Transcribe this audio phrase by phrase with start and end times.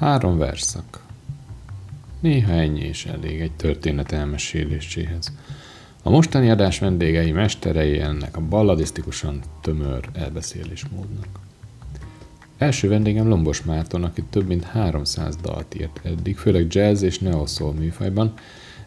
[0.00, 1.00] Három verszak.
[2.20, 5.32] Néha ennyi is elég egy történet elmeséléséhez.
[6.02, 11.26] A mostani adás vendégei mesterei ennek a balladisztikusan tömör elbeszélésmódnak.
[12.58, 17.72] Első vendégem Lombos Márton, aki több mint 300 dalt írt eddig, főleg jazz és neoszól
[17.72, 18.32] műfajban.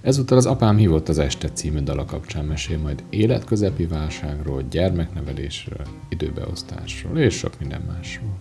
[0.02, 7.18] Ezúttal az Apám hívott az Este című dala kapcsán mesél majd életközepi válságról, gyermeknevelésről, időbeosztásról
[7.18, 8.40] és sok minden másról.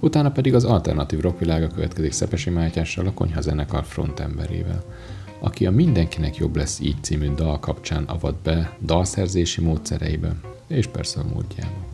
[0.00, 4.84] Utána pedig az alternatív rockvilága következik Szepesi Mátyással, a konyha zenekar frontemberével,
[5.40, 10.34] aki a Mindenkinek jobb lesz így című dal kapcsán avat be dalszerzési módszereibe,
[10.66, 11.88] és persze a módjába.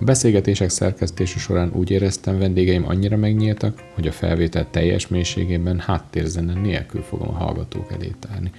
[0.00, 6.52] A beszélgetések szerkesztése során úgy éreztem, vendégeim annyira megnyíltak, hogy a felvétel teljes mélységében háttérzene
[6.52, 8.50] nélkül fogom a hallgatók elé tárni.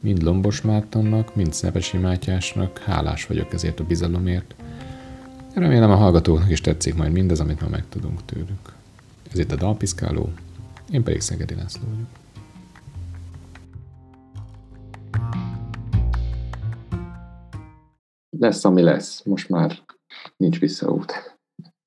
[0.00, 4.54] Mind Lombos Mártonnak, mind Szepesi Mátyásnak hálás vagyok ezért a bizalomért,
[5.58, 8.72] Remélem a hallgatóknak is tetszik majd mindez, amit ma megtudunk tőlük.
[9.32, 10.32] Ez itt a Dalpiszkáló,
[10.90, 12.06] én pedig Szegedi László vagyok.
[18.38, 19.22] Lesz, ami lesz.
[19.24, 19.78] Most már
[20.36, 21.36] nincs visszaút.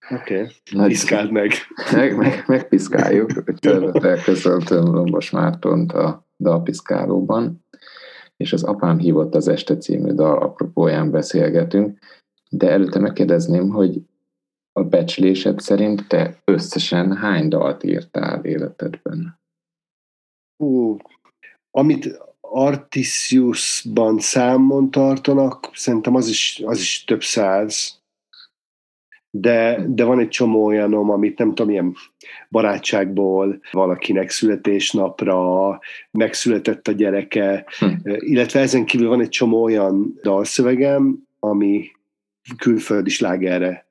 [0.10, 0.88] Oké, okay.
[0.88, 1.52] piszkáld meg.
[1.92, 3.32] meg, meg megpiszkáljuk.
[3.62, 7.66] Szeretettel köszöntöm Lombos Mártont a Dalpiszkálóban,
[8.38, 12.00] és az Apám hívott az Este című dal apropóján beszélgetünk.
[12.54, 14.02] De előtte megkérdezném, hogy
[14.74, 19.40] a becslésed szerint te összesen hány dalt írtál életedben?
[20.58, 20.98] Ú,
[21.72, 28.00] amit Artisiusban számon tartanak, szerintem az is, az is több száz.
[29.30, 31.96] De, de van egy csomó olyanom, amit nem tudom, ilyen
[32.50, 35.80] barátságból valakinek születésnapra
[36.12, 37.86] megszületett a gyereke, hm.
[38.04, 41.92] illetve ezen kívül van egy csomó olyan dalszövegem, ami
[42.58, 43.88] külföldi slágerre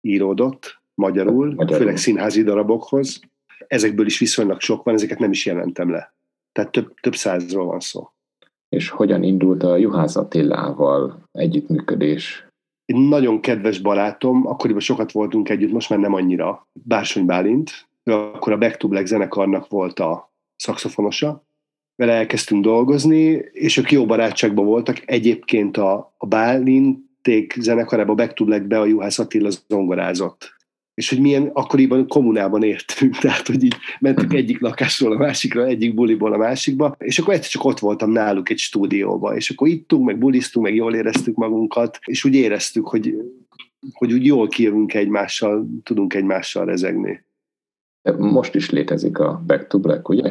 [0.00, 3.20] íródott, magyarul, magyarul, főleg színházi darabokhoz.
[3.66, 6.14] Ezekből is viszonylag sok van, ezeket nem is jelentem le.
[6.52, 8.10] Tehát több, több százról van szó.
[8.68, 12.46] És hogyan indult a Juhász Attilával együttműködés?
[12.84, 18.12] Egy nagyon kedves barátom, akkoriban sokat voltunk együtt, most már nem annyira, Bársony Bálint, ő
[18.12, 21.44] akkor a Back to Black zenekarnak volt a szakszofonosa,
[21.96, 23.20] vele elkezdtünk dolgozni,
[23.52, 25.02] és ők jó barátságban voltak.
[25.04, 30.54] Egyébként a, a Bálint ték zenekarába Back a Juhász Attila zongorázott.
[30.94, 35.94] És hogy milyen akkoriban kommunában értünk, tehát hogy így mentünk egyik lakásról a másikra, egyik
[35.94, 40.04] buliból a másikba, és akkor egyszer csak ott voltam náluk egy stúdióba, és akkor ittunk,
[40.04, 43.14] meg buliztunk, meg jól éreztük magunkat, és úgy éreztük, hogy,
[43.92, 47.24] hogy úgy jól kijövünk egymással, tudunk egymással rezegni.
[48.18, 50.30] Most is létezik a Back to Black, ugye?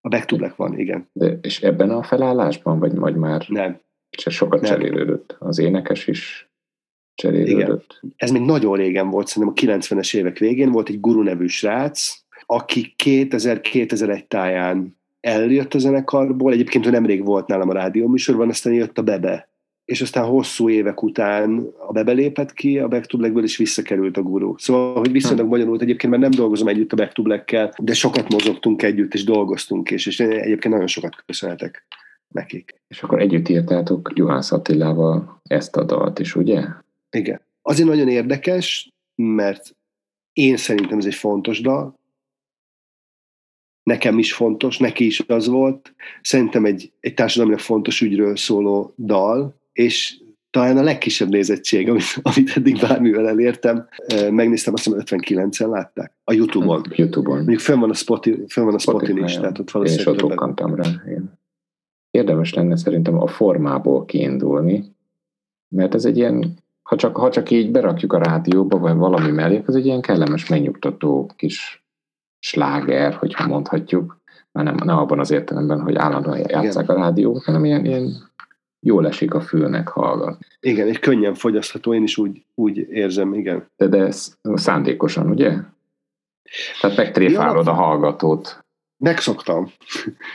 [0.00, 1.08] A Back to Black van, igen.
[1.12, 3.44] De, és ebben a felállásban, vagy, vagy már?
[3.48, 3.80] Nem,
[4.16, 4.70] és sokat Nem.
[4.70, 5.36] cserélődött.
[5.38, 6.48] Az énekes is
[7.14, 7.98] cserélődött.
[8.02, 8.14] Igen.
[8.16, 12.22] Ez még nagyon régen volt, szerintem a 90-es évek végén volt egy guru nevű srác,
[12.46, 18.98] aki 2000-2001 táján eljött a zenekarból, egyébként ő nemrég volt nálam a rádióműsorban, aztán jött
[18.98, 19.48] a Bebe,
[19.84, 24.16] és aztán hosszú évek után a Bebe lépett ki, a Back to Blackből is visszakerült
[24.16, 24.54] a guru.
[24.58, 28.32] Szóval, hogy viszonylag bonyolult, egyébként mert nem dolgozom együtt a Back to Black-kel, de sokat
[28.32, 31.86] mozogtunk együtt, és dolgoztunk, és, és egyébként nagyon sokat köszönhetek
[32.34, 32.74] nekik.
[32.88, 36.64] És akkor együtt írtátok Juhász Attilával ezt a dalt is, ugye?
[37.10, 37.40] Igen.
[37.62, 39.76] Azért nagyon érdekes, mert
[40.32, 41.98] én szerintem ez egy fontos dal,
[43.82, 45.94] nekem is fontos, neki is az volt.
[46.22, 50.18] Szerintem egy, egy társadalmilag fontos ügyről szóló dal, és
[50.50, 53.88] talán a legkisebb nézettség, amit, amit eddig bármivel elértem.
[54.30, 56.12] Megnéztem, azt hiszem 59-en látták.
[56.24, 56.84] A Youtube-on.
[56.90, 57.36] Youtube-on.
[57.36, 60.08] Mondjuk fönn van a Spotify, fönn van a Spotify is, tehát ott valószínűleg...
[60.08, 61.02] Én is ott rá,
[62.14, 64.84] érdemes lenne szerintem a formából kiindulni,
[65.68, 69.62] mert ez egy ilyen, ha csak, ha csak így berakjuk a rádióba, vagy valami mellé,
[69.66, 71.84] ez egy ilyen kellemes, megnyugtató kis
[72.38, 74.20] sláger, hogyha mondhatjuk,
[74.52, 78.12] már nem, nem abban az értelemben, hogy állandóan játszák a rádiót, hanem ilyen, ilyen
[78.80, 80.38] jól esik a fülnek hallgat.
[80.60, 83.68] Igen, egy könnyen fogyasztható, én is úgy, úgy érzem, igen.
[83.76, 85.56] De, de ez szándékosan, ugye?
[86.80, 88.63] Tehát megtréfálod a hallgatót.
[88.96, 89.72] Megszoktam.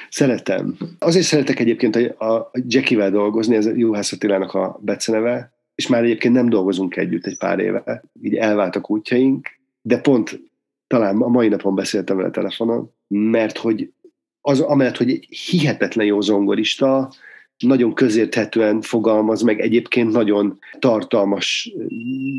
[0.09, 0.77] Szeretem.
[0.99, 6.49] Azért szeretek egyébként a Jackie-vel dolgozni, ez Juhász Attilának a beceneve, és már egyébként nem
[6.49, 9.47] dolgozunk együtt egy pár éve, így elváltak útjaink,
[9.81, 10.39] de pont
[10.87, 13.91] talán a mai napon beszéltem vele telefonon, mert hogy
[14.41, 17.11] az, amellett, hogy egy hihetetlen jó zongorista,
[17.57, 21.73] nagyon közérthetően fogalmaz meg egyébként nagyon tartalmas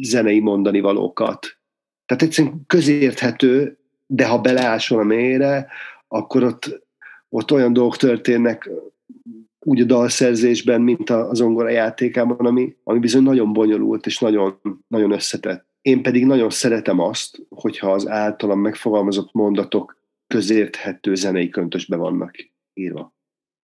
[0.00, 1.58] zenei mondani valókat.
[2.06, 5.66] Tehát egyszerűen közérthető, de ha beleásol a mélyre,
[6.12, 6.86] akkor ott,
[7.28, 8.70] ott olyan dolgok történnek
[9.58, 14.60] úgy a dalszerzésben, mint a, a zongora játékában, ami, ami bizony nagyon bonyolult és nagyon,
[14.88, 15.66] nagyon összetett.
[15.80, 22.34] én pedig nagyon szeretem azt, hogyha az általam megfogalmazott mondatok közérthető zenei köntösbe vannak
[22.74, 23.14] írva.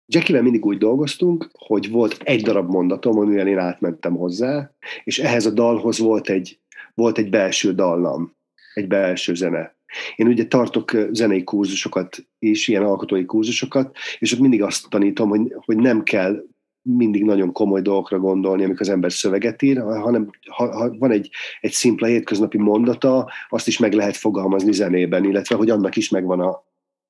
[0.08, 4.72] Jackie-vel mindig úgy dolgoztunk, hogy volt egy darab mondatom, amivel én átmentem hozzá,
[5.04, 6.60] és ehhez a dalhoz volt egy,
[6.94, 8.36] volt egy belső dallam,
[8.74, 9.76] egy belső zene.
[10.16, 15.54] Én ugye tartok zenei kurzusokat is, ilyen alkotói kurzusokat, és ott mindig azt tanítom, hogy,
[15.66, 16.44] hogy nem kell
[16.82, 21.30] mindig nagyon komoly dolgokra gondolni, amikor az ember szöveget ír, hanem ha, ha van egy,
[21.62, 26.40] egy szimpla hétköznapi mondata, azt is meg lehet fogalmazni zenében, illetve hogy annak is megvan
[26.40, 26.50] a,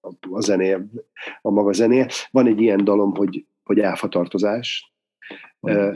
[0.01, 0.85] a, a zenéje,
[1.41, 2.07] a maga zenéje.
[2.31, 4.93] Van egy ilyen dalom, hogy, hogy áfatartozás,
[5.71, 5.91] mm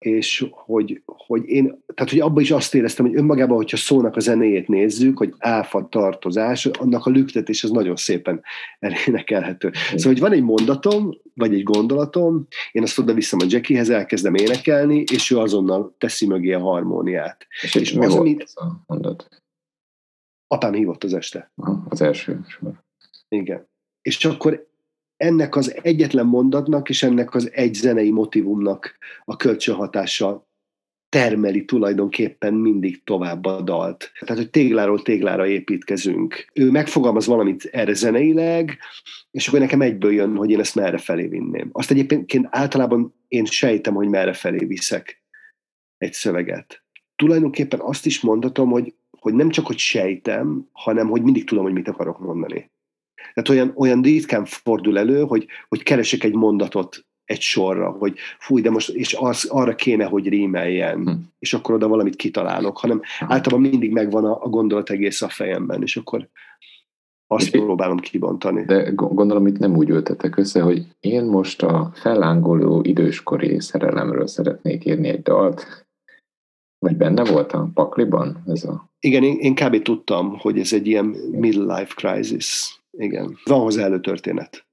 [0.00, 4.20] és hogy, hogy én, tehát hogy abban is azt éreztem, hogy önmagában, hogyha szónak a
[4.20, 8.42] zenéjét nézzük, hogy áfa tartozás, annak a lüktetés az nagyon szépen
[8.78, 9.70] elénekelhető.
[9.72, 14.34] Szóval, hogy van egy mondatom, vagy egy gondolatom, én azt oda visszam a Jackiehez, elkezdem
[14.34, 17.46] énekelni, és ő azonnal teszi mögé a harmóniát.
[17.62, 19.28] És, és mi az, volt amit, a mondat?
[20.46, 21.52] Apám hívott az este.
[21.54, 22.72] Aha, az első sor.
[23.28, 23.68] Igen.
[24.02, 24.69] És akkor
[25.20, 30.48] ennek az egyetlen mondatnak és ennek az egy zenei motivumnak a kölcsönhatása
[31.08, 34.12] termeli tulajdonképpen mindig tovább a dalt.
[34.20, 36.50] Tehát, hogy tégláról téglára építkezünk.
[36.52, 38.78] Ő megfogalmaz valamit erre zeneileg,
[39.30, 41.68] és akkor nekem egyből jön, hogy én ezt merre felé vinném.
[41.72, 45.22] Azt egyébként általában én sejtem, hogy merre felé viszek
[45.98, 46.84] egy szöveget.
[47.16, 51.72] Tulajdonképpen azt is mondhatom, hogy, hogy nem csak, hogy sejtem, hanem, hogy mindig tudom, hogy
[51.72, 52.70] mit akarok mondani.
[53.34, 58.60] Tehát olyan, olyan ritkán fordul elő, hogy, hogy keresek egy mondatot egy sorra, hogy fúj,
[58.60, 61.12] de most és az, arra kéne, hogy rímeljen, hm.
[61.38, 65.82] és akkor oda valamit kitalálok, hanem általában mindig megvan a, a gondolat egész a fejemben,
[65.82, 66.28] és akkor
[67.26, 68.64] azt és próbálom kibontani.
[68.64, 74.84] De gondolom itt nem úgy ültetek össze, hogy én most a fellángoló időskori szerelemről szeretnék
[74.84, 75.86] írni egy dalt,
[76.78, 78.90] vagy benne volt a pakliban ez a...
[79.00, 79.82] Igen, én, én kb.
[79.82, 83.38] tudtam, hogy ez egy ilyen midlife crisis igen.
[83.44, 84.66] Van hozzá előtörténet.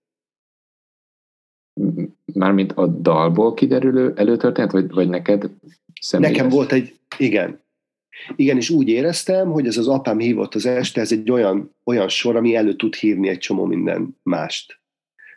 [2.33, 5.49] Mármint a dalból kiderülő előtörténet, vagy, vagy neked
[6.01, 6.35] személyes?
[6.35, 7.65] Nekem volt egy, igen.
[8.35, 12.07] Igen, és úgy éreztem, hogy ez az apám hívott az este, ez egy olyan, olyan
[12.07, 14.79] sor, ami elő tud hívni egy csomó minden mást.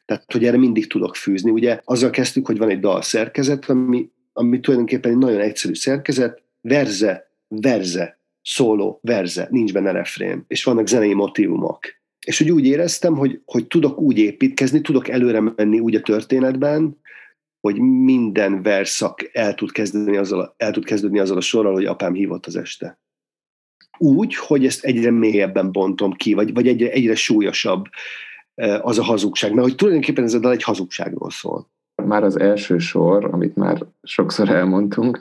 [0.04, 1.50] Tehát, hogy erre mindig tudok fűzni.
[1.50, 6.42] Ugye azzal kezdtük, hogy van egy dal szerkezet, ami, ami tulajdonképpen egy nagyon egyszerű szerkezet,
[6.60, 13.14] verze, verze, szóló, verze, nincs benne refrén, és vannak zenei motivumok és hogy úgy éreztem,
[13.14, 17.00] hogy, hogy tudok úgy építkezni, tudok előre menni úgy a történetben,
[17.60, 22.14] hogy minden verszak el tud, kezdeni azzal, el tud kezdődni azzal a sorral, hogy apám
[22.14, 23.00] hívott az este.
[23.98, 27.84] Úgy, hogy ezt egyre mélyebben bontom ki, vagy, vagy egyre, egyre súlyosabb
[28.80, 29.52] az a hazugság.
[29.52, 31.70] Mert hogy tulajdonképpen ez a dal egy hazugságról szól.
[32.04, 35.20] Már az első sor, amit már sokszor elmondtunk,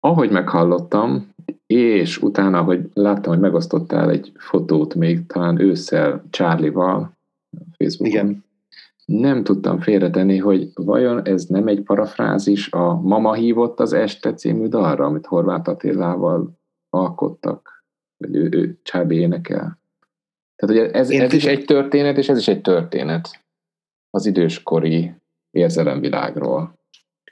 [0.00, 1.28] ahogy meghallottam,
[1.66, 7.18] és utána, hogy láttam, hogy megosztottál egy fotót még talán ősszel Charlie-val
[7.76, 8.44] Facebookon, Igen.
[9.04, 14.66] nem tudtam félretenni, hogy vajon ez nem egy parafrázis a Mama hívott az este című
[14.66, 16.58] dalra, amit Horváth Attilával
[16.90, 17.84] alkottak,
[18.16, 19.78] vagy ő, ő Charlie énekel.
[20.56, 23.44] Tehát ugye ez, ez is egy történet, és ez is egy történet
[24.10, 25.14] az időskori
[25.50, 26.79] érzelemvilágról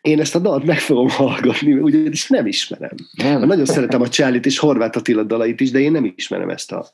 [0.09, 2.97] én ezt a dalt meg fogom hallgatni, ugyanis nem ismerem.
[3.17, 3.43] Nem.
[3.43, 6.87] Nagyon szeretem a Csálit és Horváth Attila dalait is, de én nem ismerem ezt a,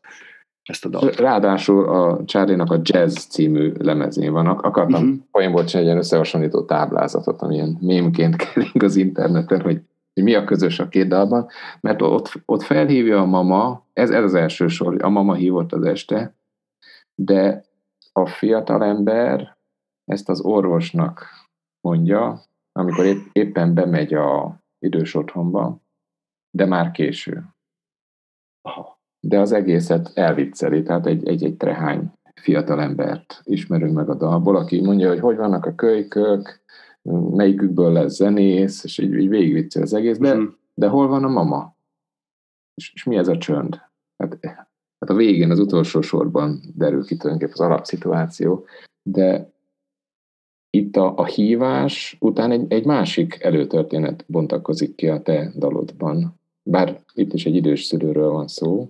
[0.62, 1.16] ezt a dalt.
[1.16, 4.62] Ráadásul a Charlie-nak a Jazz című lemezén vannak.
[4.62, 5.18] Akartam uh-huh.
[5.30, 9.80] poénból csinálni egy összehasonlító táblázatot, ami ilyen mémként kering az interneten, hogy,
[10.22, 11.46] mi a közös a két dalban,
[11.80, 15.84] mert ott, ott felhívja a mama, ez, ez az első sor, a mama hívott az
[15.84, 16.34] este,
[17.14, 17.64] de
[18.12, 19.56] a fiatal ember
[20.04, 21.26] ezt az orvosnak
[21.80, 22.44] mondja,
[22.78, 25.80] amikor épp, éppen bemegy a idős otthonba,
[26.50, 27.44] de már késő.
[29.20, 34.80] De az egészet elvicceli, tehát egy, egy, egy trehány fiatalembert ismerünk meg a dalból, aki
[34.80, 36.62] mondja, hogy hogy vannak a kölykök,
[37.30, 40.52] melyikükből lesz zenész, és így, így végigviccel az egész, de, uh-huh.
[40.74, 41.76] de hol van a mama?
[42.74, 43.80] És, és mi ez a csönd?
[44.16, 44.38] Hát,
[44.98, 48.66] hát a végén, az utolsó sorban derül ki tulajdonképpen az alapszituáció,
[49.02, 49.53] de
[50.74, 56.40] itt a, a hívás után egy, egy másik előtörténet bontakozik ki a te dalodban.
[56.62, 58.88] Bár itt is egy idős szülőről van szó.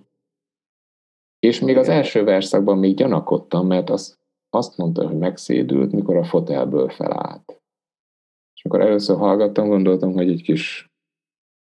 [1.39, 4.17] És még az első verszakban még gyanakodtam, mert azt,
[4.49, 7.61] azt mondta, hogy megszédült, mikor a fotelből felállt.
[8.55, 10.91] És amikor először hallgattam, gondoltam, hogy egy kis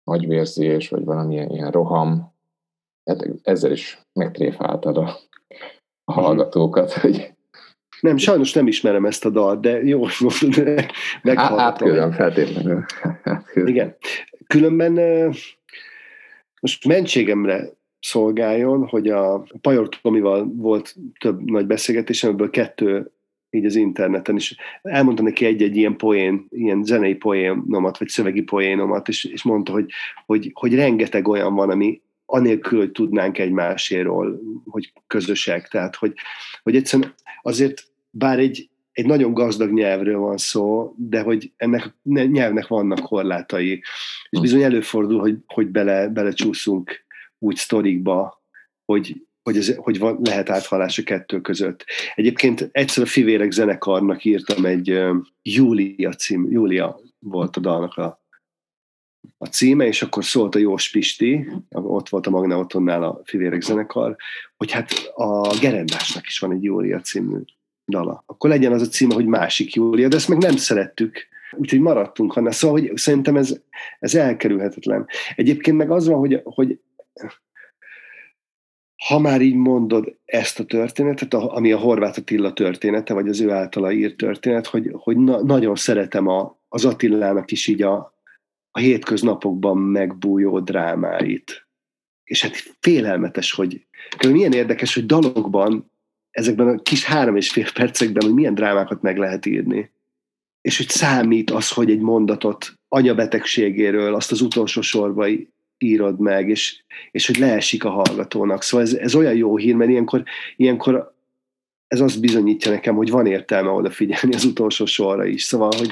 [0.04, 2.33] agyvérzés, vagy valamilyen ilyen roham.
[3.04, 5.16] Hát ezzel is megtréfáltad a,
[6.04, 7.35] a hallgatókat, hogy
[8.04, 10.06] nem, sajnos nem ismerem ezt a dalt, de jó,
[11.23, 11.58] meghallgatom.
[11.58, 12.84] Átküldöm feltétlenül.
[13.54, 13.96] Igen.
[14.46, 14.92] Különben
[16.61, 17.68] most mentségemre
[18.00, 23.11] szolgáljon, hogy a Pajor Tomival volt több nagy beszélgetés, ebből kettő
[23.50, 29.08] így az interneten, és elmondta neki egy-egy ilyen poén, ilyen zenei poénomat, vagy szövegi poénomat,
[29.08, 29.90] és, és mondta, hogy,
[30.26, 36.12] hogy, hogy rengeteg olyan van, ami anélkül, hogy tudnánk egymáséról, hogy közösek, tehát hogy,
[36.62, 37.84] hogy egyszerűen azért,
[38.16, 43.83] bár egy, egy nagyon gazdag nyelvről van szó, de hogy ennek a nyelvnek vannak korlátai,
[44.30, 47.04] és bizony előfordul, hogy, hogy bele, belecsúszunk
[47.38, 48.42] úgy sztorikba,
[48.85, 51.85] hogy, hogy, ez, hogy van, lehet áthallás a kettő között.
[52.14, 58.23] Egyébként egyszer a Fivérek zenekarnak írtam egy uh, Júlia cím, Júlia volt a dalnak a,
[59.38, 63.62] a címe, és akkor szólt a Jós Pisti, ott volt a Magna Otonnál a Fivérek
[63.62, 64.16] zenekar,
[64.56, 67.38] hogy hát a Gerendásnak is van egy Júlia című
[67.86, 68.22] dala.
[68.26, 71.26] Akkor legyen az a címe, hogy másik Júlia, de ezt meg nem szerettük.
[71.56, 72.52] Úgyhogy maradtunk annál.
[72.52, 73.60] Szóval, hogy szerintem ez,
[73.98, 75.06] ez elkerülhetetlen.
[75.36, 76.78] Egyébként meg az van, hogy, hogy
[79.06, 83.50] ha már így mondod ezt a történetet, ami a Horváth Attila története, vagy az ő
[83.50, 88.14] általa írt történet, hogy, hogy na, nagyon szeretem a, az Attilának is így a,
[88.70, 91.66] a hétköznapokban megbújó drámáit.
[92.24, 93.86] És hát félelmetes, hogy
[94.28, 95.92] milyen érdekes, hogy dalokban,
[96.34, 99.90] ezekben a kis három és fél percekben, hogy milyen drámákat meg lehet írni.
[100.60, 105.26] És hogy számít az, hogy egy mondatot anyabetegségéről, azt az utolsó sorba
[105.78, 108.62] írod meg, és, és hogy leesik a hallgatónak.
[108.62, 110.22] Szóval ez, ez olyan jó hír, mert ilyenkor,
[110.56, 111.14] ilyenkor
[111.86, 115.42] ez azt bizonyítja nekem, hogy van értelme odafigyelni az utolsó sorra is.
[115.42, 115.90] Szóval, hogy,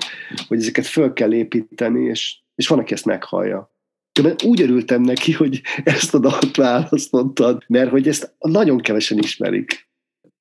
[0.49, 3.71] hogy ezeket föl kell építeni, és, és van, aki ezt meghallja.
[4.21, 9.91] De úgy örültem neki, hogy ezt a dalt választottad, mert hogy ezt nagyon kevesen ismerik.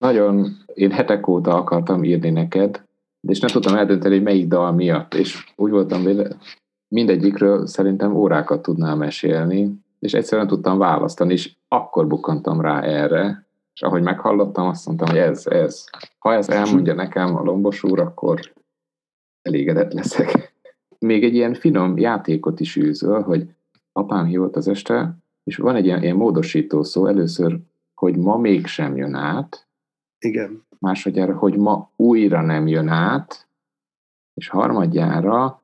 [0.01, 2.83] Nagyon, én hetek óta akartam írni neked,
[3.27, 6.37] és nem tudtam eldönteni, hogy melyik dal miatt, és úgy voltam vele,
[6.87, 13.81] mindegyikről szerintem órákat tudnám mesélni, és egyszerűen tudtam választani, és akkor bukkantam rá erre, és
[13.81, 15.85] ahogy meghallottam, azt mondtam, hogy ez, ez.
[16.19, 18.53] Ha ez elmondja nekem a lombos úr, akkor
[19.41, 20.53] elégedett leszek.
[20.99, 23.49] Még egy ilyen finom játékot is űzöl, hogy
[23.91, 27.59] apám hívott az este, és van egy ilyen, ilyen módosító szó, először,
[27.95, 29.69] hogy ma mégsem jön át.
[30.25, 30.65] Igen.
[30.79, 33.47] Másodjára, hogy ma újra nem jön át,
[34.33, 35.61] és harmadjára,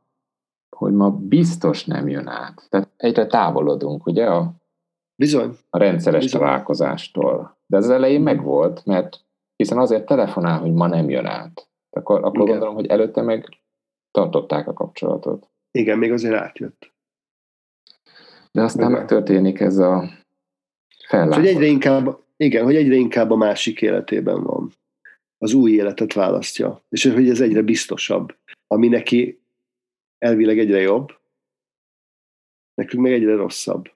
[0.75, 2.67] hogy ma biztos nem jön át.
[2.69, 4.51] Tehát egyre távolodunk, ugye, a,
[5.15, 5.57] Bizony.
[5.69, 6.41] a rendszeres Bizony.
[6.41, 7.57] találkozástól.
[7.65, 11.67] De az elején megvolt, mert hiszen azért telefonál, hogy ma nem jön át.
[11.89, 12.45] Akkor, akkor Igen.
[12.45, 13.59] gondolom, hogy előtte meg
[14.11, 15.49] tartották a kapcsolatot.
[15.71, 16.91] Igen, még azért átjött.
[18.51, 18.99] De aztán Igen.
[18.99, 20.09] megtörténik ez a Hogy
[21.07, 21.45] fellángolás.
[21.47, 24.71] egyre inkább, igen, hogy egyre inkább a másik életében van.
[25.37, 26.83] Az új életet választja.
[26.89, 28.35] És hogy ez egyre biztosabb.
[28.67, 29.39] Ami neki
[30.17, 31.17] elvileg egyre jobb,
[32.73, 33.91] nekünk meg egyre rosszabb.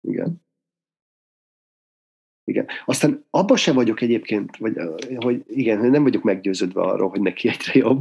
[0.00, 0.42] Igen.
[2.44, 2.66] Igen.
[2.84, 4.76] Aztán abba se vagyok egyébként, vagy,
[5.16, 8.00] hogy igen, nem vagyok meggyőződve arról, hogy neki egyre jobb.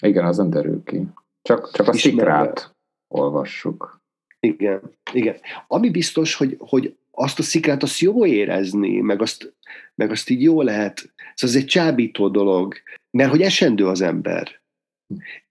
[0.00, 1.06] Igen, az nem derül ki.
[1.42, 2.18] Csak, csak a Ismerve.
[2.18, 2.76] szikrát
[3.14, 4.00] olvassuk.
[4.40, 4.80] Igen,
[5.12, 5.36] igen.
[5.66, 9.54] Ami biztos, hogy, hogy azt a szikrát azt jó érezni, meg azt,
[9.94, 10.98] meg azt így jó lehet.
[10.98, 12.74] Szóval ez egy csábító dolog,
[13.10, 14.60] mert hogy esendő az ember.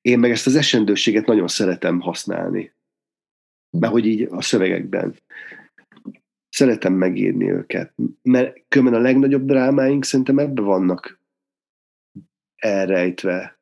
[0.01, 2.74] Én meg ezt az esendőséget nagyon szeretem használni.
[3.77, 5.15] Mert hogy így a szövegekben.
[6.50, 7.93] Szeretem megírni őket.
[8.21, 11.19] Mert különben a legnagyobb drámáink szerintem ebbe vannak
[12.55, 13.59] elrejtve.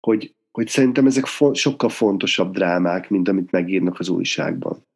[0.00, 4.86] Hogy, hogy szerintem ezek fo- sokkal fontosabb drámák, mint amit megírnak az újságban.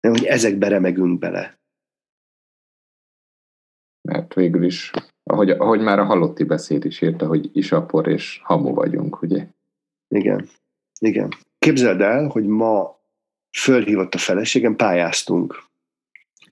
[0.00, 1.58] Mert hogy ezekbe remegünk bele.
[4.08, 4.90] Mert végül is,
[5.22, 9.46] ahogy, ahogy már a halotti beszéd is írta, hogy isapor és hamu vagyunk, ugye?
[10.08, 10.48] Igen.
[11.00, 11.28] Igen.
[11.58, 13.00] Képzeld el, hogy ma
[13.58, 15.68] fölhívott a feleségem, pályáztunk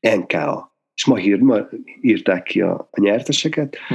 [0.00, 1.68] NKA, és ma, hír, ma
[2.00, 3.94] írták ki a, a nyerteseket, Hm.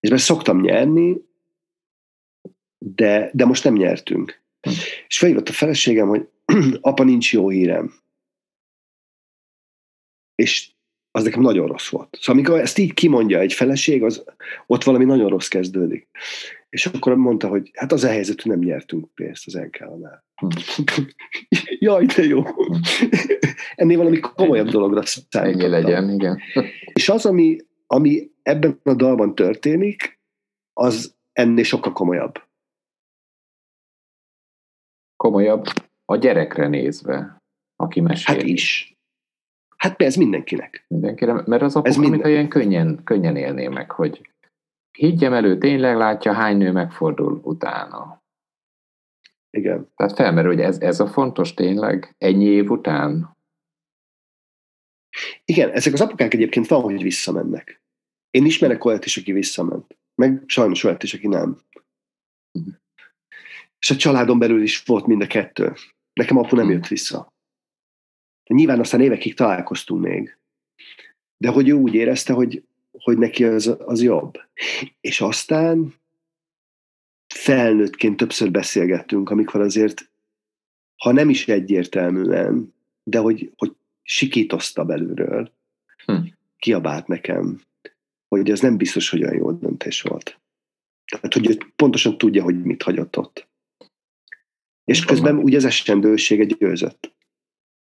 [0.00, 1.16] és mert szoktam nyerni,
[2.78, 4.42] de, de most nem nyertünk.
[4.60, 4.70] Hm.
[5.08, 6.28] És felhívott a feleségem, hogy
[6.80, 7.94] apa, nincs jó hírem.
[10.34, 10.72] És
[11.10, 12.16] az nekem nagyon rossz volt.
[12.20, 14.24] Szóval amikor ezt így kimondja egy feleség, az,
[14.66, 16.08] ott valami nagyon rossz kezdődik.
[16.68, 20.24] És akkor mondta, hogy hát az a helyzet, hogy nem nyertünk pénzt az NK-nál.
[21.78, 22.42] Jaj, de jó.
[23.74, 25.70] Ennél valami komolyabb dologra Ennyi számítottam.
[25.70, 26.40] legyen, igen.
[26.92, 30.20] És az, ami, ami ebben a dalban történik,
[30.72, 32.42] az ennél sokkal komolyabb.
[35.16, 35.64] Komolyabb
[36.04, 37.42] a gyerekre nézve,
[37.76, 38.34] aki mesél.
[38.34, 38.93] Hát is.
[39.84, 40.84] Hát ez mindenkinek.
[40.88, 44.30] Mindenkire, mert az apuka, Ez mintha minden- ilyen könnyen, könnyen élné meg, hogy
[44.98, 48.22] higgyem elő, tényleg látja, hány nő megfordul utána.
[49.50, 49.88] Igen.
[49.96, 53.36] Tehát felmerül, hogy ez, ez a fontos tényleg ennyi év után?
[55.44, 57.80] Igen, ezek az apukák egyébként van, hogy visszamennek.
[58.30, 59.96] Én ismerek olyat is, aki visszament.
[60.14, 61.60] Meg sajnos olyat is, aki nem.
[62.58, 62.68] Mhm.
[63.78, 65.72] És a családon belül is volt mind a kettő.
[66.12, 66.74] Nekem apu nem Mhm.
[66.74, 67.32] jött vissza.
[68.46, 70.36] Nyilván aztán évekig találkoztunk még.
[71.36, 74.34] De hogy ő úgy érezte, hogy, hogy neki az, az jobb.
[75.00, 75.94] És aztán
[77.34, 80.10] felnőttként többször beszélgettünk, amikor azért,
[80.96, 83.72] ha nem is egyértelműen, de hogy, hogy
[84.02, 85.52] sikítozta belülről,
[86.06, 86.16] Hm.
[86.58, 87.60] kiabált nekem,
[88.28, 90.38] hogy ez nem biztos, hogy olyan jó döntés volt.
[91.04, 93.48] Tehát, hogy ő pontosan tudja, hogy mit hagyott ott.
[94.84, 97.12] És közben ugye az esendősége győzött.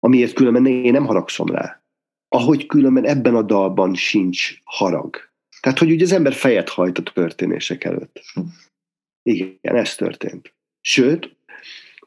[0.03, 1.81] Amiért különben én nem haragszom rá.
[2.27, 5.15] Ahogy különben ebben a dalban sincs harag.
[5.61, 8.21] Tehát, hogy ugye az ember fejet hajt a történések előtt.
[8.33, 8.41] Hm.
[9.23, 10.53] Igen, ez történt.
[10.81, 11.35] Sőt,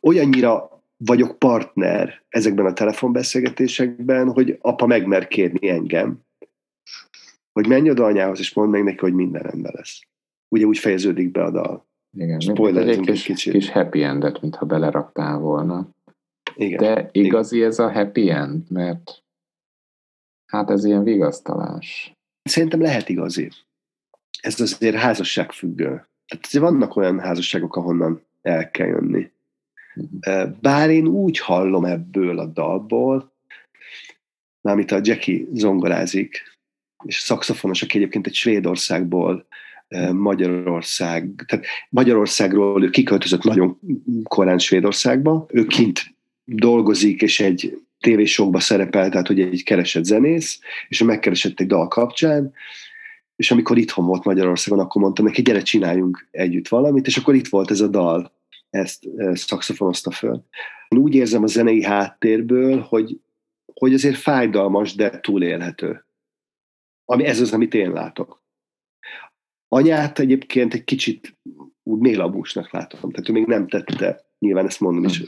[0.01, 6.21] olyannyira vagyok partner ezekben a telefonbeszélgetésekben, hogy apa megmer kérni engem,
[7.53, 10.01] hogy menj oda anyához, és mondd meg neki, hogy minden rendben lesz.
[10.49, 11.87] Ugye úgy fejeződik be a dal.
[12.17, 12.41] Igen,
[12.77, 13.53] egy egy kis, kicsit.
[13.53, 15.89] kis happy endet, mintha beleraktál volna.
[16.57, 16.79] Igen.
[16.79, 19.23] De igazi ez a happy end, mert
[20.47, 22.13] hát ez ilyen vigasztalás.
[22.43, 23.51] Szerintem lehet igazi.
[24.41, 26.07] Ez azért házasságfüggő.
[26.27, 29.31] Tehát azért vannak olyan házasságok, ahonnan el kell jönni.
[29.95, 30.51] Mhm.
[30.61, 33.33] Bár én úgy hallom ebből a dalból,
[34.61, 36.43] mármint a Jackie zongorázik,
[37.05, 39.47] és szakszofonos, aki egyébként egy Svédországból
[40.13, 43.79] Magyarország, tehát Magyarországról ő kiköltözött nagyon
[44.23, 51.01] korán Svédországba, ő kint dolgozik, és egy tévésokba szerepel, tehát hogy egy keresett zenész, és
[51.01, 52.53] ő megkeresett egy dal kapcsán,
[53.37, 57.49] és amikor itthon volt Magyarországon, akkor mondtam neki, gyere, csináljunk együtt valamit, és akkor itt
[57.49, 58.33] volt ez a dal,
[58.71, 60.45] ezt e, szakszofonozta föl.
[60.89, 63.21] Én úgy érzem a zenei háttérből, hogy,
[63.75, 66.07] hogy azért fájdalmas, de túlélhető.
[67.05, 68.43] Ami ez az, amit én látok.
[69.69, 71.37] Anyát egyébként egy kicsit
[71.83, 75.23] úgy mélabúsnak látom, tehát ő még nem tette, nyilván ezt mondom is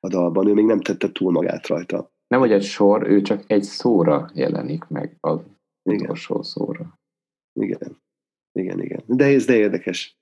[0.00, 2.12] a dalban, ő még nem tette túl magát rajta.
[2.26, 5.40] Nem, hogy egy sor, ő csak egy szóra jelenik meg, az
[5.82, 6.00] Igen.
[6.00, 6.98] utolsó szóra.
[7.60, 8.00] Igen.
[8.52, 9.02] Igen, igen.
[9.06, 10.16] De ez de érdekes.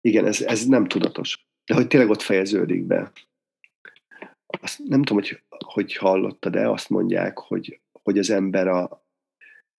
[0.00, 1.46] Igen, ez, ez nem tudatos.
[1.64, 3.12] De hogy tényleg ott fejeződik be.
[4.46, 9.06] Azt nem tudom, hogy, hogy hallottad, de azt mondják, hogy, hogy az ember a,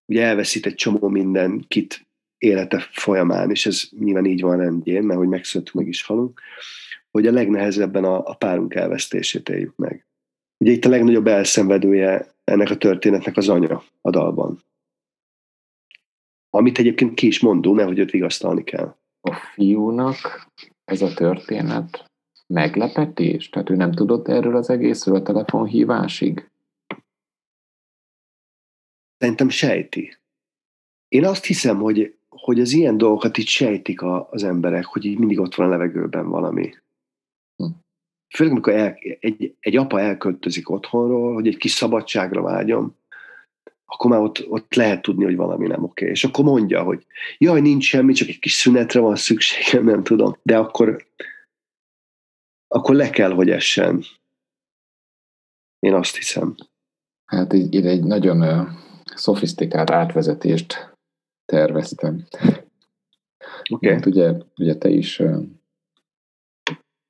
[0.05, 5.27] ugye elveszít egy csomó mindenkit élete folyamán, és ez nyilván így van rendjén, mert hogy
[5.27, 6.41] megszületünk, meg is halunk,
[7.15, 10.05] hogy a legnehezebben a, a párunk elvesztését éljük meg.
[10.57, 14.63] Ugye itt a legnagyobb elszenvedője ennek a történetnek az anya a dalban.
[16.49, 18.95] Amit egyébként ki is mondunk, mert hogy őt vigasztalni kell.
[19.21, 20.47] A fiúnak
[20.85, 22.11] ez a történet
[22.47, 23.49] meglepetés?
[23.49, 26.49] Tehát ő nem tudott erről az egészről a telefonhívásig?
[29.17, 30.17] Szerintem sejti.
[31.07, 35.17] Én azt hiszem, hogy, hogy az ilyen dolgokat itt sejtik a, az emberek, hogy így
[35.17, 36.73] mindig ott van a levegőben valami.
[38.35, 42.95] Főleg, amikor el, egy, egy apa elköltözik otthonról, hogy egy kis szabadságra vágyom,
[43.85, 46.05] akkor már ott, ott lehet tudni, hogy valami nem oké.
[46.09, 47.05] És akkor mondja, hogy
[47.37, 50.37] jaj, nincs semmi, csak egy kis szünetre van szükségem, nem tudom.
[50.41, 51.07] De akkor,
[52.67, 54.03] akkor le kell, hogy essen.
[55.79, 56.55] Én azt hiszem.
[57.25, 58.67] Hát így, így egy nagyon uh,
[59.15, 60.97] szofisztikált átvezetést
[61.45, 62.25] terveztem.
[63.69, 63.93] Oké.
[63.93, 65.43] Hát ugye, ugye te is uh,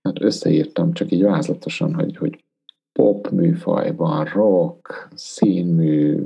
[0.06, 2.44] hát összeírtam csak így vázlatosan, hogy, hogy
[2.92, 6.24] pop műfajban, rock, színmű,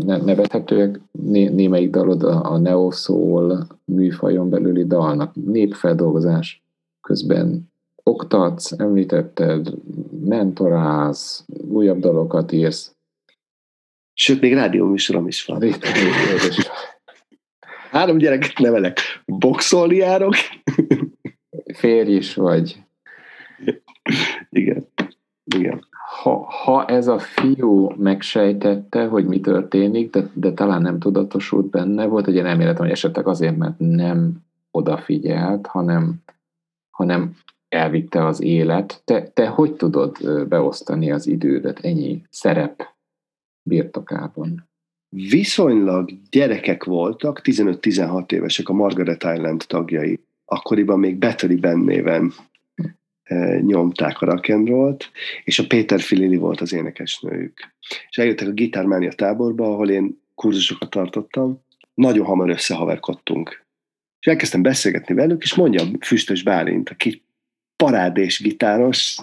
[0.00, 6.62] ne, nevethetőek né, némelyik dalod a, a neo-soul műfajon belüli dalnak, népfeldolgozás
[7.00, 9.74] közben oktatsz, említetted,
[10.24, 12.94] mentorálsz, újabb dalokat írsz.
[14.14, 15.62] Sőt, még rádióműsorom is van.
[15.62, 15.76] És
[17.90, 19.00] Három gyereket nevelek.
[19.26, 20.34] Boxolni járok.
[21.80, 22.82] Férj is vagy.
[24.50, 24.86] Igen.
[25.44, 25.88] Igen.
[26.22, 32.06] Ha, ha ez a fiú megsejtette, hogy mi történik, de, de talán nem tudatosult benne,
[32.06, 36.14] volt egy ilyen elméletem, hogy esetleg azért, mert nem odafigyelt, hanem,
[36.90, 37.36] hanem
[37.68, 39.02] elvitte az élet.
[39.04, 42.88] Te, te hogy tudod beosztani az idődet ennyi szerep
[43.62, 44.68] birtokában?
[45.08, 50.20] Viszonylag gyerekek voltak, 15-16 évesek a Margaret Island tagjai.
[50.52, 52.32] Akkoriban még Battery Band néven
[53.22, 55.04] eh, nyomták a rock'n'rollt,
[55.44, 57.74] és a Péter Filili volt az énekesnőjük.
[58.08, 61.64] És eljöttek a gitármánia táborba, ahol én kurzusokat tartottam.
[61.94, 63.64] Nagyon hamar összehaverkodtunk.
[64.20, 67.22] És elkezdtem beszélgetni velük, és mondja Füstös Bálint, aki
[67.76, 69.18] parádés gitáros,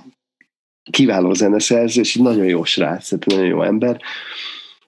[0.92, 4.02] kiváló zeneszerző, és nagyon jó srác, tehát nagyon jó ember.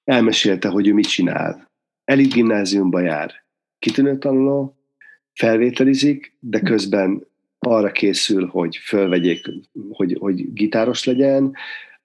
[0.03, 1.69] Elmesélte, hogy ő mit csinál.
[2.03, 3.33] Elit gimnáziumba jár,
[3.79, 4.78] kitűnő tanuló,
[5.39, 7.27] felvételizik, de közben
[7.59, 9.45] arra készül, hogy fölvegyék,
[9.89, 11.55] hogy, hogy gitáros legyen,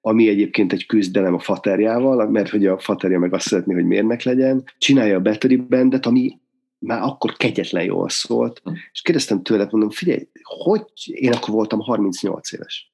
[0.01, 4.23] ami egyébként egy küzdelem a faterjával, mert hogy a faterja meg azt szeretné, hogy mérnek
[4.23, 6.39] legyen, csinálja a Battery Bandet, ami
[6.79, 8.73] már akkor kegyetlen jól szólt, hm.
[8.93, 12.93] és kérdeztem tőle, mondom, figyelj, hogy, én akkor voltam 38 éves.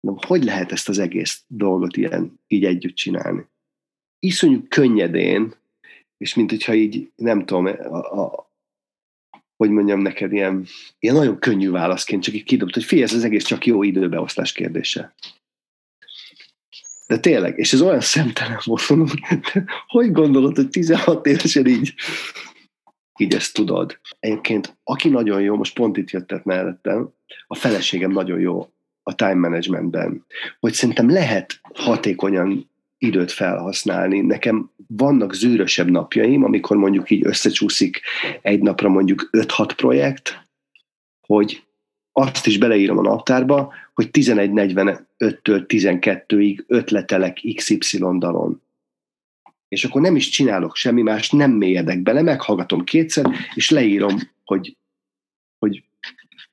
[0.00, 3.46] Mondom, hogy lehet ezt az egész dolgot ilyen, így együtt csinálni?
[4.18, 5.54] Iszonyú könnyedén,
[6.16, 8.45] és mint hogyha így, nem tudom, a, a,
[9.56, 10.66] hogy mondjam neked, ilyen,
[10.98, 14.52] ilyen nagyon könnyű válaszként csak így kidobt, hogy figyelj, ez az egész csak jó időbeosztás
[14.52, 15.14] kérdése.
[17.06, 19.08] De tényleg, és ez olyan szemtelen volt, mondom,
[19.86, 21.94] hogy gondolod, hogy 16 évesen így,
[23.18, 24.00] így ezt tudod.
[24.18, 27.12] Egyébként, aki nagyon jó, most pont itt jöttet mellettem,
[27.46, 28.70] a feleségem nagyon jó
[29.02, 30.24] a time managementben,
[30.60, 34.20] hogy szerintem lehet hatékonyan időt felhasználni.
[34.20, 38.00] Nekem vannak zűrösebb napjaim, amikor mondjuk így összecsúszik
[38.42, 40.48] egy napra mondjuk 5-6 projekt,
[41.26, 41.64] hogy
[42.12, 48.62] azt is beleírom a naptárba, hogy 11.45-től 12-ig ötletelek XY dalon.
[49.68, 54.76] És akkor nem is csinálok semmi más, nem mélyedek bele, meghallgatom kétszer, és leírom, hogy,
[55.58, 55.82] hogy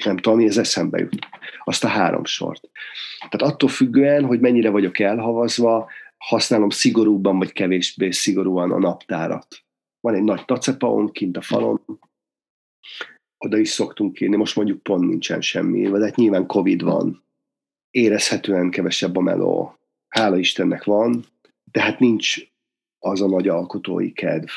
[0.06, 1.28] nem tudom, mi az eszembe jut.
[1.64, 2.70] Azt a három sort.
[3.30, 5.90] Tehát attól függően, hogy mennyire vagyok elhavazva,
[6.28, 9.48] használom szigorúbban vagy kevésbé szigorúan a naptárat.
[10.00, 12.00] Van egy nagy tacepaon kint a falon,
[13.38, 17.26] oda is szoktunk írni, most mondjuk pont nincsen semmi, de hát nyilván Covid van,
[17.90, 21.26] érezhetően kevesebb a meló, hála Istennek van,
[21.72, 22.38] de hát nincs
[23.00, 24.50] az a nagy alkotói kedv,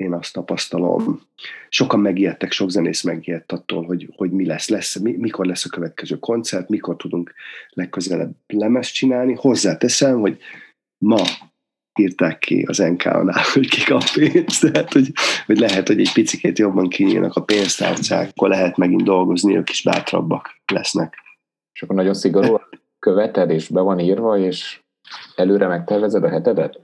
[0.00, 1.20] én azt tapasztalom.
[1.68, 5.68] Sokan megijedtek, sok zenész megijedt attól, hogy, hogy mi lesz, lesz mi, mikor lesz a
[5.68, 7.34] következő koncert, mikor tudunk
[7.70, 9.34] legközelebb lemezt csinálni.
[9.34, 10.38] Hozzáteszem, hogy
[10.98, 11.22] ma
[12.00, 15.12] írták ki az NK-nál, hogy ki kap pénzt, tehát hogy,
[15.46, 19.82] hogy lehet, hogy egy picit jobban kinyílnak a pénztárcák, akkor lehet megint dolgozni, ők is
[19.82, 21.14] bátrabbak lesznek.
[21.72, 22.60] És akkor nagyon szigorú
[22.98, 24.80] követed, és be van írva, és
[25.34, 26.80] előre megtervezed a hetedet?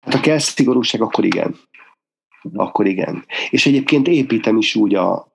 [0.00, 1.56] Hát ha kell szigorúság, akkor igen
[2.54, 3.24] akkor igen.
[3.50, 5.32] És egyébként építem is úgy a,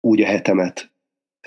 [0.00, 0.90] úgy a hetemet,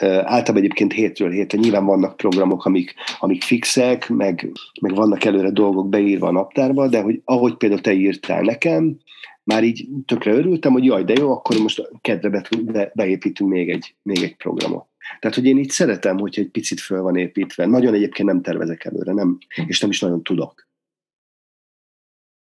[0.06, 1.58] általában egyébként hétről hétre.
[1.58, 7.02] Nyilván vannak programok, amik, amik fixek, meg, meg vannak előre dolgok beírva a naptárba, de
[7.02, 8.98] hogy ahogy például te írtál nekem,
[9.44, 13.70] már így tökre örültem, hogy jaj, de jó, akkor most kedre be, be, beépítünk még
[13.70, 14.88] egy, még egy programot.
[15.20, 17.66] Tehát, hogy én így szeretem, hogy egy picit föl van építve.
[17.66, 19.38] Nagyon egyébként nem tervezek előre, nem,
[19.68, 20.68] és nem is nagyon tudok.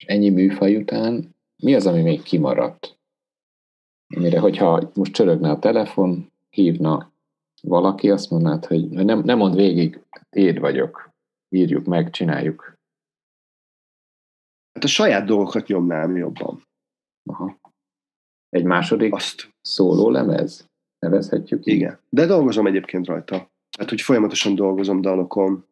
[0.07, 2.99] Ennyi műfaj után mi az, ami még kimaradt?
[4.17, 7.13] Amire, hogyha most csörögne a telefon, hívna
[7.63, 11.11] valaki, azt mondanád, hogy nem, nem mond végig, éd vagyok,
[11.49, 12.77] írjuk meg, csináljuk.
[14.73, 16.67] Hát a saját dolgokat nyomnám jobban.
[17.31, 17.59] Aha.
[18.49, 19.55] Egy második azt.
[19.61, 20.67] szóló lemez?
[20.99, 21.75] Nevezhetjük így?
[21.75, 23.51] Igen, de dolgozom egyébként rajta.
[23.79, 25.67] Hát, hogy folyamatosan dolgozom dalokon.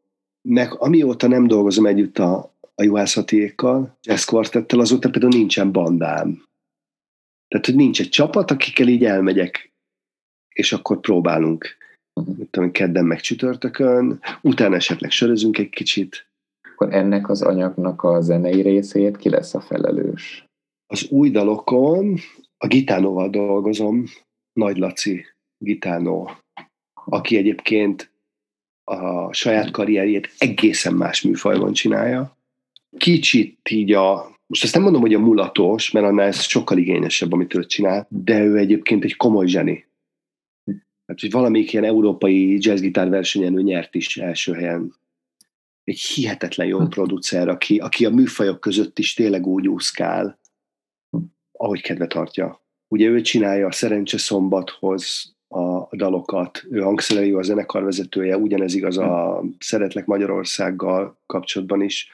[0.49, 6.45] Meg amióta nem dolgozom együtt a, a juhászatiékkal, jazz quartettel, azóta például nincsen bandám.
[7.49, 9.73] Tehát, hogy nincs egy csapat, akikkel így elmegyek,
[10.55, 11.77] és akkor próbálunk.
[12.37, 16.27] Mit tudom, kedden meg csütörtökön, utána esetleg sörözünk egy kicsit.
[16.73, 20.45] Akkor ennek az anyagnak a zenei részét ki lesz a felelős?
[20.87, 22.19] Az új dalokon
[22.57, 24.05] a Gitánóval dolgozom,
[24.53, 25.25] Nagy Laci
[25.59, 26.31] Gitánó,
[27.05, 28.11] aki egyébként
[28.85, 32.36] a saját karrierjét egészen más műfajban csinálja
[32.99, 37.33] kicsit így a, most ezt nem mondom, hogy a mulatos, mert annál ez sokkal igényesebb,
[37.33, 39.87] amit ő csinál, de ő egyébként egy komoly zseni.
[41.07, 44.95] Hát, hogy valamelyik ilyen európai jazzgitár versenyen ő nyert is első helyen.
[45.85, 46.89] Egy hihetetlen jó hm.
[46.89, 50.39] producer, aki, aki a műfajok között is tényleg úgy úszkál,
[51.53, 52.65] ahogy kedve tartja.
[52.89, 59.41] Ugye ő csinálja a Szerencse Szombathoz a dalokat, ő hangszerelő a zenekarvezetője, ugyanez igaz a
[59.41, 59.49] hm.
[59.59, 62.11] Szeretlek Magyarországgal kapcsolatban is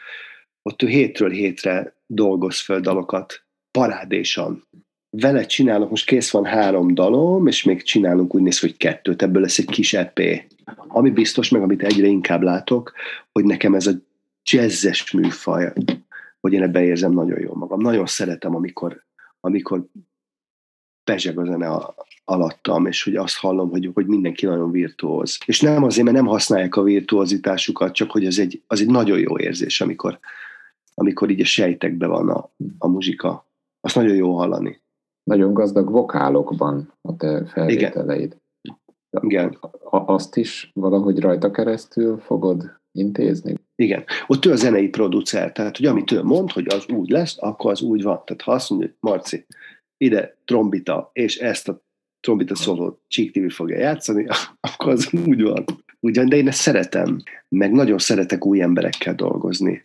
[0.63, 4.67] ott ő hétről hétre dolgoz föl dalokat parádésan.
[5.11, 9.43] Vele csinálok, most kész van három dalom, és még csinálunk úgy néz, hogy kettőt, ebből
[9.43, 10.21] lesz egy kis EP.
[10.89, 12.93] Ami biztos, meg amit egyre inkább látok,
[13.33, 13.93] hogy nekem ez a
[14.51, 15.73] jazzes műfaj,
[16.41, 17.81] hogy én ebbe érzem nagyon jól magam.
[17.81, 19.05] Nagyon szeretem, amikor,
[19.41, 19.85] amikor
[21.05, 21.95] pezseg a zene
[22.25, 25.39] alattam, és hogy azt hallom, hogy, hogy mindenki nagyon virtuóz.
[25.47, 29.19] És nem azért, mert nem használják a virtuózitásukat, csak hogy az egy, az egy nagyon
[29.19, 30.19] jó érzés, amikor,
[30.95, 33.47] amikor így a sejtekben van a, a muzsika.
[33.81, 34.81] Azt nagyon jó hallani.
[35.23, 38.37] Nagyon gazdag vokálokban a te felvételeid.
[39.21, 39.59] Igen.
[39.91, 43.55] azt is valahogy rajta keresztül fogod intézni?
[43.75, 44.05] Igen.
[44.27, 47.71] Ott ő a zenei producer, tehát hogy amit ő mond, hogy az úgy lesz, akkor
[47.71, 48.23] az úgy van.
[48.25, 49.47] Tehát ha azt mondja, hogy Marci,
[49.97, 51.83] ide trombita, és ezt a
[52.21, 54.27] trombita szólót Csík TV fogja játszani,
[54.75, 55.65] akkor az úgy van.
[56.01, 59.85] Ugyan, de én ezt szeretem, meg nagyon szeretek új emberekkel dolgozni.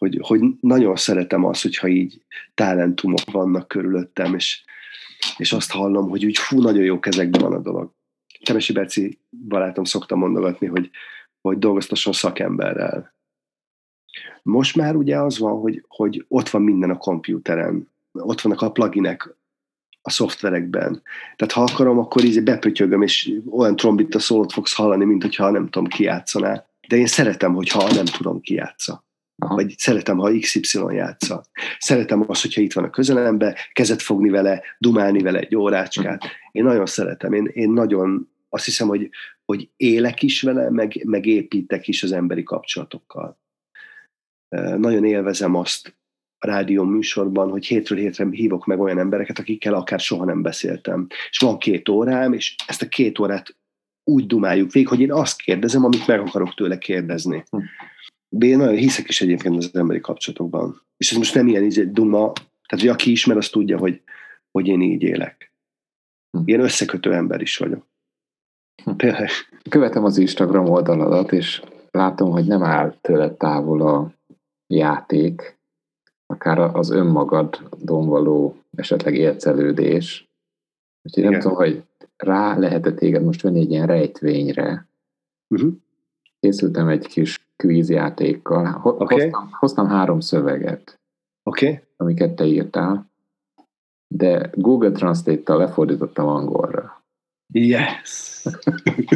[0.00, 2.22] Hogy, hogy nagyon szeretem azt, hogyha így
[2.54, 4.64] talentumok vannak körülöttem, és,
[5.36, 7.92] és azt hallom, hogy úgy fú, nagyon jó kezekben van a dolog.
[8.44, 10.90] Temesi Berci barátom szokta mondogatni, hogy,
[11.40, 13.14] hogy dolgoztasson szakemberrel.
[14.42, 18.70] Most már ugye az van, hogy, hogy ott van minden a komputeren, ott vannak a
[18.70, 19.34] pluginek
[20.02, 21.02] a szoftverekben.
[21.36, 25.68] Tehát ha akarom, akkor így bepötyögöm, és olyan trombita szólót fogsz hallani, mint hogyha nem
[25.68, 26.66] tudom, kijátszaná.
[26.88, 29.04] De én szeretem, hogyha nem tudom, ki játsza.
[29.40, 29.54] Aha.
[29.54, 31.44] Vagy szeretem, ha XY játsza.
[31.78, 36.24] Szeretem azt, hogyha itt van a közelembe, kezet fogni vele, dumálni vele egy órácskát.
[36.52, 37.32] Én nagyon szeretem.
[37.32, 39.10] Én, én nagyon azt hiszem, hogy,
[39.44, 43.38] hogy élek is vele, meg, meg építek is az emberi kapcsolatokkal.
[44.76, 45.96] Nagyon élvezem azt
[46.38, 51.06] a rádió műsorban, hogy hétről hétre hívok meg olyan embereket, akikkel akár soha nem beszéltem.
[51.30, 53.56] És van két órám, és ezt a két órát
[54.04, 57.44] úgy dumáljuk végig, hogy én azt kérdezem, amit meg akarok tőle kérdezni.
[58.30, 58.42] Hm.
[58.42, 60.82] Én nagyon hiszek is egyébként az emberi kapcsolatokban.
[60.96, 64.02] És ez most nem ilyen így duma, tehát hogy aki ismer, az tudja, hogy,
[64.50, 65.52] hogy én így élek.
[66.30, 66.42] Hm.
[66.44, 67.88] Ilyen összekötő ember is vagyok.
[68.96, 69.28] Tényleg.
[69.70, 74.14] Követem az Instagram oldaladat, és látom, hogy nem áll tőle távol a
[74.66, 75.58] játék,
[76.26, 80.28] akár az önmagadon való esetleg ércelődés.
[81.02, 81.82] Úgyhogy nem tudom, hogy
[82.16, 84.88] rá lehet téged most venni egy ilyen rejtvényre.
[85.48, 85.72] Uh-huh.
[86.40, 88.64] Készültem egy kis kvízjátékkal.
[88.64, 89.20] Ho- okay.
[89.20, 91.00] hoztam, hoztam három szöveget,
[91.42, 91.80] okay.
[91.96, 93.10] amiket te írtál,
[94.14, 97.02] de Google Translate-tal lefordítottam angolra.
[97.52, 98.44] Yes!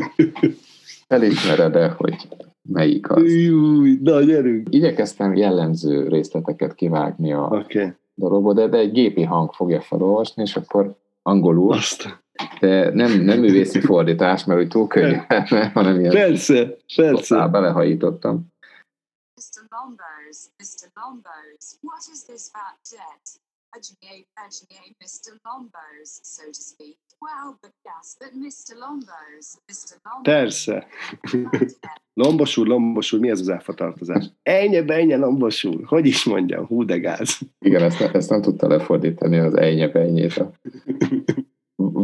[1.09, 2.29] Felismered-e, hogy
[2.69, 3.33] melyik az?
[3.33, 4.75] Júj, na gyerünk!
[4.75, 7.93] Igyekeztem jellemző részleteket kivágni a okay.
[8.15, 11.73] dologból, de, de egy gépi hang fogja felolvasni, és akkor angolul.
[11.73, 12.24] Azt.
[12.61, 15.17] De nem, nem művészi fordítás, mert úgy túl könnyű,
[15.73, 16.13] hanem ilyen...
[16.23, 17.47] Persze, persze.
[17.47, 18.53] Belehajítottam.
[19.37, 19.63] Mr.
[19.71, 20.89] Lombos, Mr.
[20.95, 23.25] Lombos, what is this fat jet?
[23.75, 25.33] Ajay, Ajay, Mr.
[25.45, 26.97] Lombos, so to speak.
[27.21, 28.79] Wow, but yes, but Mr.
[28.79, 29.97] Lombos, Mr.
[30.05, 30.23] Lombos.
[30.23, 30.87] Persze.
[32.21, 34.25] Lombos úr, Lombos úr, mi ez az áfatartozás?
[34.43, 35.85] Ennyi, ennyi, Lombos úr.
[35.85, 37.39] Hogy is mondjam, hú de gáz.
[37.59, 40.43] Igen, ezt, ezt nem tudta lefordítani az ennyi, ennyit.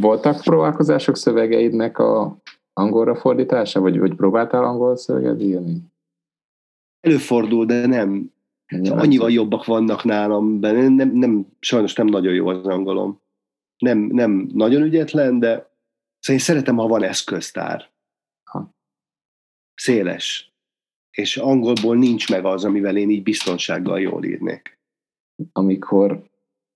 [0.01, 2.37] Voltak próbálkozások szövegeidnek a
[2.73, 5.83] angolra fordítása, vagy, vagy próbáltál angol szöveget írni?
[7.01, 8.33] Előfordul, de nem.
[8.67, 13.21] Ja, annyival jobbak vannak nálam, de nem, nem, nem, sajnos nem nagyon jó az angolom.
[13.79, 15.49] Nem, nem nagyon ügyetlen, de
[16.19, 17.89] szóval én szeretem, ha van eszköztár.
[18.51, 18.75] Ha.
[19.75, 20.53] Széles.
[21.11, 24.79] És angolból nincs meg az, amivel én így biztonsággal jól írnék.
[25.53, 26.23] Amikor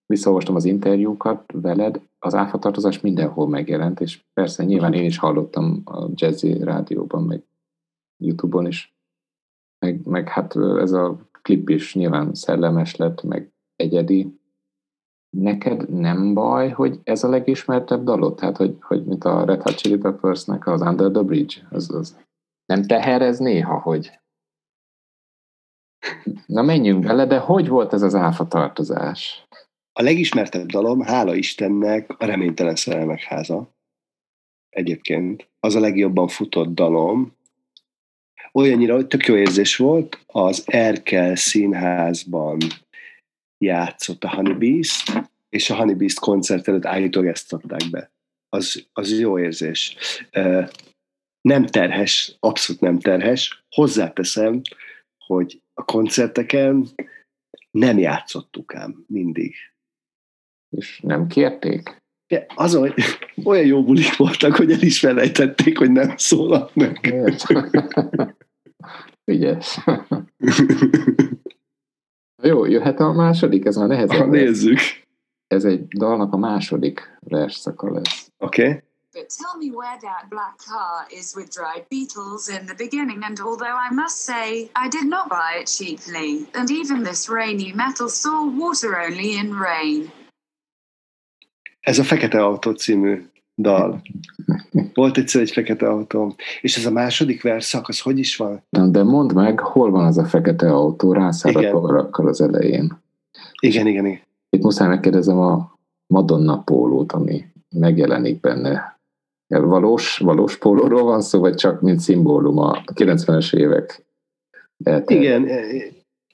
[0.07, 6.09] visszaolvastam az interjúkat veled, az áfatartozás mindenhol megjelent, és persze nyilván én is hallottam a
[6.15, 7.43] jazzy rádióban, meg
[8.17, 8.97] Youtube-on is,
[9.79, 14.39] meg, meg hát ez a klip is nyilván szellemes lett, meg egyedi.
[15.37, 18.37] Neked nem baj, hogy ez a legismertebb dalot?
[18.37, 22.19] Tehát, hogy, hogy mint a Red Hot Chili Peppers-nek az Under the Bridge, az, az
[22.67, 24.19] nem teherez néha, hogy
[26.47, 29.47] Na menjünk bele, de hogy volt ez az áfa tartozás?
[29.96, 33.74] A legismertebb dalom, hála Istennek, a Reménytelen Szerelmek háza.
[34.68, 35.48] Egyébként.
[35.61, 37.37] Az a legjobban futott dalom,
[38.52, 42.59] olyannyira, hogy tök jó érzés volt, az Erkel színházban
[43.59, 48.11] játszott a Honey Beast, és a Honey Beast koncert előtt állítólag ezt adták be.
[48.48, 49.96] Az, az jó érzés.
[51.40, 53.64] Nem terhes, abszolút nem terhes.
[53.68, 54.61] Hozzáteszem,
[55.18, 56.88] hogy a koncerteken
[57.70, 59.54] nem játszottuk ám mindig.
[60.77, 62.03] És nem kérték?
[62.27, 62.95] De az, hogy
[63.45, 67.15] olyan jó bulik voltak, hogy el is felejtették, hogy nem szólalt meg.
[69.25, 69.81] Ügyes.
[72.43, 74.19] Jó, jöhet a második, ez már nehezebb.
[74.19, 74.79] Ha nézzük.
[75.47, 78.31] Ez egy dalnak a második versszaka lesz.
[78.39, 78.69] Oké.
[78.69, 78.83] Okay.
[79.13, 83.39] But tell me where that black car is with dried beetles in the beginning, and
[83.39, 88.09] although I must say I did not buy it cheaply, and even this rainy metal
[88.09, 90.11] saw water only in rain.
[91.85, 94.03] Ez a Fekete Autó című dal.
[94.94, 96.35] Volt egyszer egy fekete autó.
[96.61, 98.62] És ez a második verszak, az hogy is van?
[98.70, 101.16] De mondd meg, hol van az a fekete autó
[101.70, 103.03] povarakkal az elején.
[103.61, 104.20] Igen, igen, igen.
[104.51, 108.92] Itt muszáj megkérdezem a Madonna pólót, ami megjelenik benne
[109.47, 114.05] Valós, valós pólóról van szó, vagy csak mint szimbólum a 90-es évek?
[114.85, 115.11] Eltelt?
[115.11, 115.49] Igen,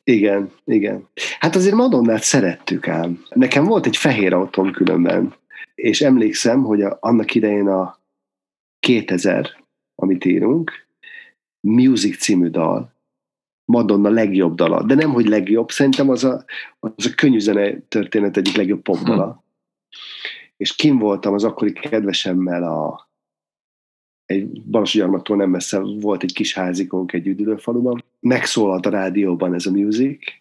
[0.04, 1.08] igen, igen.
[1.38, 3.24] Hát azért Madonnát szerettük ám.
[3.34, 5.34] Nekem volt egy fehér autóm különben,
[5.80, 7.98] és emlékszem, hogy a, annak idején a
[8.78, 9.64] 2000,
[9.94, 10.88] amit írunk,
[11.60, 12.92] Music című dal,
[13.64, 16.44] Madonna legjobb dala, de nem, hogy legjobb, szerintem az a,
[16.80, 19.32] az a könnyű zene történet egyik legjobb popdala.
[19.32, 19.38] Hm.
[20.56, 23.08] És kim voltam az akkori kedvesemmel a
[24.30, 28.04] egy Balassagyarmattól nem messze volt egy kis házikónk egy üdülőfaluban.
[28.20, 30.39] Megszólalt a rádióban ez a music,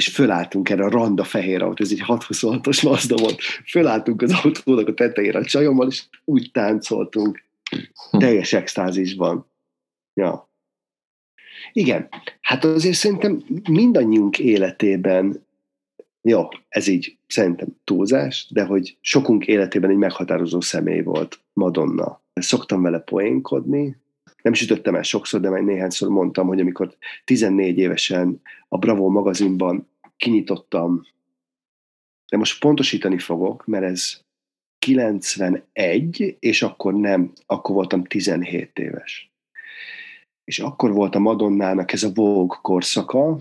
[0.00, 4.88] és fölálltunk erre a randa fehér autó, ez egy 626-os Mazda volt, fölálltunk az autónak
[4.88, 7.42] a tetejére a csajommal, és úgy táncoltunk,
[8.10, 8.18] hm.
[8.18, 9.46] teljes extázisban.
[10.14, 10.50] Ja.
[11.72, 12.08] Igen,
[12.40, 15.46] hát azért szerintem mindannyiunk életében,
[16.22, 22.22] jó, ez így szerintem túlzás, de hogy sokunk életében egy meghatározó személy volt Madonna.
[22.32, 23.96] Szoktam vele poénkodni,
[24.42, 29.89] nem sütöttem el sokszor, de majd néhányszor mondtam, hogy amikor 14 évesen a Bravo magazinban
[30.20, 31.06] kinyitottam,
[32.30, 34.20] de most pontosítani fogok, mert ez
[34.78, 39.30] 91, és akkor nem, akkor voltam 17 éves
[40.50, 43.38] és akkor volt a Madonnának ez a Vogue korszaka,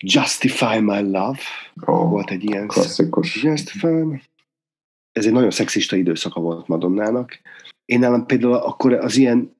[0.00, 1.38] Justify My Love,
[1.80, 2.66] oh, volt egy ilyen...
[2.66, 3.42] Klasszikus.
[3.42, 4.22] Justify
[5.12, 7.40] Ez egy nagyon szexista időszaka volt Madonnának.
[7.84, 9.56] Én nálam például akkor az ilyen,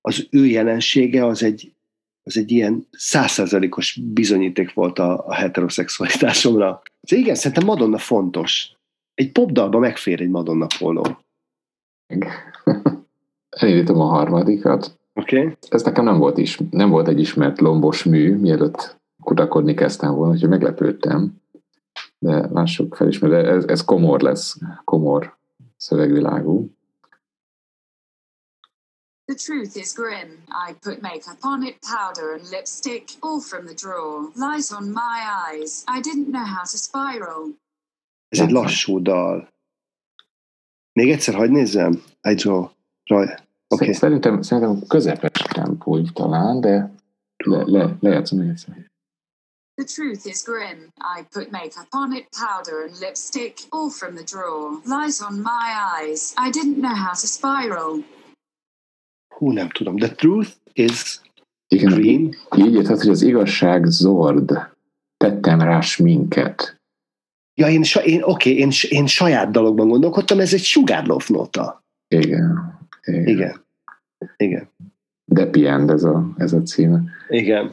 [0.00, 1.72] az ő jelensége az egy,
[2.28, 6.82] az egy ilyen százszerzalékos bizonyíték volt a, a heteroszexualitásomra.
[7.10, 8.72] De igen, szerintem Madonna fontos.
[9.14, 11.18] Egy popdalba megfér egy Madonna póló.
[13.50, 14.98] Elindítom a harmadikat.
[15.14, 15.56] Okay.
[15.68, 20.32] Ez nekem nem volt, is, nem volt egy ismert lombos mű, mielőtt kutakodni kezdtem volna,
[20.32, 21.40] úgyhogy meglepődtem.
[22.18, 25.36] De lássuk felismerni, ez, ez komor lesz, komor
[25.76, 26.70] szövegvilágú.
[29.28, 30.42] The truth is grim.
[30.50, 34.30] I put makeup on it, powder and lipstick, all from the drawer.
[34.34, 35.84] Light on my eyes.
[35.86, 37.52] I didn't know how to spiral.
[38.28, 39.48] Ez egy lassú dal.
[40.92, 42.02] Még egyszer, hagyd nézzem.
[42.22, 42.68] I draw.
[43.04, 43.38] Raj.
[43.68, 43.92] Okay.
[43.92, 46.94] Szerintem, szerintem közepes tempó talán, de
[47.36, 48.90] le, le, lejátszom még egyszer.
[49.74, 50.92] The truth is grim.
[51.18, 54.80] I put makeup on it, powder and lipstick, all from the drawer.
[54.84, 55.66] Light on my
[55.98, 56.32] eyes.
[56.36, 58.02] I didn't know how to spiral.
[59.38, 59.96] Hú, nem tudom.
[59.96, 61.20] The truth is
[61.68, 62.34] Igen, green.
[62.56, 64.52] Így érted, hogy az igazság zord.
[65.16, 66.80] Tettem rá minket.
[67.54, 71.84] Ja, én, én oké, én, én saját dalokban gondolkodtam, ez egy sugárlóf nota.
[72.08, 72.78] Igen.
[73.04, 73.26] Igen.
[73.26, 73.64] Igen.
[74.36, 74.68] Igen.
[75.24, 77.02] Depiend ez a, ez a címe.
[77.28, 77.72] Igen.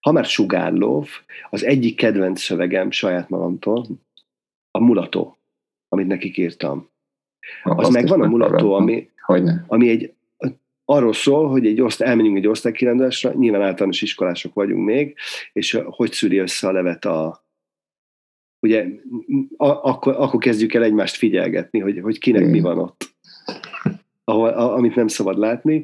[0.00, 1.08] Ha már sugárlóv,
[1.50, 3.86] az egyik kedvenc szövegem saját magamtól,
[4.70, 5.36] a mulató,
[5.88, 6.88] amit nekik írtam.
[7.62, 9.64] Az Azt megvan a mulató, ami, Hogyne.
[9.66, 10.15] ami egy
[10.88, 15.14] arról szól, hogy egy oszt, elmenjünk egy osztálykirándulásra, nyilván általános iskolások vagyunk még,
[15.52, 17.44] és hogy szűri össze a levet a,
[18.60, 18.86] ugye,
[19.56, 22.52] a, akkor, akkor kezdjük el egymást figyelgetni, hogy, hogy kinek Igen.
[22.52, 23.14] mi van ott
[24.28, 25.82] ahol, a, amit nem szabad látni,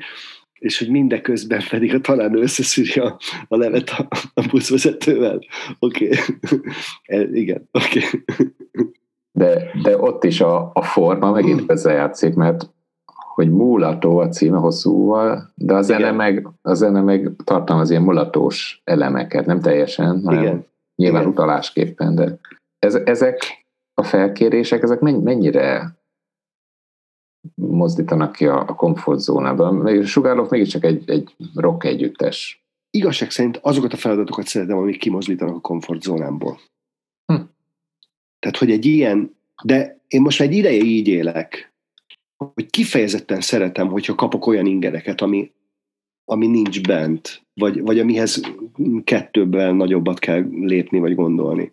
[0.58, 5.40] és hogy mindeközben pedig a talán összeszűri a, a levet a, a buszvezetővel.
[5.78, 6.10] Oké.
[7.06, 7.40] Okay.
[7.40, 8.00] igen, oké.
[8.04, 8.52] Okay.
[9.32, 12.70] De, de ott is a, a forma megint ezzel játszik, mert
[13.34, 18.80] hogy mulató a címe hosszúval, de a zene, meg, a zene meg tartalmaz ilyen mulatós
[18.84, 20.66] elemeket, nem teljesen, hanem Igen.
[20.94, 21.32] nyilván Igen.
[21.32, 22.38] utalásképpen, de
[22.78, 25.96] ez, ezek a felkérések, ezek mennyire
[27.54, 30.04] mozdítanak ki a, a komfortzónában.
[30.04, 32.64] Sugárlók mégiscsak egy, egy rock együttes.
[32.90, 36.58] Igazság szerint azokat a feladatokat szeretem, amik kimozdítanak a komfortzónámból.
[37.32, 37.40] Hm.
[38.38, 41.71] Tehát, hogy egy ilyen, de én most egy ideje így élek,
[42.54, 45.52] hogy kifejezetten szeretem, hogyha kapok olyan ingereket, ami,
[46.24, 48.40] ami nincs bent, vagy, vagy amihez
[49.04, 51.72] kettőbben nagyobbat kell lépni, vagy gondolni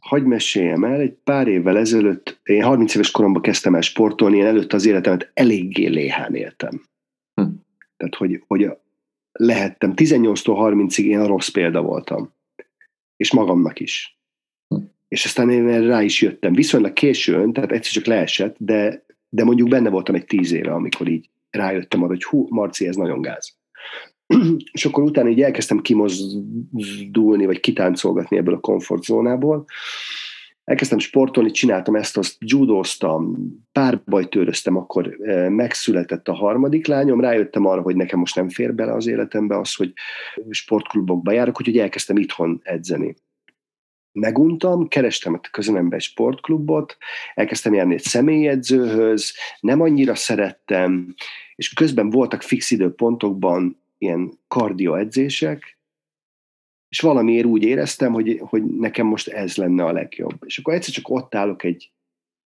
[0.00, 4.46] hagy meséljem el, egy pár évvel ezelőtt, én 30 éves koromban kezdtem el sportolni, én
[4.46, 6.82] előtt az életemet eléggé léhán éltem.
[7.34, 7.48] Hm.
[7.96, 8.70] Tehát, hogy, hogy
[9.32, 12.32] lehettem, 18-tól 30-ig én a rossz példa voltam.
[13.16, 14.18] És magamnak is.
[14.68, 14.82] Hm.
[15.08, 16.52] És aztán én rá is jöttem.
[16.52, 21.08] Viszonylag későn, tehát egyszer csak leesett, de, de mondjuk benne voltam egy tíz éve, amikor
[21.08, 23.56] így rájöttem arra, hogy hú, Marci, ez nagyon gáz.
[24.72, 29.64] és akkor utána így elkezdtem kimozdulni, vagy kitáncolgatni ebből a komfortzónából.
[30.64, 33.36] Elkezdtem sportolni, csináltam ezt, azt judóztam,
[33.72, 38.92] párbajtőröztem, akkor e, megszületett a harmadik lányom, rájöttem arra, hogy nekem most nem fér bele
[38.92, 39.92] az életembe az, hogy
[40.50, 43.16] sportklubokba járok, úgyhogy elkezdtem itthon edzeni
[44.12, 46.96] meguntam, kerestem a közelembe egy sportklubot,
[47.34, 51.14] elkezdtem járni egy személyedzőhöz, nem annyira szerettem,
[51.54, 55.78] és közben voltak fix időpontokban ilyen kardioedzések,
[56.88, 60.36] és valamiért úgy éreztem, hogy, hogy nekem most ez lenne a legjobb.
[60.44, 61.92] És akkor egyszer csak ott állok egy,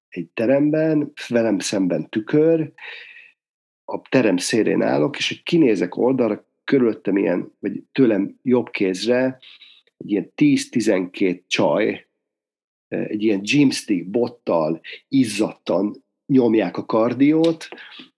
[0.08, 2.72] egy teremben, velem szemben tükör,
[3.84, 9.38] a terem szélén állok, és hogy kinézek oldalra, körülöttem ilyen, vagy tőlem jobb kézre,
[10.04, 12.06] egy ilyen 10-12 csaj,
[12.88, 17.68] egy ilyen gymstick bottal, izzadtan nyomják a kardiót,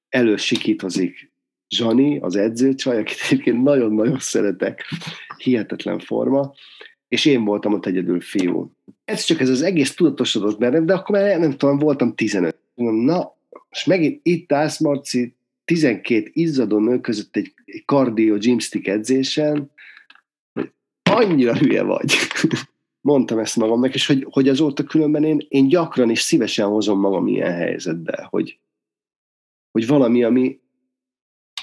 [0.09, 1.35] elősikítozik
[1.69, 4.85] Zsani, az edzőcsaj, akit egyébként nagyon-nagyon szeretek,
[5.37, 6.53] hihetetlen forma,
[7.09, 8.73] és én voltam ott egyedül fiú.
[9.05, 12.57] Ez csak ez az egész tudatosodott bennem, de akkor már nem tudom, voltam 15.
[12.75, 13.37] Na,
[13.71, 15.35] és megint itt állsz, Marci,
[15.65, 19.71] 12 izzadó nő között egy, egy kardió gymstick edzésen,
[21.11, 22.15] annyira hülye vagy.
[23.01, 27.27] Mondtam ezt magamnak, és hogy, hogy azóta különben én, én gyakran és szívesen hozom magam
[27.27, 28.59] ilyen helyzetbe, hogy,
[29.71, 30.61] hogy valami, ami,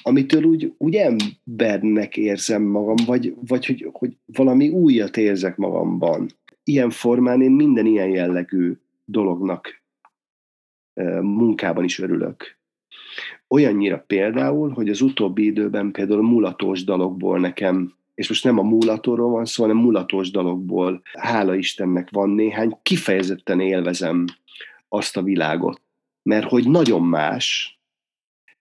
[0.02, 6.30] amitől úgy, úgy embernek érzem magam, vagy, vagy hogy, hogy valami újat érzek magamban.
[6.64, 8.74] Ilyen formán én minden ilyen jellegű
[9.06, 9.84] dolognak
[11.22, 12.58] munkában is örülök.
[13.48, 19.30] Olyannyira például, hogy az utóbbi időben például mulatós dalokból nekem, és most nem a mulatóról
[19.30, 24.26] van szó, hanem mulatós dalokból, hála Istennek van néhány, kifejezetten élvezem
[24.88, 25.82] azt a világot.
[26.24, 27.78] Mert hogy nagyon más,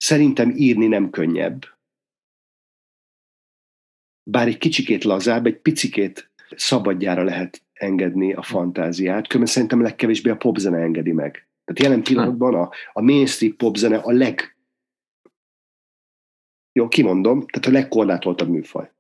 [0.03, 1.65] Szerintem írni nem könnyebb.
[4.23, 10.37] Bár egy kicsikét lazább, egy picikét szabadjára lehet engedni a fantáziát, különben szerintem legkevésbé a
[10.37, 11.49] popzene engedi meg.
[11.65, 14.57] Tehát jelen pillanatban a, a mainstream popzene a leg
[16.73, 18.91] jó, kimondom, tehát a legkorlátoltabb műfaj.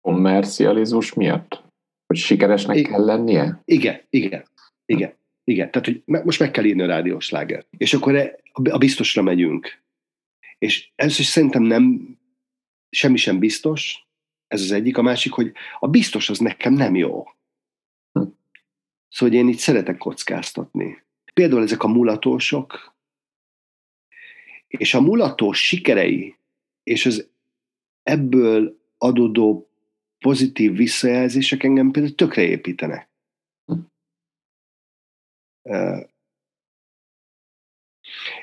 [0.00, 1.62] Kommercializmus miatt?
[2.06, 3.62] Hogy sikeresnek I- kell lennie?
[3.64, 4.44] Igen, igen,
[4.84, 5.18] igen.
[5.44, 7.66] Igen, tehát hogy most meg kell írni a rádiós lágert.
[7.76, 8.38] És akkor e,
[8.70, 9.82] a biztosra megyünk.
[10.58, 12.16] És ez is szerintem nem,
[12.90, 14.08] semmi sem biztos,
[14.46, 14.98] ez az egyik.
[14.98, 17.24] A másik, hogy a biztos az nekem nem jó.
[18.12, 18.24] Hm.
[19.08, 21.02] Szóval én így szeretek kockáztatni.
[21.34, 22.94] Például ezek a mulatósok,
[24.66, 26.36] és a mulatós sikerei,
[26.82, 27.30] és az
[28.02, 29.69] ebből adódó
[30.20, 33.10] pozitív visszajelzések engem például tökre építenek.
[33.64, 33.78] Hm.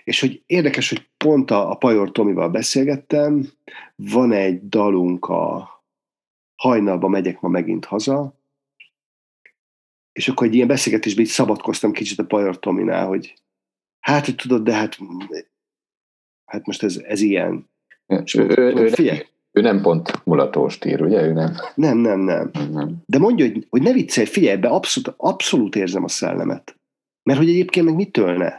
[0.04, 3.50] És hogy érdekes, hogy pont a, a Pajor Tomival beszélgettem,
[3.96, 5.76] van egy dalunk a
[6.56, 8.36] hajnalba megyek ma megint haza,
[10.12, 13.34] és akkor egy ilyen beszélgetésben így szabadkoztam kicsit a Pajor Tominál, hogy
[14.00, 14.98] hát, hogy tudod, de hát,
[16.46, 17.70] hát most ez, ez ilyen.
[18.06, 19.26] Ja, ő, ő, ő, figyelj,
[19.58, 21.26] ő nem pont mulatós ír, ugye?
[21.26, 21.54] Ő nem.
[21.76, 22.52] Nem, nem, nem.
[22.72, 22.96] nem.
[23.06, 26.76] De mondja, hogy, hogy ne viccelj, figyelj, ebbe abszolút, abszolút érzem a szellemet.
[27.24, 28.50] Mert hogy egyébként meg mitől ne?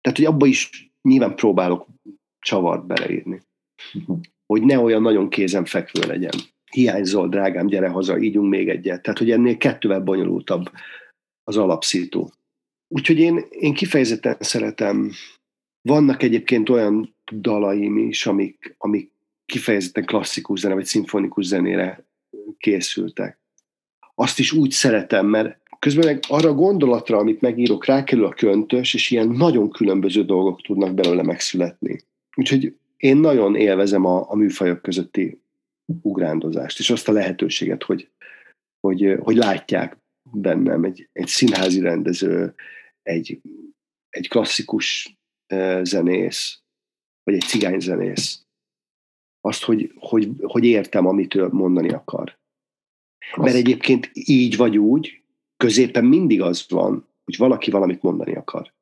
[0.00, 1.86] Tehát, hogy abba is nyilván próbálok
[2.38, 3.42] csavart beleírni.
[4.46, 6.32] Hogy ne olyan nagyon kézenfekvő legyen.
[6.70, 9.02] Hiányzol, drágám, gyere haza, ígyunk még egyet.
[9.02, 10.70] Tehát, hogy ennél kettővel bonyolultabb
[11.44, 12.32] az alapszító.
[12.88, 15.10] Úgyhogy én, én kifejezetten szeretem.
[15.82, 19.15] Vannak egyébként olyan dalaim is, amik, amik
[19.46, 22.04] kifejezetten klasszikus zene, vagy szimfonikus zenére
[22.58, 23.38] készültek.
[24.14, 29.10] Azt is úgy szeretem, mert közben meg arra gondolatra, amit megírok, rákerül a köntös, és
[29.10, 32.00] ilyen nagyon különböző dolgok tudnak belőle megszületni.
[32.34, 35.40] Úgyhogy én nagyon élvezem a, a műfajok közötti
[36.02, 38.10] ugrándozást, és azt a lehetőséget, hogy,
[38.80, 39.98] hogy, hogy látják
[40.32, 42.54] bennem egy, egy színházi rendező,
[43.02, 43.40] egy,
[44.10, 45.16] egy klasszikus
[45.82, 46.58] zenész,
[47.22, 48.45] vagy egy cigányzenész.
[49.46, 52.38] Azt, hogy, hogy, hogy értem, amit ő mondani akar.
[53.36, 55.22] Mert egyébként így vagy úgy,
[55.56, 58.72] középen mindig az van, hogy valaki valamit mondani akar.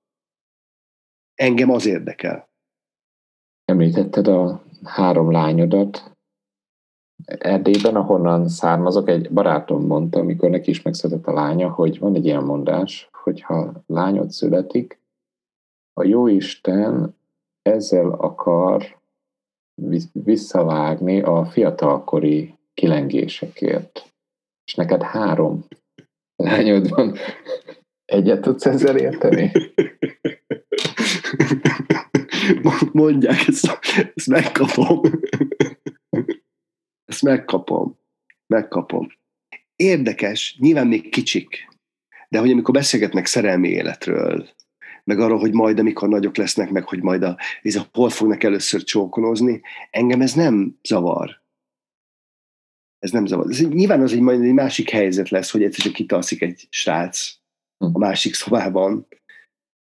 [1.34, 2.48] Engem az érdekel.
[3.64, 6.16] Említetted a három lányodat.
[7.24, 12.24] Erdélyben, ahonnan származok, egy barátom mondta, amikor neki is megszületett a lánya, hogy van egy
[12.24, 15.00] ilyen mondás, hogyha lányod születik,
[15.92, 17.16] a Jóisten
[17.62, 19.02] ezzel akar
[20.12, 24.12] visszavágni a fiatalkori kilengésekért.
[24.64, 25.64] És neked három
[26.36, 27.16] lányod van.
[28.04, 29.52] Egyet tudsz ezzel érteni?
[32.92, 33.78] Mondják, ezt,
[34.14, 35.00] ezt megkapom.
[37.04, 37.98] Ezt megkapom.
[38.46, 39.08] Megkapom.
[39.76, 41.68] Érdekes, nyilván még kicsik,
[42.28, 44.48] de hogy amikor beszélgetnek szerelmi életről,
[45.04, 48.42] meg arról, hogy majd, amikor nagyok lesznek, meg hogy majd a, ez a hol fognak
[48.42, 51.42] először csókonozni, engem ez nem zavar
[53.04, 53.46] ez nem zavar.
[53.50, 57.30] Ez nyilván az egy majd egy másik helyzet lesz, hogy egyszer csak kitalszik egy srác
[57.78, 57.98] a hm.
[57.98, 59.06] másik szobában,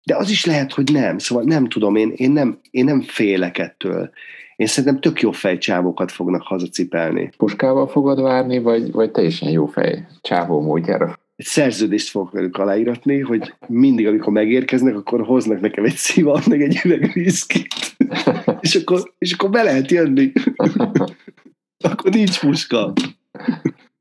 [0.04, 1.18] De az is lehet, hogy nem.
[1.18, 4.10] Szóval nem tudom, én, én, nem, én nem félek ettől.
[4.56, 7.30] Én szerintem tök jó fejcsávokat fognak hazacipelni.
[7.38, 11.20] Puskával fogod várni, vagy, vagy teljesen jó fej csávó módjára?
[11.36, 16.62] Egy szerződést fogok velük aláíratni, hogy mindig, amikor megérkeznek, akkor hoznak nekem egy szívat, meg
[16.62, 17.96] egy üveg viszkit.
[18.62, 20.32] és, akkor, és akkor be lehet jönni.
[21.78, 22.94] akkor nincs puska.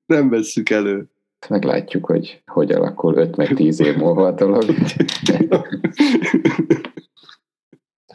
[0.07, 1.09] Nem vesszük elő.
[1.49, 4.65] Meglátjuk, hogy hogy alakul 5 meg 10 év múlva a dolog.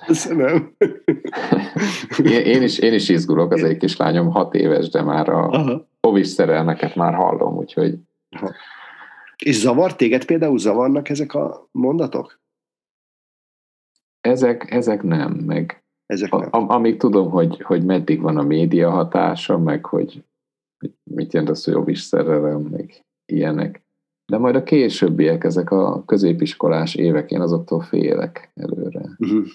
[0.06, 0.76] Köszönöm.
[2.24, 5.88] Én, én, is, én is izgulok, az egy kislányom 6 éves, de már a Aha.
[6.00, 7.96] ovis szerelmeket már hallom, úgyhogy
[9.46, 12.40] És zavar téged például zavarnak ezek a mondatok?
[14.22, 16.50] ezek, ezek nem, meg Ezek a, nem.
[16.52, 20.24] am- amíg tudom, hogy, hogy meddig van a média hatása, meg hogy,
[20.80, 23.84] hogy mit jelent az, hogy ovis szerelem, meg ilyenek.
[24.26, 29.16] De majd a későbbiek, ezek a középiskolás évek, én azoktól félek előre.
[29.18, 29.46] Uh-huh.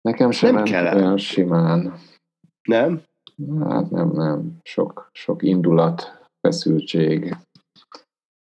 [0.00, 1.94] Nekem sem Nem ment olyan simán.
[2.62, 3.02] Nem?
[3.60, 4.58] Hát nem, nem.
[4.62, 7.36] Sok, sok indulat, feszültség,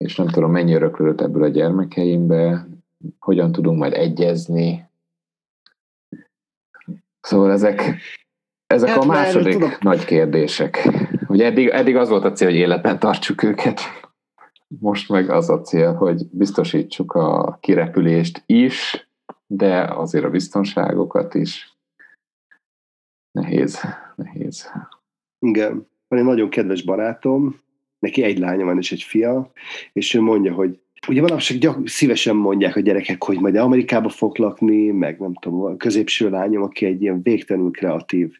[0.01, 2.67] és nem tudom, mennyi öröklődött ebből a gyermekeimbe,
[3.19, 4.89] hogyan tudunk majd egyezni.
[7.21, 7.95] Szóval ezek,
[8.67, 9.71] ezek Hát a már második tudom.
[9.79, 10.89] nagy kérdések.
[11.27, 13.79] Ugye eddig, eddig az volt a cél, hogy életben tartsuk őket.
[14.67, 19.07] Most meg az a cél, hogy biztosítsuk a kirepülést is,
[19.47, 21.77] de azért a biztonságokat is.
[23.31, 23.81] Nehéz,
[24.15, 24.71] nehéz.
[25.39, 25.87] Igen.
[26.07, 27.61] Van egy nagyon kedves barátom,
[28.01, 29.51] neki egy lánya van és egy fia,
[29.93, 34.37] és ő mondja, hogy ugye manapság gyak, szívesen mondják a gyerekek, hogy majd Amerikába fog
[34.37, 38.31] lakni, meg nem tudom, a középső lányom, aki egy ilyen végtelenül kreatív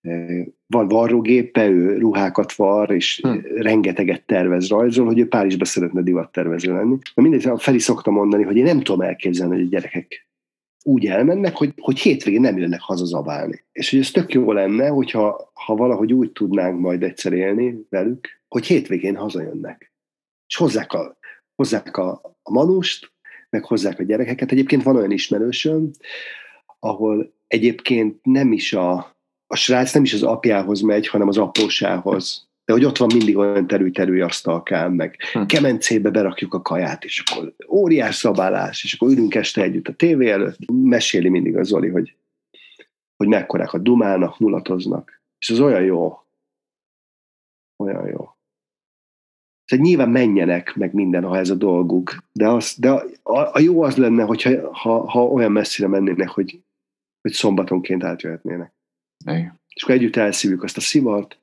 [0.00, 3.28] eh, van varrógépe, ő ruhákat var, és Hm.
[3.28, 3.38] hm.
[3.56, 6.96] rengeteget tervez, rajzol, hogy ő Párizsba szeretne divattervező lenni.
[7.14, 10.26] Na mindegy, Feli szokta mondani, hogy én nem tudom elképzelni, hogy a gyerekek
[10.82, 13.64] úgy elmennek, hogy, hogy hétvégén nem jönnek haza zabálni.
[13.72, 18.37] És hogy ez tök jó lenne, hogyha ha valahogy úgy tudnánk majd egyszer élni velük,
[18.48, 19.92] hogy hétvégén hazajönnek.
[20.46, 21.18] És hozzák a,
[21.54, 22.10] hozzák a,
[22.42, 23.12] a manust,
[23.50, 24.52] meg hozzák a gyerekeket.
[24.52, 25.90] Egyébként van olyan ismerősöm,
[26.78, 32.48] ahol egyébként nem is a, a srác nem is az apjához megy, hanem az apósához.
[32.64, 35.46] De hogy ott van mindig olyan terű-terű asztalkán, meg Hm.
[35.46, 40.30] kemencébe berakjuk a kaját, és akkor óriás szabálás, és akkor ülünk este együtt a tévé
[40.30, 40.58] előtt.
[40.72, 42.16] Meséli mindig az Zoli, hogy,
[43.16, 45.22] hogy mekkorák a dumálnak, mulatoznak.
[45.38, 46.18] És az olyan jó.
[47.76, 48.37] Olyan jó.
[49.68, 52.16] Tehát nyilván menjenek meg minden, ha ez a dolguk.
[52.32, 56.28] De, az, de a, a, a jó az lenne, hogyha, ha, ha olyan messzire mennének,
[56.28, 56.62] hogy,
[57.20, 58.72] hogy szombatonként átjöhetnének.
[59.24, 59.60] Igen.
[59.74, 61.40] És akkor együtt elszívjuk azt a szivart,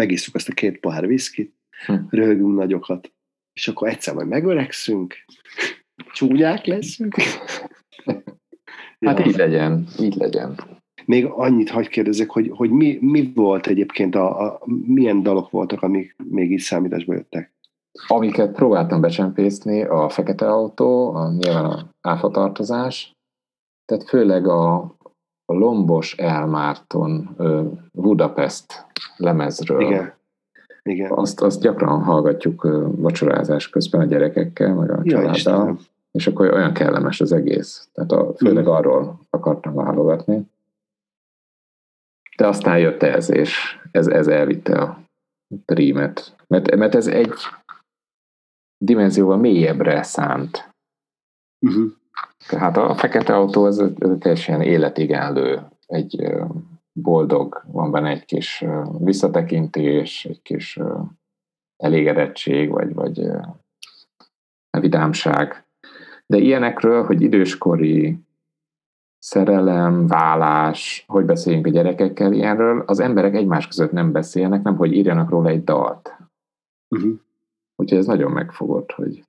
[0.00, 1.54] megisszuk azt a két pohár viszkit,
[1.86, 1.94] Hm.
[2.08, 3.12] röhögünk nagyokat,
[3.52, 5.14] és akkor egyszer majd megöregszünk,
[6.12, 7.14] csúnyák leszünk.
[9.00, 9.26] Hát Ja.
[9.26, 10.60] így legyen, így legyen.
[11.06, 15.82] Még annyit hagy kérdezek, hogy, hogy mi, mi volt egyébként, a, a, milyen dalok voltak,
[15.82, 17.52] amik még így számításba jöttek?
[18.06, 23.12] Amiket próbáltam becsempészni, a fekete autó, a, nyilván a áfatartozás,
[23.84, 24.74] tehát főleg a,
[25.44, 27.36] a Lombos Elmárton
[27.92, 28.86] Budapest
[29.16, 29.80] lemezről.
[29.80, 30.12] Igen.
[30.82, 31.10] Igen.
[31.12, 35.78] Azt, azt gyakran hallgatjuk vacsorázás közben a gyerekekkel, meg a Ja, családdal, Istenem.
[36.12, 37.88] és akkor olyan kellemes az egész.
[37.92, 38.72] Tehát a, főleg Mhm.
[38.72, 40.50] arról akartam válogatni.
[42.36, 45.02] De aztán jött ez, és ez, ez elvitte a
[45.64, 46.36] prímet.
[46.46, 47.32] Mert, mert ez egy
[48.84, 50.70] dimenzióval mélyebbre szánt.
[51.66, 51.90] Uh-huh.
[52.48, 56.32] Tehát a fekete autó ez, ez teljesen életigenlő, egy
[56.92, 58.64] boldog, van benne egy kis
[58.98, 60.78] visszatekintés, egy kis
[61.76, 63.30] elégedettség, vagy, vagy
[64.70, 65.64] vidámság.
[66.26, 68.18] De ilyenekről, hogy időskori
[69.22, 74.92] szerelem, vállás, hogy beszéljünk a gyerekekkel, ilyenről az emberek egymás között nem beszélnek, nem hogy
[74.92, 76.16] írjanak róla egy dalt.
[76.88, 77.12] Uh-huh.
[77.76, 79.24] Úgyhogy ez nagyon megfogott, hogy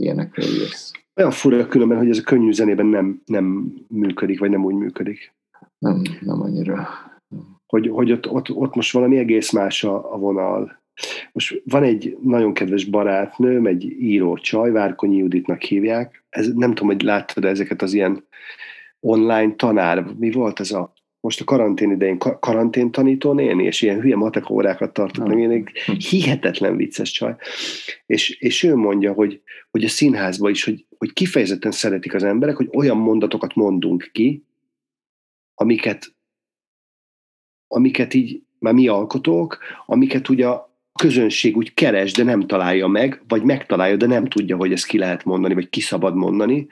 [0.00, 0.90] ilyenekről írsz.
[1.16, 5.34] Olyan fura különben, hogy ez a könnyű zenében nem, nem működik, vagy nem úgy működik.
[5.78, 6.88] Nem, nem annyira.
[7.66, 10.82] Hogy, hogy ott, ott, ott most valami egész más a, a vonal.
[11.32, 16.24] Most van egy nagyon kedves barátnőm, egy író csaj, Várkonyi Juditnak hívják.
[16.28, 18.24] Ez, nem tudom, hogy láttad ezeket az ilyen
[19.06, 23.82] online tanár, mi volt ez a most a karantén idején ka- karantén tanító néni, és
[23.82, 25.72] ilyen hülye matek órákat tartott, meg ilyen
[26.10, 27.34] hihetetlen vicces csaj.
[28.06, 32.56] És, és ő mondja, hogy, hogy a színházban is, hogy, hogy kifejezetten szeretik az emberek,
[32.56, 34.44] hogy olyan mondatokat mondunk ki,
[35.54, 36.14] amiket,
[37.68, 43.22] amiket így, már mi alkotók, amiket ugye a, közönség úgy keres, de nem találja meg,
[43.28, 46.66] vagy megtalálja, de nem tudja, hogy ezt ki lehet mondani, vagy ki szabad mondani,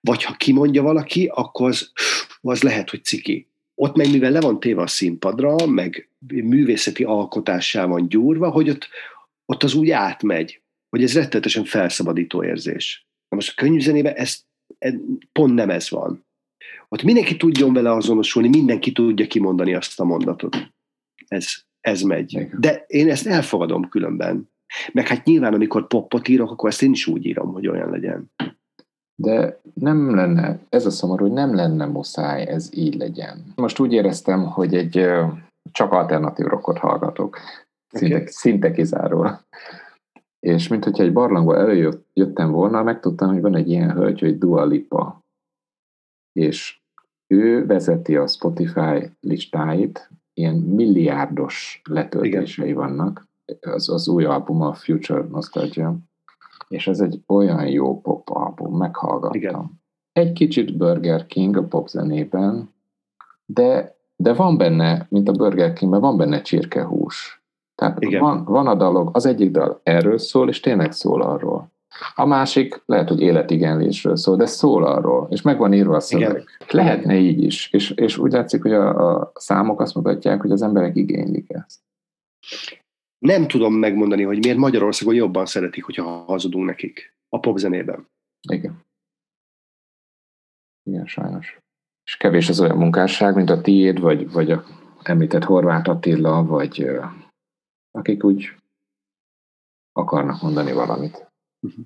[0.00, 1.92] vagy ha kimondja valaki, akkor az,
[2.40, 3.48] az lehet, hogy ciki.
[3.74, 8.88] Ott meg mivel le van téve a színpadra, meg művészeti alkotással van gyúrva, hogy ott,
[9.46, 13.06] ott az úgy átmegy, hogy ez rettetesen felszabadító érzés.
[13.28, 14.38] Na most a könyvzenében ez,
[14.78, 14.94] ez
[15.32, 16.26] pont nem ez van.
[16.88, 20.56] Ott mindenki tudjon vele azonosulni, mindenki tudja kimondani azt a mondatot.
[21.28, 22.48] Ez, ez megy.
[22.58, 24.50] De én ezt elfogadom különben.
[24.92, 28.30] Meg hát nyilván, amikor popot írok, akkor ezt én is úgy írom, hogy olyan legyen.
[29.22, 33.52] De nem lenne, ez a szomorú, hogy nem lenne muszáj ez így legyen.
[33.54, 35.06] Most úgy éreztem, hogy egy
[35.72, 37.36] csak alternatív rockot hallgatok.
[37.88, 38.26] Szinte, okay.
[38.26, 39.40] szinte kizárólag.
[40.40, 44.64] És mint hogyha egy barlangból előjöttem volna, megtudtam, hogy van egy ilyen hölgy, hogy Dua
[44.64, 45.20] Lipa.
[46.32, 46.80] És
[47.26, 52.78] ő vezeti a Spotify listáit, ilyen milliárdos letöltései Igen.
[52.78, 53.26] vannak.
[53.60, 55.96] Az, az új album a Future Nostalgia.
[56.68, 59.40] És ez egy olyan jó pop album, meghallgattam.
[59.40, 59.80] Igen.
[60.12, 62.74] Egy kicsit Burger King a pop zenében,
[63.44, 67.42] de, de van benne, mint a Burger Kingben, van benne csirkehús.
[67.74, 68.20] Tehát Igen.
[68.20, 71.70] Van, van a dalog, az egyik dal erről szól, és tényleg szól arról.
[72.14, 76.30] A másik lehet, hogy életigenlésről szól, de szól arról, és meg van írva a szöveg.
[76.30, 76.46] Igen.
[76.68, 80.62] Lehetne így is, és, és úgy látszik, hogy a, a számok azt mutatják, hogy az
[80.62, 81.80] emberek igénylik ezt.
[83.18, 88.08] Nem tudom megmondani, hogy miért Magyarországon jobban szeretik, hogyha hazudunk nekik a popzenében.
[88.48, 88.84] Igen.
[90.82, 91.58] Igen, sajnos.
[92.04, 94.64] És kevés az olyan munkásság, mint a tiéd, vagy, vagy a
[95.02, 96.90] említett Horváth Attila, vagy
[97.90, 98.54] akik úgy
[99.92, 101.26] akarnak mondani valamit.
[101.60, 101.84] Uh-huh.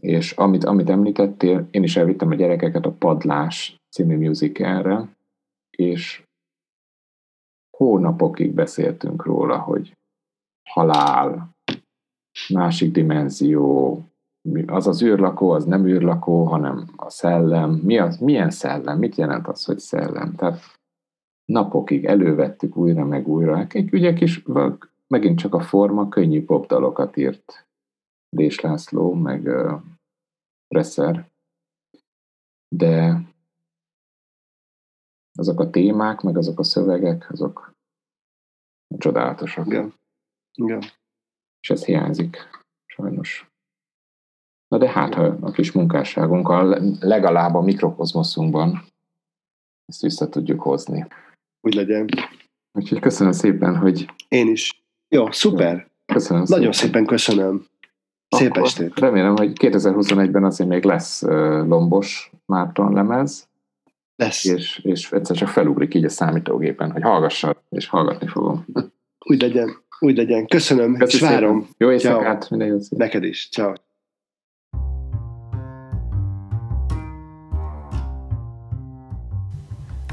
[0.00, 5.16] És amit, amit említettél, én is elvittem a gyerekeket a Padlás című musicalre,
[5.70, 6.22] és
[7.80, 9.96] hónapokig beszéltünk róla, hogy
[10.68, 11.50] halál,
[12.48, 13.98] másik dimenzió,
[14.66, 17.70] az az űrlakó, az nem űrlakó, hanem a szellem.
[17.70, 18.98] Mi az, milyen szellem?
[18.98, 20.34] Mit jelent az, hogy szellem?
[20.34, 20.60] Tehát
[21.44, 23.66] napokig elővettük újra meg újra.
[23.68, 24.44] Egy ügyek is,
[25.06, 27.66] megint csak a forma, könnyű popdalokat írt
[28.36, 29.80] Dés László, meg uh,
[30.68, 31.30] Presser,
[32.76, 33.20] de
[35.40, 37.72] azok a témák, meg azok a szövegek, azok
[38.98, 39.66] csodálatosak.
[39.66, 39.94] Igen.
[40.54, 40.82] Igen.
[41.60, 42.36] És ez hiányzik,
[42.86, 43.48] sajnos.
[44.68, 48.84] Na de hát, ha a kis munkásságunkkal legalább a mikrokozmoszunkban
[49.86, 51.06] ezt vissza tudjuk hozni.
[51.60, 52.08] Úgy legyen.
[52.78, 54.10] Úgyhogy köszönöm szépen, hogy...
[54.28, 54.84] Én is.
[55.08, 55.90] Jó, szuper.
[56.12, 57.66] Köszönöm Nagyon szépen, szépen köszönöm.
[58.28, 58.98] Szép Akkor estét.
[58.98, 63.49] Remélem, hogy 2021-ben azért még lesz Lombos Márton lemez.
[64.20, 64.44] Lesz.
[64.44, 68.66] És, és egyszer csak felugrik így a számítógépen, hogy hallgassa, és hallgatni fogom.
[69.18, 70.46] Úgy legyen, úgy legyen.
[70.46, 71.68] Köszönöm, Köszönöm és várom.
[71.76, 72.84] Jó éjszakát, minden jót.
[72.90, 73.48] Neked is.
[73.50, 73.72] Ciao.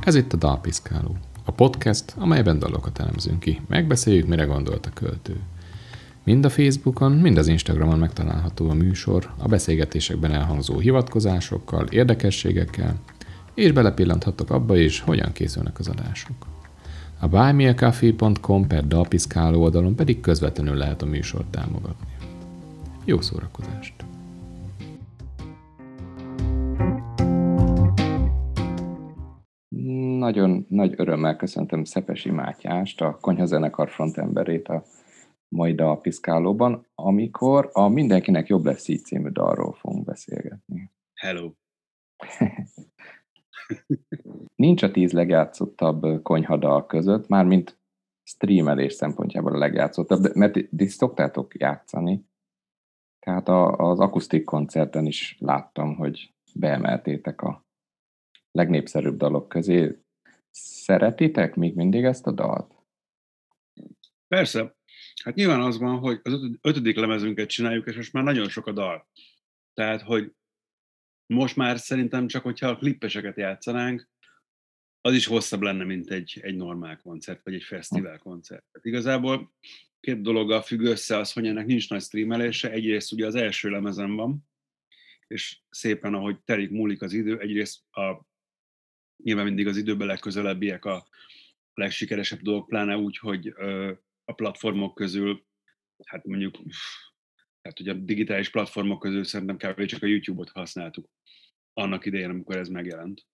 [0.04, 5.36] Ez itt a Dalpiszkáló, a podcast, amelyben dalokat elemzünk ki, megbeszéljük, mire gondolt a költő.
[6.24, 12.96] Mind a Facebookon, mind az Instagramon megtalálható a műsor, a beszélgetésekben elhangzó hivatkozásokkal, érdekességekkel,
[13.58, 16.36] és belepillanthatok abba is, hogyan készülnek az adások.
[17.20, 22.08] A buymeacoffee.com per dalpiszkáló oldalon pedig közvetlenül lehet a műsort támogatni.
[23.06, 24.06] Jó szórakozást!
[30.18, 34.84] Nagyon nagy örömmel köszöntöm Szepesi Mátyást, a Konyhazenekar frontemberét a
[35.48, 40.92] mai dalpiszkálóban, amikor a Mindenkinek jobb lesz így című dalról fogunk beszélgetni.
[41.14, 41.52] Hello!
[44.56, 47.80] Nincs a tíz legjátszottabb konyhadal között, mármint
[48.24, 52.26] streamelés szempontjából a legjátszottabb, mert ti szoktátok játszani.
[53.20, 57.66] Tehát a, az akusztik koncerten is láttam, hogy beemeltétek a
[58.52, 60.02] legnépszerűbb dalok közé.
[60.50, 62.76] Szeretitek még mindig ezt a dalt?
[64.28, 64.76] Persze.
[65.24, 68.72] Hát nyilván az van, hogy az ötödik lemezünket csináljuk, és most már nagyon sok a
[68.72, 69.08] dal.
[69.74, 70.36] Tehát, hogy
[71.28, 74.10] most már szerintem csak, hogyha a klippeseket játszanánk,
[75.02, 78.66] az is hosszabb lenne, mint egy, egy normál koncert, vagy egy fesztivál koncert.
[78.72, 79.54] Tehát igazából
[80.00, 82.72] két dologgal függ össze az, hogy ennek nincs nagy streamelése.
[82.72, 84.48] Egyrészt ugye az első lemezen van,
[85.28, 88.26] és szépen, ahogy telik, múlik az idő, egyrészt a,
[89.24, 91.08] nyilván mindig az időben legközelebbiek a
[91.74, 93.92] legsikeresebb dolgok, pláne úgy, hogy ö,
[94.26, 95.46] a platformok közül,
[96.06, 96.58] hát mondjuk,
[97.68, 99.86] hát ugye a digitális platformok közül szerintem kb.
[99.86, 101.10] csak a YouTube-ot használtuk
[101.74, 103.26] annak idején, amikor ez megjelent.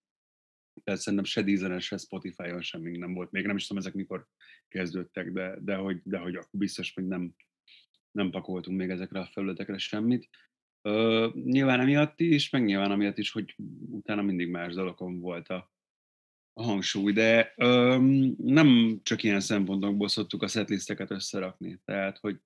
[0.84, 3.31] Tehát szerintem se Deezeren, se Spotify-on sem nem volt.
[3.31, 4.27] Még nem is tudom, ezek mikor
[4.67, 7.36] kezdődtek, de, de, hogy, de hogy akkor biztos, hogy nem,
[8.11, 10.29] nem pakoltunk még ezekre a felületekre semmit.
[10.81, 13.55] Ö, nyilván emiatt is, meg nyilván amiatt is, hogy
[13.89, 15.71] utána mindig más dolgokon volt a,
[16.53, 17.97] a hangsúly, de ö,
[18.38, 21.81] nem csak ilyen szempontokból szoktuk a setlisteket összerakni.
[21.86, 22.39] Tehát, hogy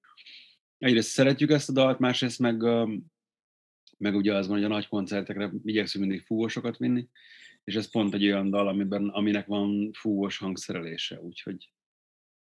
[0.78, 2.61] egyrészt szeretjük ezt a dalt, másrészt meg,
[3.97, 7.07] meg ugye az van, hogy a nagy koncertekre igyekszünk mindig fúvósokat vinni,
[7.63, 11.71] és ez pont egy olyan dal, amiben, aminek van fúvós hangszerelése, úgyhogy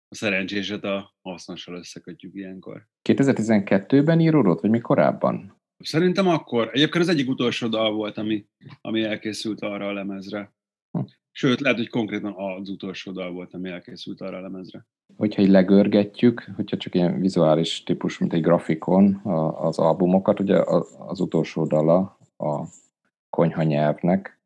[0.08, 2.88] a szerencséset a hasznossal összekötjük ilyenkor.
[3.10, 5.62] 2012-ben íródott, vagy mi korábban?
[5.78, 6.70] Szerintem akkor.
[6.72, 8.48] Egyébként az egyik utolsó dal volt, ami,
[8.82, 10.54] ami elkészült arra a lemezre.
[10.92, 11.04] Hm.
[11.32, 14.88] Sőt, lehet, hogy konkrétan az utolsó dal volt, ami elkészült arra a lemezre.
[15.18, 20.60] Hogyha így legörgetjük, hogyha csak ilyen vizuális típus, mint egy grafikon a- az albumokat, ugye
[20.98, 22.66] az utolsó dala a
[23.30, 24.40] konyha nyelvnek,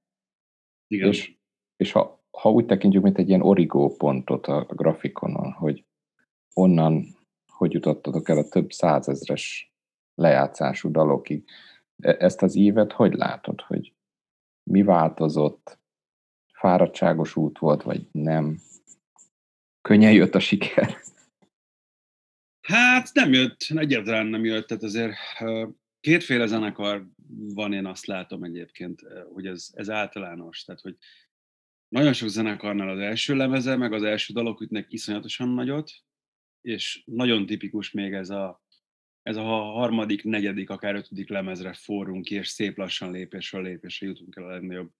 [0.87, 1.07] Igen.
[1.07, 1.35] és,
[1.75, 5.85] és ha, ha úgy tekintjük, mint egy ilyen origó pontot a, a grafikonon, hogy
[6.53, 7.15] onnan
[7.57, 9.73] hogy jutottatok el a több százezres
[10.15, 11.43] lejátszású dalokig.
[11.97, 13.93] E- Ezt az évet hogy látod, hogy
[14.63, 15.79] mi változott?
[16.53, 18.59] Fáradtságos út volt, vagy nem?
[19.81, 20.97] Könnyen jött a siker?
[22.61, 25.15] Hát nem jött, egyáltalán nem jött, tehát azért
[25.99, 29.01] kétféle zenekar van, én azt látom egyébként,
[29.33, 30.95] hogy ez, ez általános, tehát hogy
[31.87, 35.91] nagyon sok zenekarnál az első lemeze, meg az első dalok ütnek iszonyatosan nagyot,
[36.61, 38.63] és nagyon tipikus még ez a,
[39.21, 44.35] ez a harmadik, negyedik, akár ötödik lemezre forrunk ki, és szép lassan lépésről lépésre jutunk
[44.35, 44.91] el a legnagyobb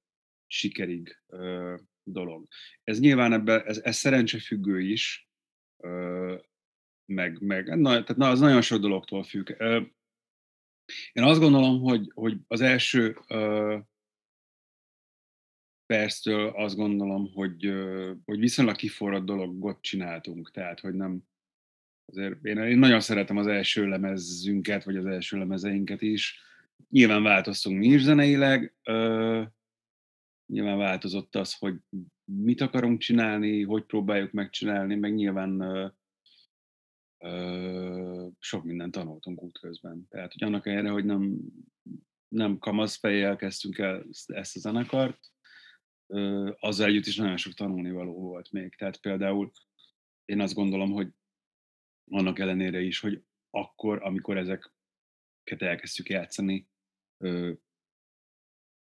[0.47, 1.21] sikerig
[2.11, 2.47] dolog.
[2.83, 5.29] Ez nyilván ebben, ez, ez szerencsefüggő is,
[7.05, 9.49] meg, meg na, tehát na, az nagyon sok dologtól függ.
[11.13, 13.17] Én azt gondolom, hogy, hogy az első
[15.85, 17.73] perctől azt gondolom, hogy,
[18.25, 21.23] hogy viszonylag kiforrott dologot csináltunk, tehát hogy nem,
[22.05, 26.39] azért én, én nagyon szeretem az első lemezünket, vagy az első lemezeinket is.
[26.89, 28.75] Nyilván változtunk mi is zeneileg,
[30.47, 31.75] nyilván változott az, hogy
[32.23, 35.87] mit akarunk csinálni, hogy próbáljuk megcsinálni, meg nyilván ö,
[37.17, 40.07] ö, sok mindent tanultunk útközben.
[40.09, 41.39] Tehát, hogy annak ellenére, hogy nem,
[42.27, 45.19] nem kamasz fejjel kezdtünk el ezt- a zenekart,
[46.07, 48.75] ö, azzal együtt is nagyon sok tanulnivaló volt még.
[48.75, 49.51] Tehát például
[50.25, 51.09] én azt gondolom, hogy
[52.09, 56.67] annak ellenére is, hogy akkor, amikor ezeket elkezdtük játszani,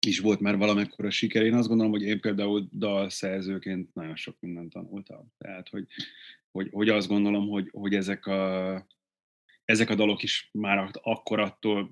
[0.06, 1.43] is volt már valamekkora siker.
[1.43, 5.34] Én azt gondolom, hogy én például dalszerzőként nagyon sok mindent tanultam.
[5.38, 5.88] Tehát, hogy,
[6.51, 8.88] hogy, hogy azt gondolom, hogy, hogy ezek, a,
[9.66, 11.89] ezek a dalok is már ak- akkor attól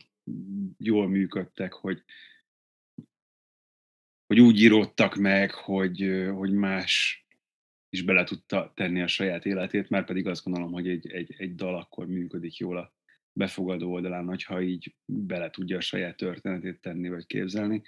[0.77, 2.03] jól működtek, hogy,
[4.25, 7.25] hogy úgy íródtak meg, hogy, hogy más
[7.89, 11.55] is bele tudta tenni a saját életét, már pedig azt gondolom, hogy egy, egy, egy
[11.55, 12.93] dal akkor működik jól a
[13.33, 17.81] befogadó oldalán, hogyha így bele tudja a saját történetét tenni vagy képzelni.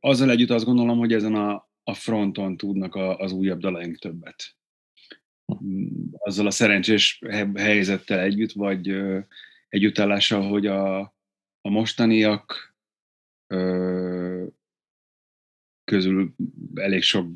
[0.00, 4.56] Azzal együtt azt gondolom, hogy ezen a, a fronton tudnak a, az újabb dalaink többet.
[5.64, 9.02] Mm, Azzal a szerencsés he- helyzettel együtt, vagy
[9.68, 11.00] együttállással, hogy a,
[11.60, 12.74] a mostaniak
[15.84, 16.34] közül
[16.74, 17.30] elég sok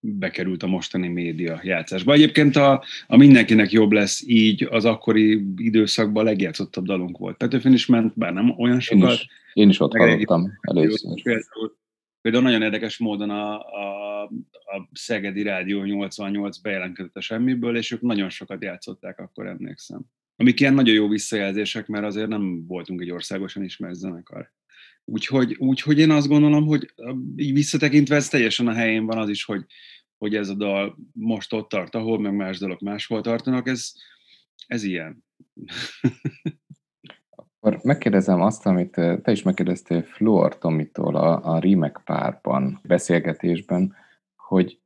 [0.00, 2.12] bekerült a mostani média játszásba.
[2.12, 7.36] Egyébként a, a mindenkinek jobb lesz így az akkori időszakban a legjátszottabb dalunk volt.
[7.36, 9.12] Petőfin is ment, bár nem olyan Én sokat.
[9.12, 11.22] is, én is ott hallottam először.
[11.22, 11.76] Például,
[12.20, 18.00] például nagyon érdekes módon a, a, a Szegedi Rádió 88 bejelentkezett a semmiből, és ők
[18.00, 20.00] nagyon sokat játszották, akkor emlékszem.
[20.36, 24.52] Amik ilyen nagyon jó visszajelzések, mert azért nem voltunk egy országosan ismert zenekar.
[25.12, 26.94] Úgyhogy, úgyhogy én azt gondolom, hogy
[27.36, 29.64] így visszatekintve ez teljesen a helyén van az is, hogy,
[30.18, 33.92] hogy ez a dal most ott tart, ahol, meg más dalok máshol tartanak, ez,
[34.66, 35.24] ez ilyen.
[37.30, 43.94] Akkor megkérdezem azt, amit te is megkérdeztél Fluor Tomitól a, a Rímek párban, beszélgetésben,
[44.36, 44.80] hogy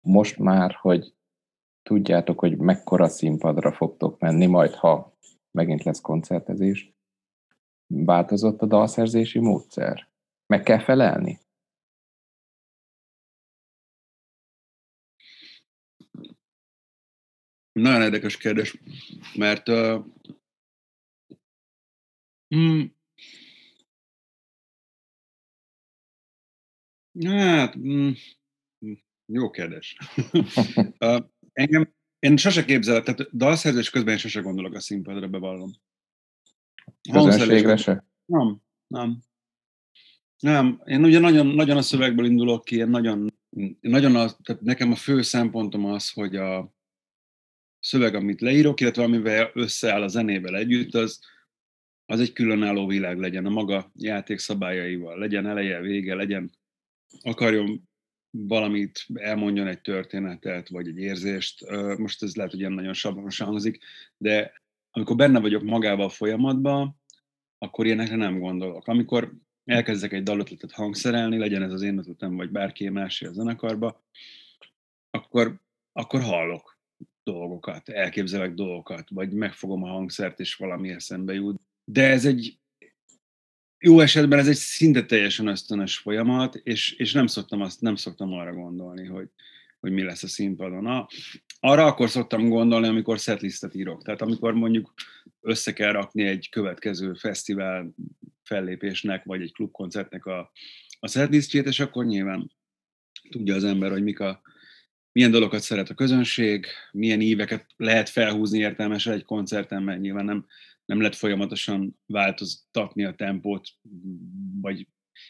[0.00, 1.14] most már, hogy
[1.82, 5.16] tudjátok, hogy mekkora színpadra fogtok menni, majd ha
[5.50, 6.94] megint lesz koncertezés,
[7.92, 10.08] változott a dalszerzési módszer?
[10.46, 11.40] Meg kell felelni?
[17.72, 18.80] Nagyon érdekes kérdés,
[19.34, 20.04] mert uh,
[22.56, 22.84] mm,
[27.20, 28.10] hát mm,
[28.86, 28.92] mm,
[29.26, 29.96] jó kérdés.
[30.98, 35.70] uh, engem, én sose képzelek, tehát dalszerzés közben én sose gondolok a színpadra, bevallom.
[37.10, 38.06] Közönségre se?
[38.24, 39.18] Nem, nem.
[40.38, 43.32] Nem, én ugye nagyon, nagyon a szövegből indulok ki, én nagyon,
[43.80, 46.74] nagyon az, tehát nekem a fő szempontom az, hogy a
[47.78, 51.20] szöveg, amit leírok, illetve amivel összeáll a zenével együtt, az,
[52.06, 56.50] az egy különálló világ legyen a maga játékszabályaival, legyen eleje, vége, legyen,
[57.20, 57.88] akarjon
[58.30, 61.70] valamit, elmondjon egy történetet, vagy egy érzést.
[61.98, 63.84] Most ez lehet, hogy ilyen nagyon sablonosan hangzik,
[64.16, 64.61] de
[64.92, 67.00] amikor benne vagyok magával a folyamatban,
[67.58, 68.86] akkor ilyenekre nem gondolok.
[68.86, 69.32] Amikor
[69.64, 74.04] elkezdek egy dalötletet hangszerelni, legyen ez az én ötletem, vagy bárki másé a zenekarba,
[75.10, 75.60] akkor,
[75.92, 76.78] akkor hallok
[77.22, 81.60] dolgokat, elképzelek dolgokat, vagy megfogom a hangszert, és valami eszembe jut.
[81.84, 82.58] De ez egy
[83.78, 88.32] jó esetben ez egy szinte teljesen ösztönös folyamat, és, és nem szoktam azt, nem szoktam
[88.32, 89.28] arra gondolni, hogy,
[89.82, 90.86] hogy mi lesz a színpadon.
[90.86, 91.08] A,
[91.60, 94.02] arra akkor szoktam gondolni, amikor setlistet írok.
[94.02, 94.92] Tehát amikor mondjuk
[95.40, 97.94] össze kell rakni egy következő fesztivál
[98.42, 100.52] fellépésnek, vagy egy klubkoncertnek a,
[101.00, 102.50] a setlistjét, és akkor nyilván
[103.30, 104.42] tudja az ember, hogy mik a,
[105.12, 110.46] milyen dolgokat szeret a közönség, milyen éveket lehet felhúzni értelmesen egy koncerten, mert nyilván nem,
[110.84, 113.68] nem lehet folyamatosan változtatni a tempót,
[114.60, 114.86] vagy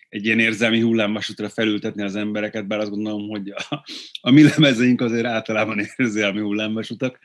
[0.08, 3.84] egy ilyen érzelmi hullámvasútra felültetni az embereket, bár azt gondolom, hogy a,
[4.20, 7.18] a mi lemezeink azért általában érzelmi hullámvasutak,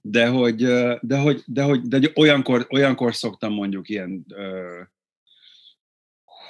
[0.00, 0.56] de hogy,
[1.00, 4.26] de hogy, de hogy, de hogy olyankor, olyankor szoktam mondjuk ilyen,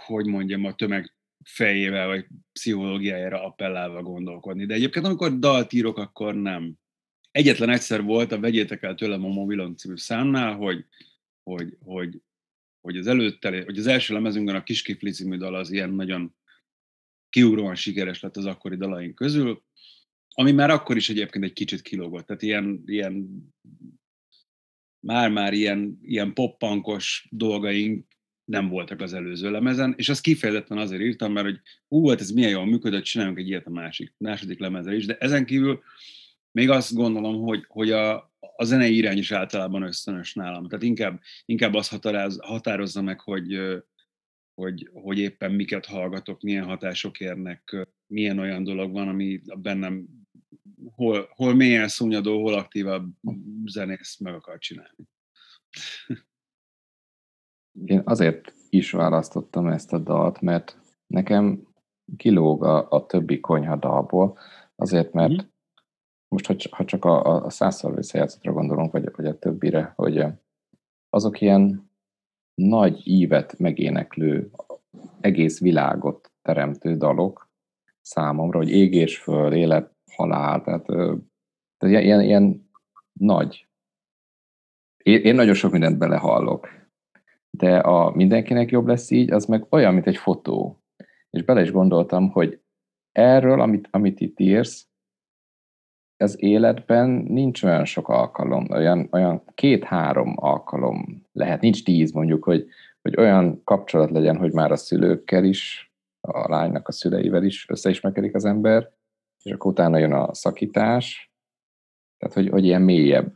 [0.06, 4.66] hogy mondjam, a tömeg fejével, vagy pszichológiájára appellálva gondolkodni.
[4.66, 6.74] De egyébként, amikor dalt írok, akkor nem.
[7.30, 10.84] Egyetlen egyszer volt, a vegyétek el tőlem a mobilon című számnál, hogy,
[11.42, 12.22] hogy, hogy
[12.80, 16.34] hogy az előtte, hogy az első lemezünkben a Kiskifli című dal az ilyen nagyon
[17.28, 19.62] kiugróan sikeres lett az akkori dalaink közül,
[20.34, 22.26] ami már akkor is egyébként egy kicsit kilógott.
[22.26, 23.44] Tehát ilyen, ilyen
[25.06, 28.06] már-már ilyen, ilyen poppankos dolgaink
[28.44, 32.30] nem voltak az előző lemezen, és azt kifejezetten azért írtam, mert hogy hú, hát ez
[32.30, 35.82] milyen jól működött, csináljunk egy ilyet a másik, második lemezre is, de ezen kívül
[36.52, 40.68] még azt gondolom, hogy, hogy a, a zenei irány is általában ösztönös nálam.
[40.68, 43.58] Tehát inkább, inkább azt határoz, határozza meg, hogy,
[44.54, 50.06] hogy, hogy éppen miket hallgatok, milyen hatások érnek, milyen olyan dolog van, ami bennem
[50.94, 53.12] hol, hol mélyen szúnyadó, hol aktívabb
[53.64, 55.08] zenész meg akar csinálni.
[57.84, 61.68] Én azért is választottam ezt a dalt, mert nekem
[62.16, 64.38] kilóg a, a többi konyha dalból,
[64.74, 65.49] azért, mert mm
[66.30, 70.24] most ha, ha csak a, a százszor visszajátszatra gondolunk, vagy, vagy a többire, hogy
[71.08, 71.90] azok ilyen
[72.54, 74.50] nagy ívet megéneklő,
[75.20, 77.50] egész világot teremtő dalok
[78.00, 80.84] számomra, hogy égés föl, élet, halál, tehát,
[81.78, 82.70] tehát ilyen, ilyen
[83.12, 83.68] nagy.
[84.96, 86.68] Én, én nagyon sok mindent belehallok,
[87.50, 90.82] de a mindenkinek jobb lesz így, az meg olyan, mint egy fotó.
[91.30, 92.60] És bele is gondoltam, hogy
[93.12, 94.89] erről, amit, amit itt írsz,
[96.20, 102.66] az életben nincs olyan sok alkalom, olyan, olyan két-három alkalom lehet, nincs tíz mondjuk, hogy,
[103.02, 108.34] hogy olyan kapcsolat legyen, hogy már a szülőkkel is, a lánynak a szüleivel is összeismerkedik
[108.34, 108.90] az ember,
[109.42, 111.32] és akkor utána jön a szakítás,
[112.18, 113.32] tehát hogy, hogy ilyen mélyebb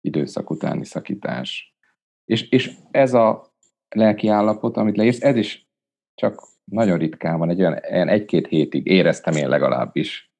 [0.00, 1.74] időszak utáni szakítás.
[2.24, 3.54] És, és ez a
[3.88, 5.68] lelki állapot, amit leírsz, ez is
[6.14, 10.33] csak nagyon ritkán van, egy olyan egy-két hétig éreztem én legalábbis,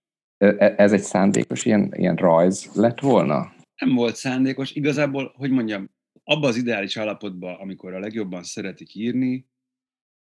[0.77, 3.53] ez egy szándékos ilyen, ilyen rajz lett volna?
[3.81, 4.73] Nem volt szándékos.
[4.73, 5.91] Igazából, hogy mondjam,
[6.25, 9.49] abban az ideális állapotban, amikor a legjobban szeretik írni,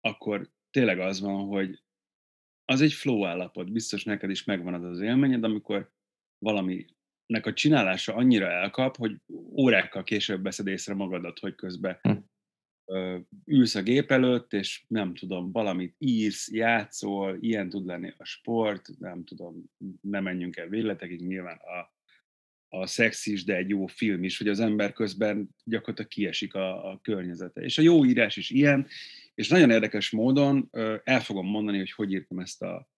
[0.01, 1.84] akkor tényleg az van, hogy
[2.66, 3.72] az egy flow állapot.
[3.72, 5.91] Biztos neked is megvan az az élményed, amikor
[6.38, 9.16] valaminek a csinálása annyira elkap, hogy
[9.57, 12.18] órákkal később veszed észre magadat, hogy közben hm
[13.46, 18.90] ülsz a gép előtt, és nem tudom, valamit írsz, játszol, ilyen tud lenni a sport,
[19.00, 19.64] nem tudom,
[20.02, 21.98] nem menjünk el véletekig, nyilván a,
[22.78, 26.92] a szex is, de egy jó film is, hogy az ember közben gyakorlatilag kiesik a,
[26.92, 27.62] a környezete.
[27.62, 28.88] És a jó írás is ilyen,
[29.36, 30.70] és nagyon érdekes módon
[31.04, 32.90] el fogom mondani, hogy hogy írtam ezt a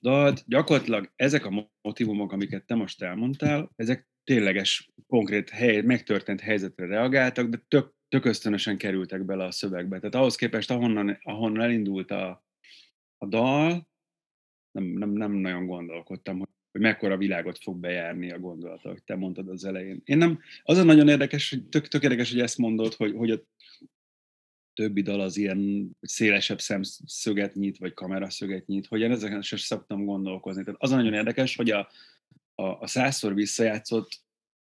[0.00, 0.44] dalt.
[0.46, 7.48] Gyakorlatilag ezek a motivumok, amiket te most elmondtál, ezek tényleges, konkrét hely, megtörtént helyzetre reagáltak,
[7.48, 9.98] de tök tök ösztönösen kerültek bele a szövegbe.
[9.98, 12.44] Tehát ahhoz képest, ahonnan, ahonnan elindult a,
[13.18, 13.88] a dal,
[14.70, 19.16] nem, nem, nem nagyon gondolkodtam, hogy, hogy mekkora világot fog bejárni a gondolata, hogy te
[19.16, 20.02] mondtad az elején.
[20.04, 23.30] Én nem, az a nagyon érdekes, hogy tök, tök érdekes, hogy ezt mondod, hogy, hogy
[23.30, 23.42] a
[24.74, 30.04] többi dal az ilyen szélesebb szemszöget nyit, vagy kameraszöget nyit, hogy én ezeken sem szoktam
[30.04, 30.64] gondolkozni.
[30.64, 31.88] Tehát az a nagyon érdekes, hogy a,
[32.54, 34.08] a, a százszor visszajátszott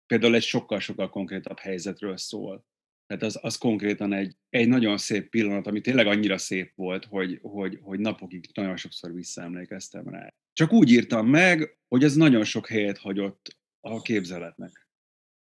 [0.06, 2.66] például egy sokkal-sokkal konkrétabb helyzetről szól.
[3.12, 7.40] Tehát az, az konkrétan egy, egy nagyon szép pillanat, ami tényleg annyira szép volt, hogy,
[7.42, 10.34] hogy, hogy napokig nagyon sokszor visszaemlékeztem rá.
[10.54, 14.88] Csak úgy írtam meg, hogy ez nagyon sok helyet hagyott a képzeletnek.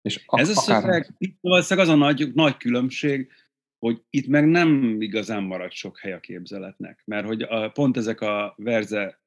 [0.02, 3.32] És Ez a szöveg, itt valószínűleg az a nagy, nagy különbség,
[3.78, 8.22] hogy itt meg nem igazán marad sok hely a képzeletnek, mert hogy a, pont ezek
[8.22, 9.22] a verze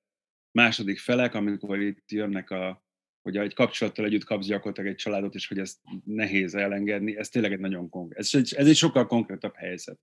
[0.51, 2.85] második felek, amikor itt jönnek a,
[3.23, 7.53] hogy egy kapcsolattal együtt kapsz gyakorlatilag egy családot, és hogy ezt nehéz elengedni, ez tényleg
[7.53, 9.99] egy nagyon konkrét, ez, egy- ez egy sokkal konkrétabb helyzet.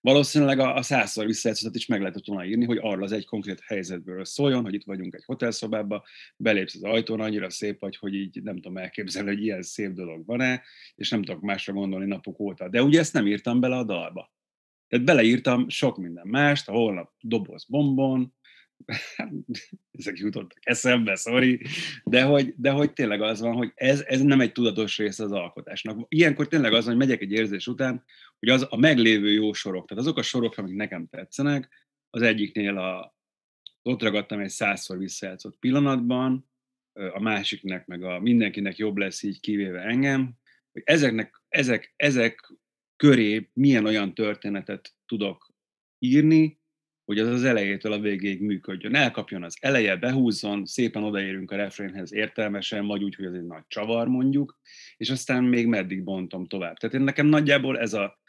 [0.00, 3.60] Valószínűleg a, a százszor visszajátszottat is meg lehetett volna írni, hogy arról az egy konkrét
[3.66, 6.04] helyzetből szóljon, hogy itt vagyunk egy hotelszobába,
[6.36, 10.26] belépsz az ajtón, annyira szép vagy, hogy így nem tudom elképzelni, hogy ilyen szép dolog
[10.26, 10.62] van-e,
[10.94, 12.68] és nem tudok másra gondolni napok óta.
[12.68, 14.34] De ugye ezt nem írtam bele a dalba.
[14.88, 18.34] Tehát beleírtam sok minden mást, a holnap doboz bombon,
[19.98, 21.60] ezek jutottak eszembe, sorry,
[22.04, 25.32] de hogy, de hogy tényleg az van, hogy ez, ez nem egy tudatos része az
[25.32, 26.06] alkotásnak.
[26.08, 28.04] Ilyenkor tényleg az van, hogy megyek egy érzés után,
[28.38, 31.68] hogy az a meglévő jó sorok, tehát azok a sorok, amik nekem tetszenek,
[32.10, 33.16] az egyiknél a,
[33.82, 36.48] ott ragadtam egy százszor visszajátszott pillanatban,
[36.96, 40.34] a másiknek, meg a mindenkinek jobb lesz így kivéve engem,
[40.72, 42.52] hogy ezeknek, ezek, ezek
[42.96, 45.54] köré milyen olyan történetet tudok
[45.98, 46.55] írni,
[47.06, 48.94] hogy az az elejétől a végéig működjön.
[48.94, 53.62] Elkapjon az eleje, behúzzon, szépen odaérünk a refrénhez értelmesen, vagy úgy, hogy az egy nagy
[53.68, 54.58] csavar mondjuk,
[54.96, 56.76] és aztán még meddig bontom tovább.
[56.76, 58.20] Tehát én nekem nagyjából ez, a,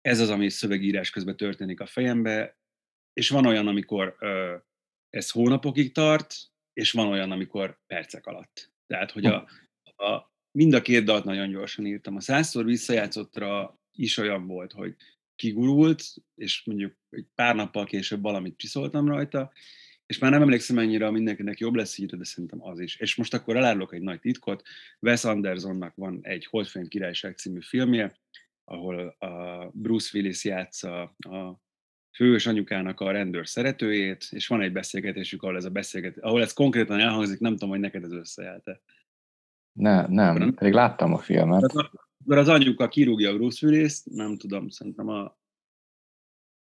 [0.00, 2.58] ez az, ami szövegírás közben történik a fejembe,
[3.12, 4.56] és van olyan, amikor ö,
[5.10, 6.34] ez hónapokig tart,
[6.72, 8.72] és van olyan, amikor percek alatt.
[8.86, 9.48] Tehát, hogy a,
[9.96, 12.16] a, mind a két dalt nagyon gyorsan írtam.
[12.16, 14.96] A százszor visszajátszottra is olyan volt, hogy
[15.38, 16.02] kigurult,
[16.34, 19.52] és mondjuk egy pár nappal később valamit csiszoltam rajta,
[20.06, 22.96] és már nem emlékszem mennyire, a mindenkinek jobb lesz így, de szerintem az is.
[22.96, 24.62] És most akkor elárulok egy nagy titkot.
[25.00, 28.18] Wes Andersonnak van egy Holdfény Királyság című filmje,
[28.64, 31.60] ahol a Bruce Willis játsza a
[32.16, 36.52] fős anyukának a rendőr szeretőjét, és van egy beszélgetésük, ahol ez a beszélgetés, ahol ez
[36.52, 38.80] konkrétan elhangzik, nem tudom, hogy neked ez összejellte.
[39.72, 41.72] Ne, nem, pedig láttam a filmet.
[42.28, 45.38] Akkor az anyuka kirúgja a Bruce nem tudom, szerintem a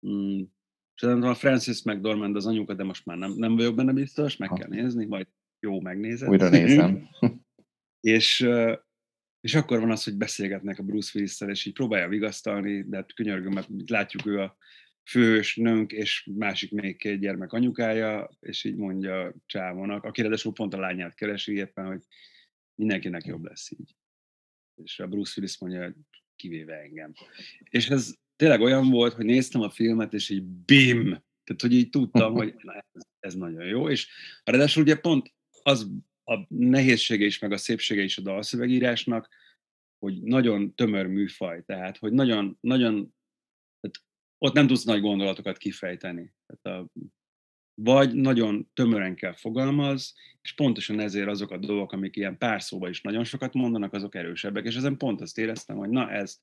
[0.07, 0.41] mm,
[0.95, 4.49] szerintem a Francis McDormand az anyuka, de most már nem, nem vagyok benne biztos, meg
[4.49, 4.55] Ha.
[4.55, 5.28] kell nézni, majd
[5.59, 6.30] jó megnézed.
[6.30, 7.09] Újra nézem.
[7.99, 8.47] és,
[9.39, 13.13] és akkor van az, hogy beszélgetnek a Bruce willis és így próbálja vigasztalni, de hát
[13.13, 14.57] könyörgöm, mert látjuk ő a
[15.09, 20.74] főhős nőnk, és másik még két gyermek anyukája, és így mondja Csávónak, aki ráadásul pont
[20.74, 22.01] a lányát keresi éppen, hogy
[22.76, 23.95] mindenkinek jobb lesz így.
[24.84, 25.95] És a Bruce Willis mondja, hogy
[26.36, 27.13] kivéve engem.
[27.69, 31.23] És ez tényleg olyan volt, hogy néztem a filmet, és így bim!
[31.43, 34.07] Tehát, hogy így tudtam, hogy na, ez, ez nagyon jó, és
[34.43, 35.91] ráadásul ugye pont az
[36.23, 39.30] a nehézsége is, meg a szépsége is a dalszövegírásnak,
[39.97, 43.15] hogy nagyon tömör műfaj, tehát, hogy nagyon, nagyon,
[43.80, 44.03] tehát
[44.38, 46.34] ott nem tudsz nagy gondolatokat kifejteni.
[46.45, 46.89] Tehát a,
[47.76, 52.89] vagy nagyon tömören kell fogalmaz, és pontosan ezért azok a dolgok, amik ilyen pár szóba
[52.89, 56.39] is nagyon sokat mondanak, azok erősebbek, és ezen pont azt éreztem, hogy na ez,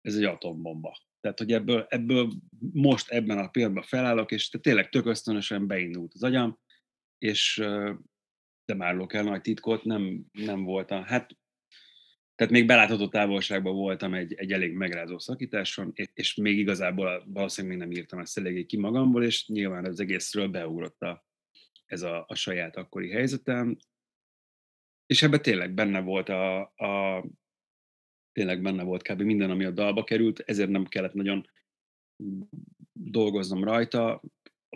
[0.00, 0.96] ez egy atombomba.
[1.20, 2.32] Tehát, hogy ebből, ebből
[2.72, 6.58] most ebben a pillanatban felállok, és tényleg tök ösztönösen beindult az agyam,
[7.18, 7.56] és
[8.64, 11.02] de már el nagy titkot, nem, nem voltam.
[11.02, 11.36] Hát
[12.34, 17.86] tehát még belátható távolságban voltam egy, egy elég megrázó szakításon, és, még igazából valószínűleg még
[17.86, 21.24] nem írtam ezt eléggé ki magamból, és nyilván az egészről beugrott a,
[21.86, 23.76] ez a, a saját akkori helyzetem.
[25.06, 27.24] És ebben tényleg benne volt a, a
[28.32, 29.20] tényleg benne volt kb.
[29.20, 31.50] minden, ami a dalba került, ezért nem kellett nagyon
[32.92, 34.22] dolgoznom rajta.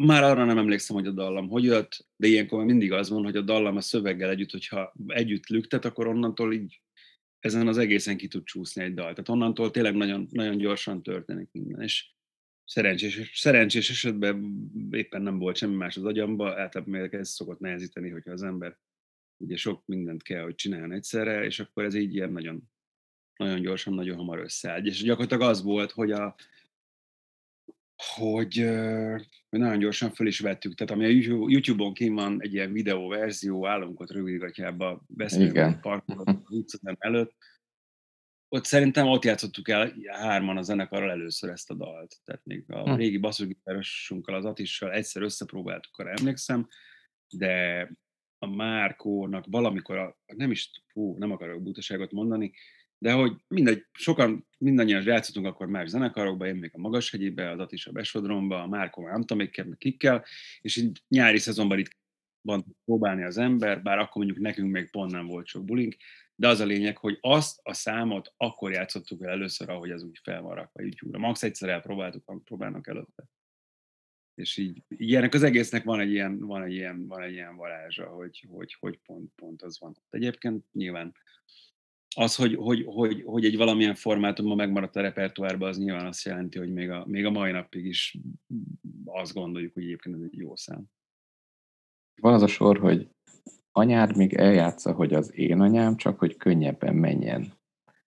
[0.00, 3.36] Már arra nem emlékszem, hogy a dallam hogy jött, de ilyenkor mindig az van, hogy
[3.36, 6.80] a dallam a szöveggel együtt, hogyha együtt lüktet, akkor onnantól így
[7.38, 9.10] ezen az egészen ki tud csúszni egy dal.
[9.10, 11.82] Tehát onnantól tényleg nagyon, nagyon gyorsan történik minden.
[11.82, 12.10] És
[12.64, 18.30] szerencsés, szerencsés esetben éppen nem volt semmi más az agyamba, általában ez szokott nehezíteni, hogyha
[18.30, 18.78] az ember
[19.36, 22.70] ugye sok mindent kell, hogy csináljon egyszerre, és akkor ez így ilyen nagyon,
[23.36, 24.84] nagyon gyorsan, nagyon hamar összeáll.
[24.84, 26.34] És gyakorlatilag az volt, hogy a,
[28.02, 28.56] hogy,
[29.48, 30.74] hogy nagyon gyorsan föl is vettük.
[30.74, 35.80] Tehát ami a YouTube- YouTube-on kim van egy ilyen videó verzió, állunk ott rövidgatjába, beszélünk
[35.80, 37.34] parkolóban, utcán előtt,
[38.48, 42.16] ott szerintem ott játszottuk el hárman a zenekarral először ezt a dalt.
[42.24, 42.96] Tehát még a Hm.
[42.96, 46.68] régi basszusgitárosunkkal, az Atissal egyszer összepróbáltuk, arra emlékszem,
[47.28, 47.88] de
[48.38, 52.52] a Márkónak valamikor, a, nem is, hú, nem akarok butaságot mondani,
[52.98, 57.86] de hogy mindegy, sokan, mindannyian játszottunk akkor más zenekarokba, én még a Magashegyibe, az Atis
[57.86, 60.24] a Besodromba, a Márkó már nem tudom még meg kikkel,
[60.60, 61.96] és így nyári szezonban itt
[62.40, 65.96] van próbálni az ember, bár akkor mondjuk nekünk még pont nem volt sok bulink,
[66.34, 70.20] de az a lényeg, hogy azt a számot akkor játszottuk el először, ahogy az úgy
[70.22, 71.18] fel van rakva YouTube-ra.
[71.18, 73.24] Max egyszer elpróbáltuk, próbálnak előtte.
[74.34, 78.06] És így, ilyenek az egésznek van egy ilyen, van egy ilyen, van egy ilyen varázsa,
[78.06, 79.96] hogy, hogy, hogy pont, pont az van.
[80.10, 81.14] Egyébként nyilván
[82.16, 86.58] az, hogy, hogy, hogy, hogy egy valamilyen formátumban megmaradt a repertoárban, az nyilván azt jelenti,
[86.58, 88.18] hogy még a, még a mai napig is
[89.04, 90.84] azt gondoljuk, hogy egyébként ez egy jó szám.
[92.20, 93.08] Van az a sor, hogy
[93.72, 97.52] anyád még eljátsza, hogy az én anyám, csak hogy könnyebben menjen.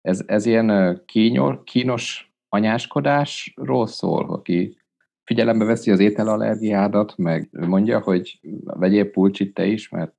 [0.02, 4.78] Ez, ez ilyen kínos, kínos anyáskodásról szól, aki
[5.24, 10.16] figyelembe veszi az ételallergiádat, meg mondja, hogy vegyél pulcsit te is, mert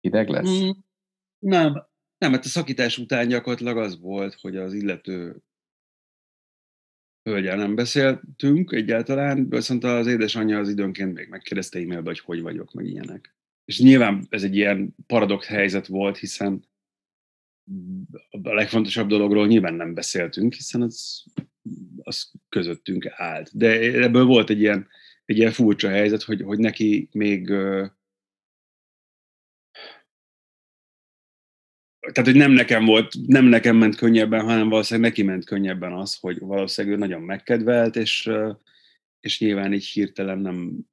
[0.00, 0.62] hideg lesz?
[0.62, 0.70] Mm,
[1.38, 1.86] nem,
[2.22, 5.42] nem, hát a szakítás után gyakorlatilag az volt, hogy az illető
[7.22, 12.72] hölgyel nem beszéltünk egyáltalán, viszont az édesanyja az időnként még megkérdezte e-mailbe, hogy hogy vagyok,
[12.72, 13.34] meg ilyenek.
[13.64, 16.64] És nyilván ez egy ilyen paradox helyzet volt, hiszen
[18.30, 21.24] a legfontosabb dologról nyilván nem beszéltünk, hiszen az,
[22.02, 23.56] az közöttünk állt.
[23.56, 23.68] De
[24.02, 24.88] ebből volt egy ilyen,
[25.24, 27.52] egy ilyen furcsa helyzet, hogy, hogy neki még
[32.10, 36.18] tehát, hogy nem nekem volt, nem nekem ment könnyebben, hanem valószínűleg neki ment könnyebben az,
[36.20, 38.30] hogy valószínűleg ő nagyon megkedvelt, és,
[39.20, 40.86] és nyilván így hirtelen nem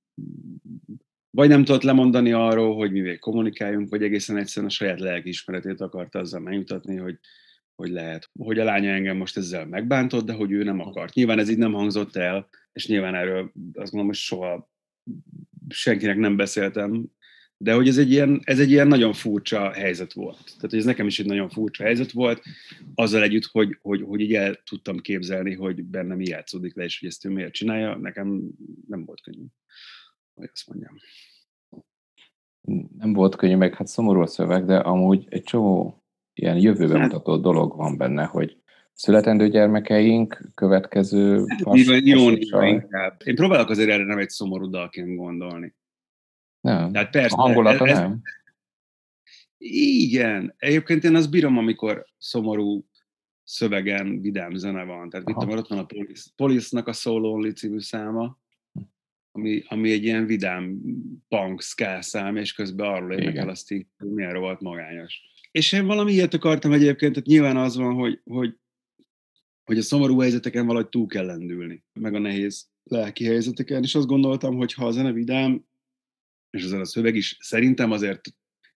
[1.32, 6.20] vagy nem tudott lemondani arról, hogy mivé kommunikáljunk, vagy egészen egyszerűen a saját lelkiismeretét akarta
[6.20, 7.20] azzal megmutatni, hogy,
[7.76, 11.14] hogy lehet, hogy a lánya engem most ezzel megbántott, de hogy ő nem akart.
[11.14, 14.72] Nyilván ez így nem hangzott el, és nyilván erről azt gondolom, hogy soha
[15.68, 17.12] senkinek nem beszéltem,
[17.62, 20.43] de hogy ez egy, ilyen, ez egy ilyen nagyon furcsa helyzet volt.
[20.43, 22.41] Tehát, ez nekem is egy nagyon furcsa helyzet volt,
[22.95, 26.99] azzal együtt, hogy, hogy, hogy így el tudtam képzelni, hogy bennem mi játszódik le, és
[26.99, 28.41] hogy ezt ő miért csinálja, nekem
[28.88, 29.45] nem volt könnyű,
[30.34, 30.95] hogy azt mondjam.
[32.97, 36.03] Nem volt könnyű, meg hát szomorú a szöveg, de amúgy egy csomó
[36.34, 38.57] ilyen jövőbe hát, mutató dolog van benne, hogy
[38.93, 41.43] születendő gyermekeink következő...
[41.47, 41.64] Hát,
[42.68, 43.22] inkább.
[43.24, 45.74] Én próbálok azért erre nem egy szomorú dalként gondolni.
[46.62, 46.91] Nem.
[46.91, 48.22] Tehát persze, a hangulata ez, nem?
[49.57, 50.53] Igen.
[50.57, 52.86] Egyébként én azt bírom, amikor szomorú
[53.43, 55.10] szövegen vidám zene van.
[55.10, 58.39] Tehát mit tudom, ott van a Police, Police-nak a Soul Only című száma,
[59.32, 60.82] ami, ami egy ilyen vidám
[61.28, 65.22] punk ska szám, és közben arról énekel azt így, hogy milyen rohadt magányos.
[65.51, 68.57] És én valami ilyet akartam egyébként, tehát nyilván az van, hogy, hogy,
[69.64, 74.07] hogy a szomorú helyzeteken valahogy túl kell lendülni, meg a nehéz lelki helyzeteken, és azt
[74.07, 75.66] gondoltam, hogy ha a zene vidám,
[76.50, 78.22] és ezen a szöveg is szerintem azért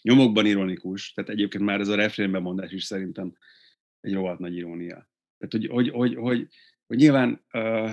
[0.01, 3.37] nyomokban ironikus, tehát egyébként már ez a refrénben mondás is szerintem
[3.99, 5.09] egy rohadt nagy irónia.
[5.37, 6.47] Tehát, hogy, hogy, hogy, hogy,
[6.85, 7.91] hogy nyilván uh,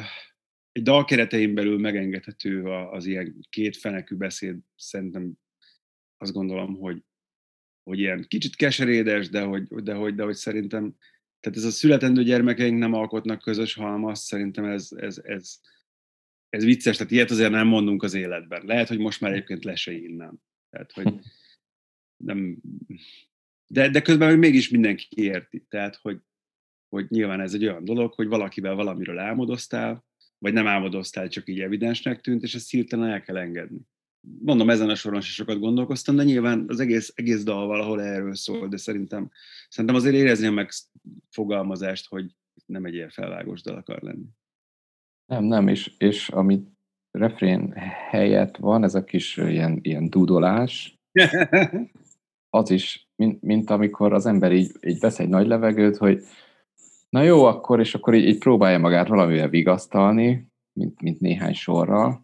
[0.72, 5.33] egy dal keretein belül megengedhető az ilyen két fenekű beszéd, szerintem
[6.16, 7.05] azt gondolom, hogy,
[7.83, 10.97] hogy ilyen kicsit keserédes, de hogy, de hogy, de hogy szerintem,
[11.41, 15.61] tehát ez a születendő gyermekeink nem alkotnak közös halmaz, szerintem ez, ez, ez,
[16.51, 18.63] ez vicces, tehát ilyet azért nem mondunk az életben.
[18.65, 20.43] Lehet, hogy most már egyébként le se innen.
[20.71, 21.15] Tehát, hogy
[22.25, 22.61] nem,
[23.67, 25.65] de, de közben hogy mégis mindenki érti.
[25.69, 26.19] Tehát, hogy,
[26.89, 30.05] hogy nyilván ez egy olyan dolog, hogy valakivel valamiről álmodoztál,
[30.39, 33.81] vagy nem álmodoztál, csak így evidensnek tűnt, és ezt hirtelen el kell engedni.
[34.21, 38.35] Mondom, ezen a soron is sokat gondolkoztam, de nyilván az egész, egész dal valahol erről
[38.35, 39.31] szól, de szerintem,
[39.69, 42.35] szerintem azért érezni a megfogalmazást, hogy
[42.67, 44.27] nem egy ilyen felvágós dal akar lenni.
[45.31, 46.68] Nem, nem, és, és amit
[47.11, 47.72] refrén
[48.11, 51.00] helyett van, ez a kis ilyen, ilyen dudolás,
[52.57, 56.22] az is, mint, mint amikor az ember így, így vesz egy nagy levegőt, hogy
[57.09, 62.21] na jó, akkor, és akkor így, így próbálja magát valamivel vigasztalni, mint, mint néhány sorral.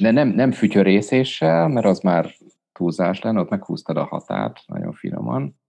[0.00, 2.34] De nem, nem fütyörészéssel, mert az már
[2.72, 5.60] túlzás lenne, ott meghúztad a határt nagyon finoman,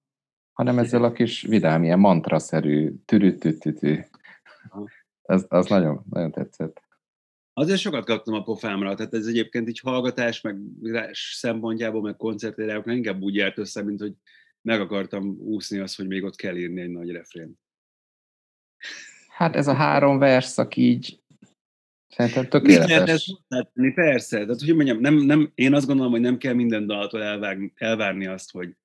[0.53, 4.03] hanem ezzel a kis vidám, ilyen mantraszerű, türütütütü
[5.25, 6.83] az, az nagyon, nagyon tetszett.
[7.53, 10.57] Azért sokat kaptam a pofámra, tehát ez egyébként így hallgatás, meg
[11.11, 14.13] szempontjából, meg koncertére inkább úgy járt össze, mint hogy
[14.61, 17.59] meg akartam úszni azt, hogy még ott kell írni egy nagy refrén.
[19.27, 21.23] Hát ez a három verszak így
[22.07, 22.89] szerintem tökéletes.
[23.47, 26.85] Lehet ezt Persze, tehát hogy mondjam, nem, nem, én azt gondolom, hogy nem kell minden
[26.85, 28.75] daltól elvárni, elvárni azt, hogy,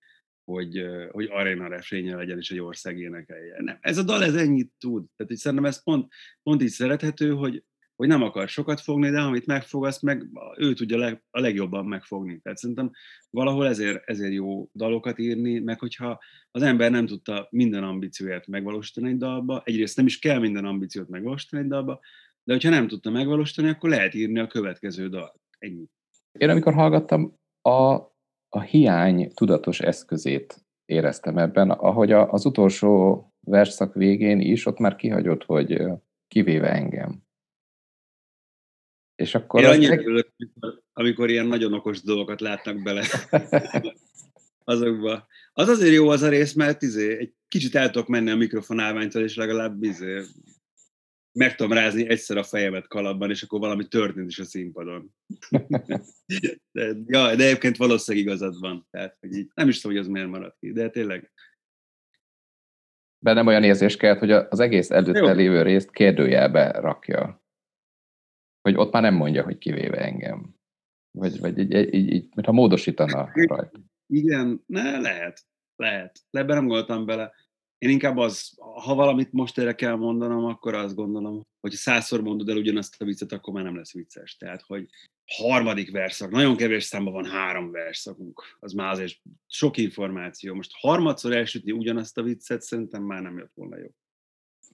[0.44, 3.56] hogy, hogy aréna refrénye legyen, és egy ország énekelje.
[3.58, 3.78] Nem.
[3.80, 5.04] Ez a dal ez ennyit tud.
[5.16, 6.12] Tehát így szerintem ez pont,
[6.42, 7.64] pont így szerethető, hogy,
[7.96, 10.26] hogy nem akar sokat fogni, de amit megfog, azt meg
[10.56, 12.40] ő tudja leg, a legjobban megfogni.
[12.40, 12.90] Tehát szerintem
[13.30, 16.18] valahol ezért, ezért jó dalokat írni, meg hogyha
[16.50, 21.08] az ember nem tudta minden ambícióját megvalósítani egy dalba, egyrészt nem is kell minden ambíciót
[21.08, 22.00] megvalósítani egy dalba,
[22.44, 25.34] de hogyha nem tudta megvalósítani, akkor lehet írni a következő dal.
[25.58, 25.84] Ennyi.
[26.38, 27.98] Én amikor hallgattam, a
[28.52, 35.44] a hiány tudatos eszközét éreztem ebben, ahogy az utolsó verszak végén is, ott már kihagyott,
[35.44, 35.82] hogy
[36.28, 37.22] kivéve engem.
[39.14, 40.04] És akkor Én annyira meg...
[40.04, 43.04] örülök, amikor, amikor ilyen nagyon okos dolgokat látnak bele
[44.64, 45.26] azokba.
[45.52, 49.22] Az azért jó az a rész, mert izé, egy kicsit el tudok menni a mikrofonálványtól,
[49.22, 50.22] és legalább izé,
[51.32, 55.14] meg tudom rázni egyszer a fejemet kalapban, és akkor valami történt is a színpadon.
[56.72, 58.86] de, ja, de egyébként valószínűleg igazad van.
[58.90, 61.32] Tehát, hogy így, nem is tudom, hogy az miért maradt ki, de tényleg.
[63.18, 67.42] Bennem olyan érzés kellett, hogy az egész előtte lévő részt kérdőjelbe rakja.
[68.60, 70.54] Hogy ott már nem mondja, hogy kivéve engem.
[71.18, 73.70] Vagy, vagy így, így, így, mintha módosítana rajta.
[74.06, 75.40] Igen, ne, lehet.
[75.76, 76.18] Lehet.
[76.30, 77.32] Lebben nem gondoltam bele.
[77.80, 82.48] Én inkább az, ha valamit most erre kell mondanom, akkor azt gondolom, hogy százszor mondod
[82.48, 84.36] el ugyanazt a viccet, akkor már nem lesz vicces.
[84.36, 84.88] Tehát, hogy
[85.26, 90.54] harmadik verszak, nagyon kevés számban van három verszakunk, az már azért sok információ.
[90.54, 93.88] Most harmadszor elsütni ugyanazt a viccet, szerintem már nem jött volna jó.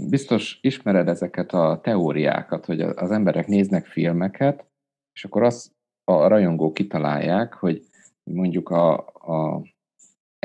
[0.09, 4.67] Biztos ismered ezeket a teóriákat, hogy az emberek néznek filmeket,
[5.13, 5.73] és akkor azt
[6.05, 7.87] a rajongók kitalálják, hogy
[8.23, 9.63] mondjuk a, a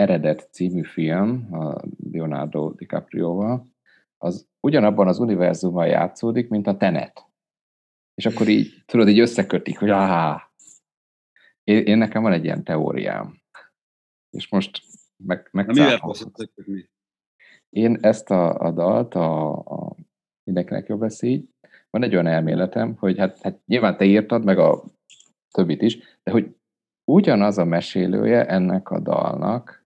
[0.02, 3.68] Eredet című film, a Leonardo DiCaprio-val,
[4.18, 7.26] az ugyanabban az univerzumban játszódik, mint a Tenet.
[8.14, 10.52] És akkor így, tudod, így összekötik, hogy áhá.
[11.64, 13.42] Én, én nekem van egy ilyen teóriám.
[14.30, 14.82] És most
[15.24, 15.66] meg, meg
[17.70, 19.96] Én ezt a, a dalt, a, a
[20.44, 21.50] mindenkinek jobb lesz így,
[21.90, 24.84] van egy olyan elméletem, hogy hát, hát nyilván te írtad, meg a
[25.52, 26.56] többit is, de hogy
[27.04, 29.81] ugyanaz a mesélője ennek a dalnak,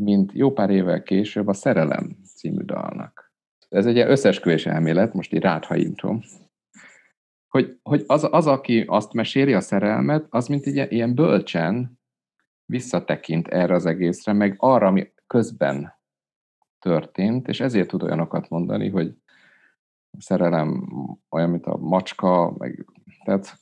[0.00, 3.32] mint jó pár évvel később a Szerelem című dalnak.
[3.68, 6.22] Ez egy összeesküvés elmélet, most így ráthaintom,
[7.48, 11.98] hogy, hogy az, az, aki azt meséli a szerelmet, az mint egy ilyen bölcsen
[12.64, 15.98] visszatekint erre az egészre, meg arra, ami közben
[16.78, 19.14] történt, és ezért tud olyanokat mondani, hogy
[20.18, 20.88] a szerelem
[21.30, 22.86] olyan, mint a macska, meg,
[23.24, 23.58] tehát,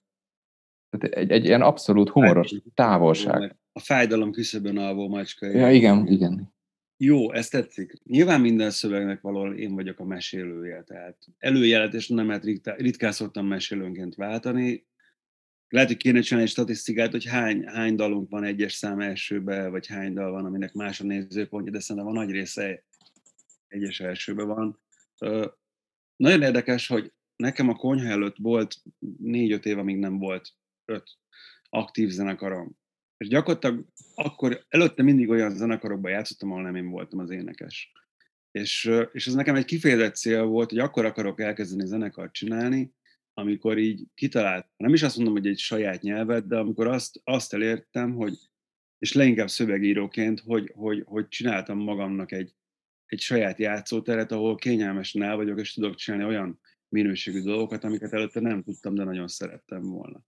[0.90, 5.46] tehát egy, egy ilyen abszolút humoros távolság a fájdalom küszöbön alvó macska.
[5.46, 6.52] Ja, igen, igen.
[6.96, 7.92] Jó, ezt tetszik.
[8.04, 14.14] Nyilván minden szövegnek valahol én vagyok a mesélője, tehát előjelet és nemet ritkán szoktam mesélőnként
[14.14, 14.86] váltani.
[15.68, 19.86] Lehet, hogy kéne csinálni egy statisztikát, hogy hány, hány dalunk van egyes szám elsőbe, vagy
[19.86, 22.84] hány dal van, aminek más a nézőpontja, de szerintem a nagy része
[23.68, 24.80] egyes elsőbe van.
[26.16, 28.76] Nagyon érdekes, hogy nekem a konyha előtt volt
[29.18, 31.16] négy-öt év, amíg nem volt öt
[31.70, 32.76] aktív zenekarom
[33.18, 37.92] és gyakorlatilag akkor előtte mindig olyan zenekarokban játszottam, ahol nem én voltam az énekes.
[38.50, 42.92] És, és ez nekem egy kifejezett cél volt, hogy akkor akarok elkezdeni zenekart csinálni,
[43.34, 47.54] amikor így kitalált, nem is azt mondom, hogy egy saját nyelvet, de amikor azt, azt
[47.54, 48.34] elértem, hogy,
[48.98, 52.54] és leginkább szövegíróként, hogy, hogy, hogy csináltam magamnak egy,
[53.06, 58.40] egy saját játszóteret, ahol kényelmesen el vagyok, és tudok csinálni olyan minőségű dolgokat, amiket előtte
[58.40, 60.24] nem tudtam, de nagyon szerettem volna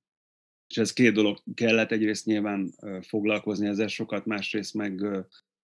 [0.70, 5.01] és ez két dolog kellett, egyrészt nyilván foglalkozni ezzel sokat, másrészt meg,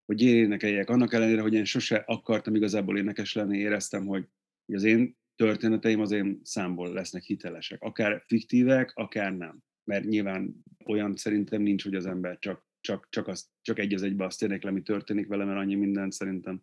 [0.05, 0.91] hogy én énekeljek.
[0.91, 4.27] Annak ellenére, hogy én sose akartam igazából énekes lenni, éreztem, hogy
[4.73, 7.83] az én történeteim az én számból lesznek hitelesek.
[7.83, 9.63] Akár fiktívek, akár nem.
[9.85, 14.03] Mert nyilván olyan szerintem nincs, hogy az ember csak, csak, csak, azt, csak egy az
[14.03, 16.63] egybe azt énekel, ami történik vele, mert annyi minden szerintem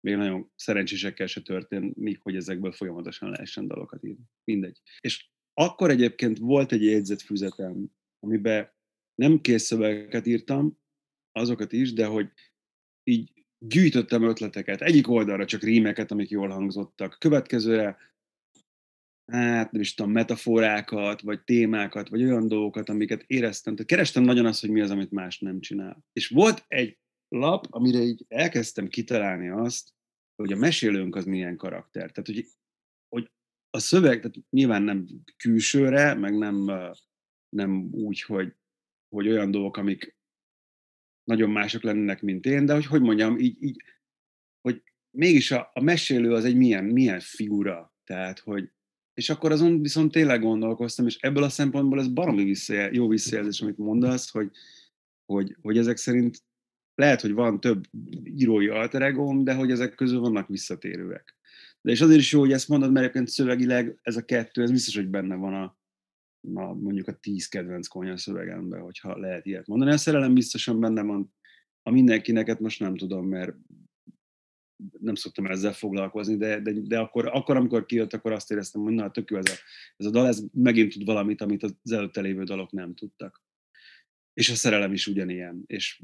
[0.00, 4.24] még nagyon szerencsésekkel se történik, hogy ezekből folyamatosan lehessen dalokat írni.
[4.44, 4.80] Mindegy.
[5.00, 5.30] És
[5.60, 8.70] akkor egyébként volt egy jegyzetfüzetem, amiben
[9.14, 10.78] nem kész szövegeket írtam,
[11.32, 12.30] azokat is, de hogy
[13.04, 14.80] így gyűjtöttem ötleteket.
[14.80, 17.16] Egyik oldalra csak rímeket, amik jól hangzottak.
[17.18, 17.98] Következőre,
[19.32, 23.74] hát nem is tudom, metaforákat, vagy témákat, vagy olyan dolgokat, amiket éreztem.
[23.74, 26.04] Tehát kerestem nagyon azt, hogy mi az, amit más nem csinál.
[26.12, 29.90] És volt egy lap, amire így elkezdtem kitalálni azt,
[30.42, 32.10] hogy a mesélőnk az milyen karakter.
[32.10, 32.46] Tehát, hogy
[33.70, 35.06] a szöveg, tehát nyilván nem
[35.36, 36.70] külsőre, meg nem,
[37.48, 38.54] nem úgy, hogy,
[39.08, 40.16] hogy olyan dolgok, amik
[41.24, 43.82] nagyon mások lennének, mint én, de hogy hogy mondjam, így, így
[44.60, 48.70] hogy mégis a, a mesélő az egy milyen, milyen figura, tehát hogy
[49.14, 53.60] és akkor azon viszont tényleg gondolkoztam, és ebből a szempontból ez baromi visszajel, jó visszajelzés,
[53.60, 54.50] amit mondasz, hogy,
[55.24, 56.42] hogy, hogy ezek szerint
[56.94, 57.84] lehet, hogy van több
[58.24, 61.38] írói alteregóm, de hogy ezek közül vannak visszatérőek.
[61.82, 64.70] De és azért is jó, hogy ezt mondod, mert egyébként szövegileg ez a kettő, ez
[64.70, 65.78] biztos, hogy benne van a,
[66.60, 69.90] a mondjuk a tíz kedvenc konya szövegemben, hogyha lehet ilyet mondani.
[69.90, 71.34] A szerelem biztosan benne van,
[71.82, 73.56] a mindenkinek, hát most nem tudom, mert
[75.00, 78.92] nem szoktam ezzel foglalkozni, de, de, de akkor, akkor, amikor kijött, akkor azt éreztem, hogy
[78.92, 79.54] na, tök jó ez a,
[79.96, 83.42] ez a dal, ez megint tud valamit, amit az előtte lévő dalok nem tudtak.
[84.32, 86.02] És a szerelem is ugyanilyen, és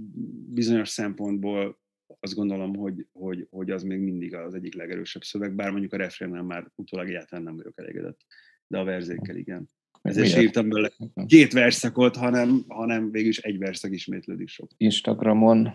[0.48, 1.80] bizonyos szempontból
[2.20, 5.96] azt gondolom, hogy, hogy, hogy az még mindig az egyik legerősebb szöveg, bár mondjuk a
[5.96, 8.20] refrénnel már utólag egyáltalán nem vagyok elégedett,
[8.66, 9.70] de a verzékkel igen.
[10.02, 10.42] Ezért Miért?
[10.42, 10.90] írtam bele
[11.26, 14.70] két verszakot, hanem, hanem végülis egy verszak ismétlődik sok.
[14.76, 15.74] Instagramon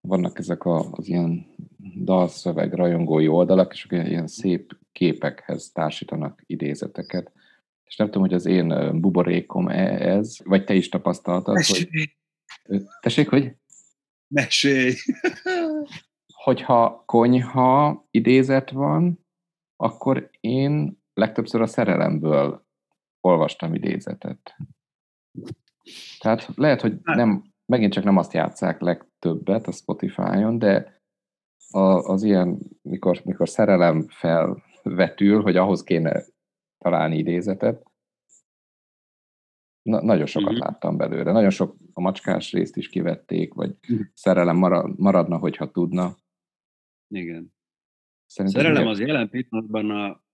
[0.00, 1.46] vannak ezek a, az ilyen
[2.04, 7.32] dalszöveg rajongói oldalak, és ilyen szép képekhez társítanak idézeteket.
[7.84, 11.88] És nem tudom, hogy az én buborékom -e ez, vagy te is tapasztaltad, hogy...
[12.64, 13.52] Ö, Tessék, hogy?
[14.28, 14.92] Mesélj!
[16.46, 19.26] Hogyha konyha idézet van,
[19.76, 22.66] akkor én legtöbbször a szerelemből
[23.20, 24.56] olvastam idézetet.
[26.18, 31.00] Tehát lehet, hogy nem, megint csak nem azt játszák legtöbbet a Spotify-on, de
[31.70, 36.24] a, az ilyen, mikor, mikor szerelem felvetül, hogy ahhoz kéne
[36.78, 37.90] találni idézetet,
[39.82, 40.60] na, nagyon sokat Mhm.
[40.60, 41.32] láttam belőle.
[41.32, 44.00] Nagyon sok a macskás részt is kivették, vagy Mhm.
[44.14, 46.16] szerelem marad, maradna, hogyha tudna.
[47.08, 47.54] Igen.
[48.26, 50.24] Szerintem Szerelem miért- az jelen pillanatban a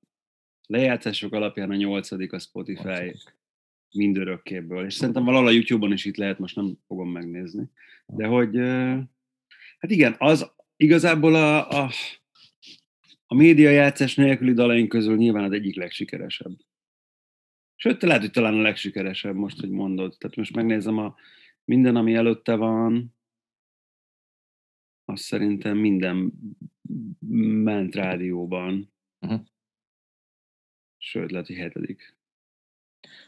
[0.67, 3.15] lejátszások alapján a nyolcadik a Spotify
[3.91, 4.85] mindörökkéből.
[4.85, 7.71] És szerintem valahol a YouTube-on is itt lehet, most nem fogom megnézni.
[8.07, 8.57] De hogy,
[9.79, 11.91] hát igen, az igazából a, a,
[13.27, 16.57] a média játszás nélküli dalaink közül nyilván az egyik legsikeresebb.
[17.77, 20.17] Sőt, lehet, hogy talán a legsikeresebb most, hogy mondod.
[20.19, 21.15] Tehát most megnézem a
[21.65, 23.15] minden, ami előtte van,
[25.13, 26.33] azt szerintem minden
[27.65, 28.93] ment rádióban.
[29.19, 29.35] Mhm.
[30.99, 32.17] Sőt, lehet, hogy hetedik.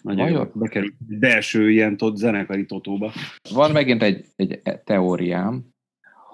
[0.02, 0.61] Nagyon Vajon- jó.
[0.61, 3.12] Bekerül belső ilyen tot, zenekari totóba.
[3.51, 5.65] Van megint egy, egy teóriám,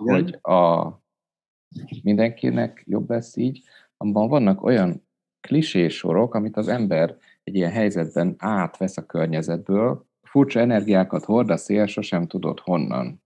[0.01, 0.15] Igen?
[0.15, 0.89] hogy a
[2.03, 3.63] mindenkinek jobb lesz így,
[3.97, 5.09] abban vannak olyan
[5.41, 11.87] klisés-sorok, amit az ember egy ilyen helyzetben átvesz a környezetből, furcsa energiákat hord a szél,
[11.87, 13.23] sosem tudod honnan.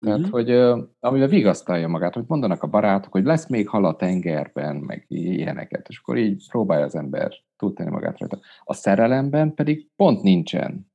[0.00, 0.30] Tehát, Mhm.
[0.30, 0.50] hogy
[1.00, 5.88] amivel vigasztalja magát, hogy mondanak a barátok, hogy lesz még hal a tengerben, meg ilyeneket,
[5.88, 8.38] és akkor így próbálja az ember túltenni magát rajta.
[8.64, 10.86] A szerelemben pedig pont nincsen.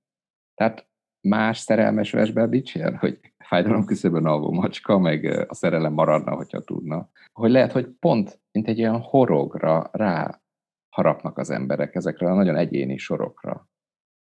[0.54, 0.88] Tehát
[1.28, 7.10] más szerelmes versben nincsen, hogy fájdalom küszöbön alvó macska, meg a szerelem maradna, hogyha tudna.
[7.34, 10.42] Hogy lehet, hogy pont, mint egy ilyen horogra rá
[10.90, 13.70] harapnak az emberek ezekre a nagyon egyéni sorokra.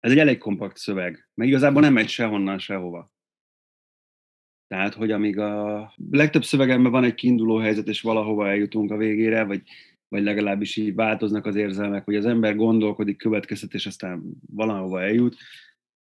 [0.00, 3.11] Ez egy elég kompakt szöveg, meg igazából nem megy sehonnan, sehova.
[4.72, 9.44] Tehát, hogy amíg a legtöbb szövegemben van egy kiinduló helyzet, és valahova eljutunk a végére,
[9.44, 9.62] vagy,
[10.08, 15.36] vagy legalábbis így változnak az érzelmek, hogy az ember gondolkodik, következtet, és aztán valahova eljut.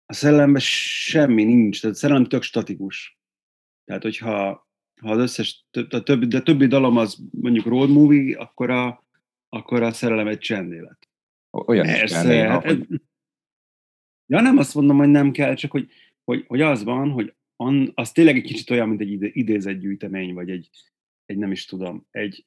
[0.06, 3.20] A szellemben semmi nincs, tehát a szellem tök statikus.
[3.86, 4.68] Tehát, hogyha
[5.02, 9.04] ha az összes, a többi, de többi dalom az mondjuk road movie, akkor a,
[9.50, 11.10] akkor a szerelem egy csendélet.
[11.52, 12.88] Olyan is Persze, kell néha, hát, hogy
[14.26, 15.90] Ja, nem azt mondom, hogy nem kell, csak hogy,
[16.24, 20.34] hogy, hogy az van, hogy an, az tényleg egy kicsit olyan, mint egy ide, idézetgyűjtemény,
[20.34, 20.70] vagy egy,
[21.26, 22.46] egy nem is tudom, egy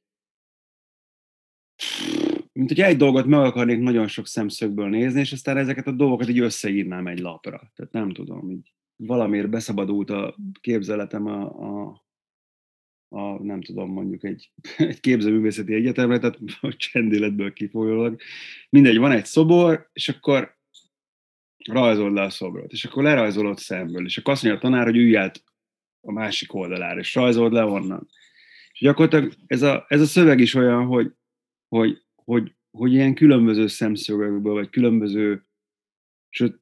[2.53, 6.29] mint hogy egy dolgot meg akarnék nagyon sok szemszögből nézni, és aztán ezeket a dolgokat
[6.29, 7.73] így összeírnám egy lapra.
[7.75, 12.05] Tehát nem tudom, így valamiért beszabadult a képzeletem a, a,
[13.09, 18.21] a nem tudom, mondjuk egy, egy képzőművészeti egyetemre, tehát a csendéletből kifolyólag.
[18.71, 20.56] Mindegy, van egy szobor, és akkor
[21.67, 24.97] rajzold le a szobrot, és akkor lerajzolod szemből, és akkor azt mondja a tanár, hogy
[24.97, 25.45] ülj át
[26.01, 28.09] a másik oldalára, és rajzold le onnan.
[28.73, 31.13] És gyakorlatilag ez a, ez a szöveg is olyan, hogy,
[31.69, 35.47] hogy, hogy, hogy ilyen különböző szemszögekből, vagy különböző,
[36.29, 36.61] sőt,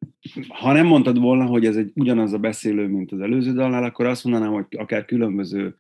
[0.49, 4.07] ha nem mondtad volna, hogy ez egy ugyanaz a beszélő, mint az előző dalnál, akkor
[4.07, 5.77] azt mondanám, hogy akár különböző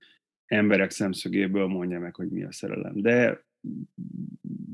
[0.46, 3.00] emberek szemszögéből mondja meg, hogy mi a szerelem.
[3.00, 3.44] De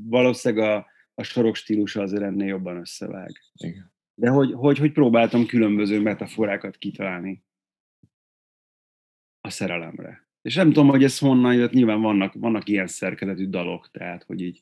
[0.09, 3.31] valószínűleg a, a sorok stílusa azért ennél jobban összevág.
[3.53, 3.90] Igen.
[4.21, 7.43] De hogy, hogy, hogy próbáltam különböző metaforákat kitalálni.
[9.41, 10.27] A szerelemre.
[10.41, 14.41] És nem tudom, hogy ez honnan jött, nyilván vannak, vannak ilyen szerkezetű dalok, tehát, hogy
[14.41, 14.61] így,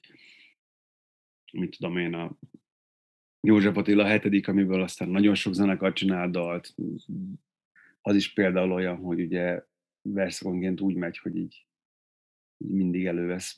[1.51, 2.37] mit tudom én, a
[3.41, 6.75] József Attila hetedik, amiből aztán nagyon sok zenekar csinál dalt,
[8.01, 9.63] az is például olyan, hogy ugye
[10.01, 11.65] verszakonként úgy megy, hogy így,
[12.57, 13.57] mindig elővesz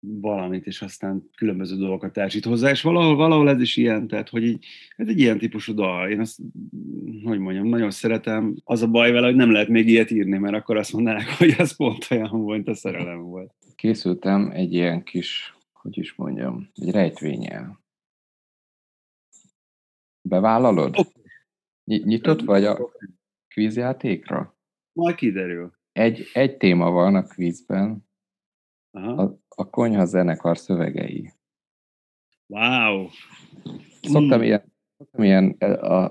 [0.00, 4.44] valamit, és aztán különböző dolgokat társít hozzá, és valahol, valahol ez is ilyen, tehát hogy
[4.44, 4.64] így,
[4.96, 6.10] ez egy ilyen típusú dal.
[6.10, 6.40] Én azt,
[7.24, 8.54] hogy mondjam, nagyon szeretem.
[8.64, 11.54] Az a baj vele, hogy nem lehet még ilyet írni, mert akkor azt mondanák, hogy
[11.58, 13.54] ez pont olyan volt, a szerelem volt.
[13.74, 17.80] készültem egy ilyen kis, hogy is mondjam, egy rejtvényel.
[20.28, 20.98] Bevállalod?
[20.98, 21.20] Oké.
[21.84, 22.90] Ny- Nyitott vagy a
[23.48, 24.56] kvízjátékra?
[24.92, 25.72] Majd kiderül.
[25.92, 28.06] Egy, egy téma van a kvízben,
[28.90, 29.22] Aha.
[29.22, 31.32] a, a konyha zenekar szövegei.
[32.46, 33.08] Wow!
[34.02, 34.42] Szoktam Mm.
[34.42, 35.56] ilyen, szoktam ilyen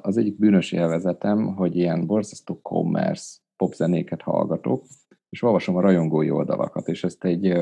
[0.02, 6.30] az egyik bűnös élvezetem, hogy ilyen borzasztó commerce popzenéket hallgatok, és és olvasom a rajongói
[6.30, 7.58] oldalakat, és ezt egy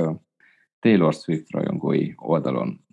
[0.79, 2.85] Taylor Swift rajongói oldalon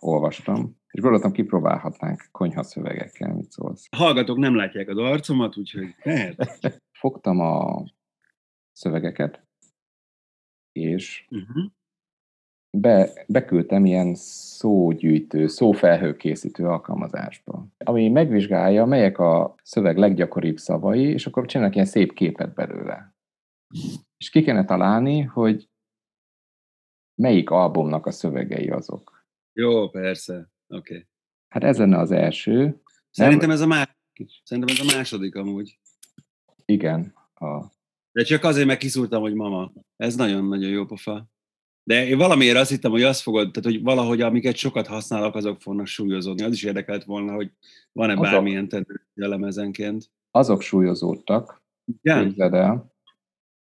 [0.00, 3.86] olvastam, és gondoltam, kipróbálhatnánk konyha szövegekkel, mit szólsz.
[3.90, 6.82] A hallgatók nem látják az arcomat, úgyhogy lehet.
[6.92, 7.84] Fogtam a
[8.72, 9.47] szövegeket,
[10.82, 11.70] és uh-huh.
[12.78, 21.46] be, beküldtem ilyen szógyűjtő, szófelhőkészítő alkalmazásba, ami megvizsgálja, melyek a szöveg leggyakoribb szavai, és akkor
[21.46, 23.14] csinálnak ilyen szép képet belőle.
[24.16, 25.68] És ki kellene találni, hogy
[27.14, 29.26] melyik albumnak a szövegei azok.
[29.52, 30.50] Jó, persze.
[30.66, 30.94] Oké.
[30.94, 31.06] Okay.
[31.48, 32.82] Hát ez lenne az első.
[33.10, 34.40] Szerintem ez a második.
[34.44, 35.78] Szerintem ez a második amúgy.
[36.64, 37.14] Igen.
[37.34, 37.64] A...
[38.18, 39.72] De csak azért, mert kiszúrtam, hogy mama.
[39.96, 41.26] Ez nagyon-nagyon jó pofa.
[41.82, 45.60] De én valamiért azt hittem, hogy azt fogod, tehát hogy valahogy amiket sokat használok, azok
[45.60, 46.42] fognak súlyozódni.
[46.42, 47.50] Az is érdekelt volna, hogy
[47.92, 50.10] van-e azok, bármilyen tendencia lemezenként.
[50.30, 51.62] Azok súlyozódtak,
[52.02, 52.92] képzeld el,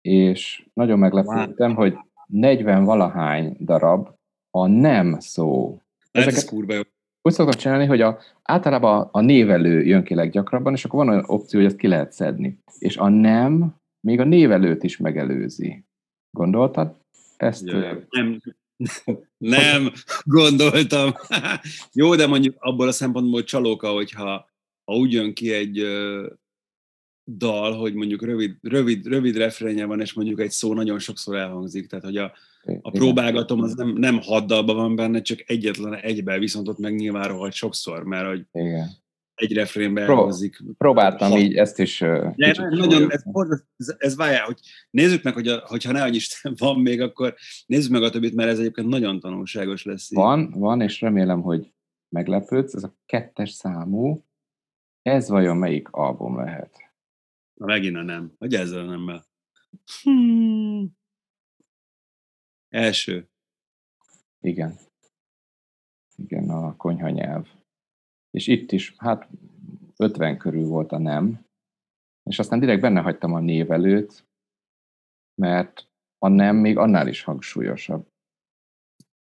[0.01, 1.95] és nagyon meglepődtem, hogy
[2.27, 4.09] 40 valahány darab
[4.51, 5.81] a nem szó.
[6.11, 6.81] Ezeket, ez kurva jó.
[7.23, 11.25] Úgy szoktam csinálni, hogy a, általában a névelő jön ki leggyakrabban, és akkor van olyan
[11.27, 12.59] opció, hogy ezt ki lehet szedni.
[12.79, 13.78] És a nem
[14.09, 15.85] még a névelőt is megelőzi.
[16.31, 16.97] Gondoltad?
[17.37, 17.67] Ezt...
[17.67, 18.41] Ja, nem,
[19.39, 19.93] nem
[20.25, 21.13] gondoltam.
[22.01, 24.51] Jó, de mondjuk abból a szempontból csalóka, hogyha
[24.85, 25.87] ha úgy jön ki egy
[27.25, 31.87] dal, hogy mondjuk rövid, rövid, rövid refrénje van, és mondjuk egy szó nagyon sokszor elhangzik,
[31.87, 32.33] tehát hogy a,
[32.83, 36.95] a próbálgatom az nem, nem hat dalban van benne, csak egyetlen egyben, viszont ott meg
[36.95, 38.91] nyilván rohadt sokszor, mert hogy Igen.
[39.39, 40.59] Egy refrénben Pró- elhangzik.
[40.79, 41.41] Próbáltam hat.
[41.41, 43.23] így ezt is uh, De, nagyon, ez,
[43.77, 44.61] ez, ez várjál, hogy
[44.91, 47.35] nézzük meg, hogy a, hogyha ne Isten van még, akkor
[47.67, 50.15] nézzük meg a többit, mert ez egyébként nagyon tanulságos lesz.
[50.15, 51.73] Van, van, és remélem, hogy
[52.09, 54.25] meglepődsz, ez a kettes számú,
[55.03, 56.77] ez vajon melyik album lehet?
[57.55, 58.33] Na megint a nem.
[58.39, 59.27] Hogy ezzel a nemmel?
[60.03, 60.97] Hmm.
[62.69, 63.29] Első.
[64.41, 64.79] Igen.
[66.17, 67.47] Igen, a konyha nyelv.
[68.39, 69.29] És itt is, hát
[69.97, 71.45] 50 körül volt a nem,
[72.31, 74.27] és aztán direkt benne hagytam a névelőt,
[75.41, 75.89] mert
[76.19, 78.09] a nem még annál is hangsúlyosabb.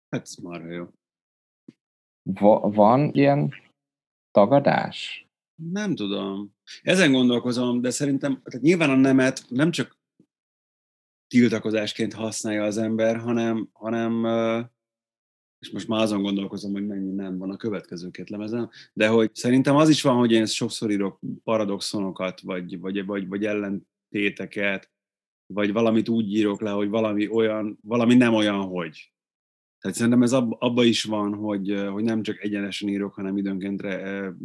[0.08, 0.88] Hát ez marha jó.
[2.22, 3.54] Va- van ilyen
[4.30, 5.26] tagadás?
[5.54, 6.54] Nem tudom.
[6.82, 9.98] Ezen gondolkozom, de szerintem tehát nyilván a nemet nem csak
[11.26, 14.24] tiltakozásként használja az ember, hanem, hanem
[15.58, 19.34] és most már azon gondolkozom, hogy mennyi nem van a következő két lemezen, de hogy
[19.34, 24.90] szerintem az is van, hogy én sokszor írok paradoxonokat, vagy, vagy, vagy, vagy ellentéteket,
[25.46, 29.12] vagy valamit úgy írok le, hogy valami olyan, valami nem olyan, hogy.
[29.80, 33.82] Tehát szerintem ez abba, abba is van, hogy, hogy nem csak egyenesen írok, hanem időnként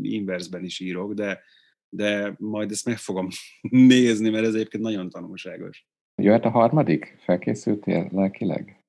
[0.01, 1.41] inversben is írok, de,
[1.89, 3.27] de majd ezt meg fogom
[3.69, 5.87] nézni, mert ez egyébként nagyon tanulságos.
[6.21, 7.15] Jöhet a harmadik?
[7.19, 8.83] Felkészültél lelkileg?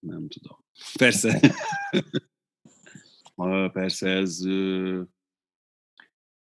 [0.00, 0.65] Nem tudom.
[0.98, 1.40] Persze.
[3.72, 4.38] Persze, ez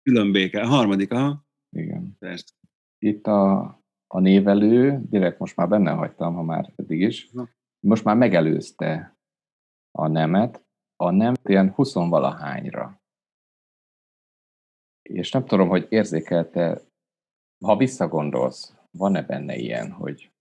[0.04, 0.62] különbéke.
[0.62, 1.46] A harmadik, aha.
[1.70, 2.16] Igen.
[2.20, 2.54] Persze.
[2.98, 3.60] Itt a,
[4.08, 7.32] a névelő, direkt most már benne hagytam, ha már eddig is,
[7.80, 9.18] most már megelőzte
[9.91, 10.64] a nemet,
[10.96, 13.02] a nem ilyen huszonvalahányra.
[15.02, 16.82] És nem tudom, hogy érzékelte,
[17.66, 20.32] ha visszagondolsz, van-e benne ilyen, hogy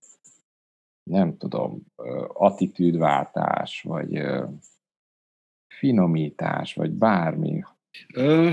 [1.09, 1.81] nem tudom,
[2.27, 4.21] attitűdváltás, vagy
[5.67, 7.63] finomítás, vagy bármi?
[8.13, 8.49] Ö,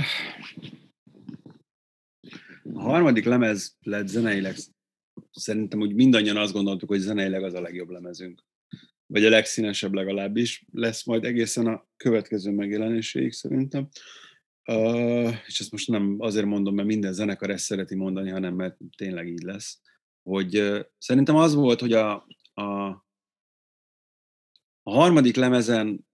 [2.74, 4.54] a harmadik lemez lett zeneileg,
[5.30, 8.44] szerintem úgy mindannyian azt gondoltuk, hogy zeneileg az a legjobb lemezünk
[9.06, 13.88] vagy a legszínesebb legalábbis, lesz majd egészen a következő megjelenéséig szerintem.
[14.72, 18.76] Uh, és ezt most nem azért mondom, mert minden zenekar ezt szereti mondani, hanem mert
[18.96, 19.80] tényleg így lesz,
[20.22, 22.26] hogy uh, szerintem az volt, hogy a,
[22.56, 22.86] a,
[24.82, 26.06] a harmadik lemezen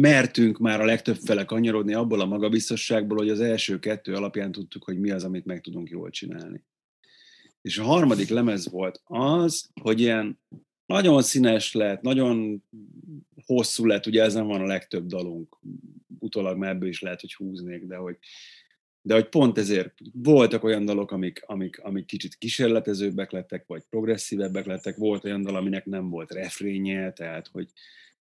[0.00, 4.84] mertünk már a legtöbb fele kanyarodni abból a magabiztosságból, hogy az első kettő alapján tudtuk,
[4.84, 6.64] hogy mi az, amit meg tudunk jól csinálni.
[7.60, 10.40] És a harmadik lemez volt az, hogy ilyen
[10.86, 12.62] nagyon színes lett, nagyon
[13.46, 15.58] hosszú lett, ugye ezen van a legtöbb dalunk,
[16.18, 18.18] utólag már ebből is lehet, hogy húznék, de hogy,
[19.06, 24.66] de hogy pont ezért voltak olyan dalok, amik, amik, amik kicsit kísérletezőbbek lettek, vagy progresszívebbek
[24.66, 27.68] lettek, volt olyan dal, aminek nem volt refrénye, tehát hogy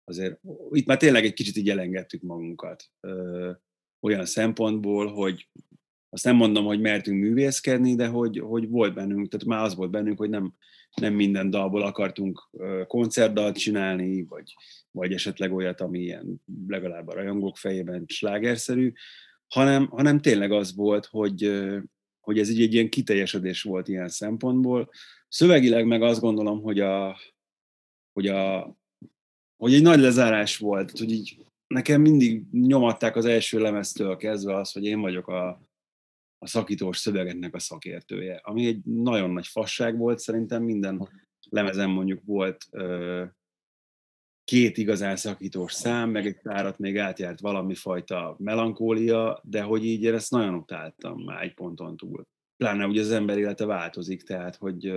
[0.04, 0.40] azért
[0.72, 2.90] itt már tényleg egy kicsit így elengedtük magunkat.
[3.00, 3.52] Ö,
[4.00, 5.50] olyan szempontból, hogy
[6.10, 9.92] azt nem mondom, hogy mertünk művészkedni, de hogy, hogy volt bennünk, tehát már az volt
[9.92, 10.54] bennünk, hogy nem,
[10.96, 12.50] nem minden dalból akartunk
[12.88, 14.54] koncertdalt csinálni, vagy,
[14.92, 18.94] vagy esetleg olyat, ami ilyen legalább a rajongók fejében slágerszerű,
[19.54, 21.62] hanem, hanem tényleg az volt, hogy,
[22.20, 24.90] hogy ez így egy ilyen kiteljesedés volt ilyen szempontból.
[25.28, 27.20] Szövegileg meg azt gondolom, hogy a,
[28.14, 28.74] hogy a
[29.58, 34.72] hogy egy nagy lezárás volt, hogy így nekem mindig nyomatták az első lemeztől kezdve az,
[34.72, 35.48] hogy én vagyok a,
[36.38, 41.10] a szakítós szövegeknek a szakértője, ami egy nagyon nagy fasság volt, szerintem minden
[41.50, 43.24] lemezen mondjuk volt ö,
[44.52, 50.04] két igazán szakítós szám, meg egy párat még átjárt valami fajta melankólia, de hogy így
[50.04, 52.28] én ezt nagyon utáltam már egy ponton túl.
[52.58, 54.92] Pláne ugye az ember élete változik, tehát hogy,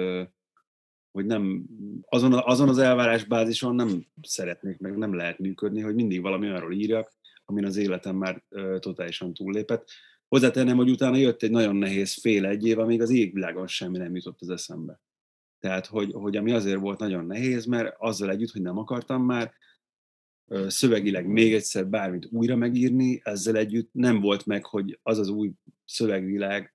[1.11, 1.65] hogy nem,
[2.09, 7.13] azon, azon az elvárásbázison nem szeretnék, meg nem lehet működni, hogy mindig valami olyanról írjak,
[7.45, 8.45] amin az életem már
[8.79, 9.89] totálisan túllépett.
[10.29, 14.15] Hozzátennem, hogy utána jött egy nagyon nehéz fél egy év, amíg az égvilágon semmi nem
[14.15, 15.01] jutott az eszembe.
[15.65, 19.53] Tehát, hogy, hogy ami azért volt nagyon nehéz, mert azzal együtt, hogy nem akartam már
[20.67, 25.53] szövegileg még egyszer bármit újra megírni, ezzel együtt nem volt meg, hogy az az új
[25.85, 26.75] szövegvilág,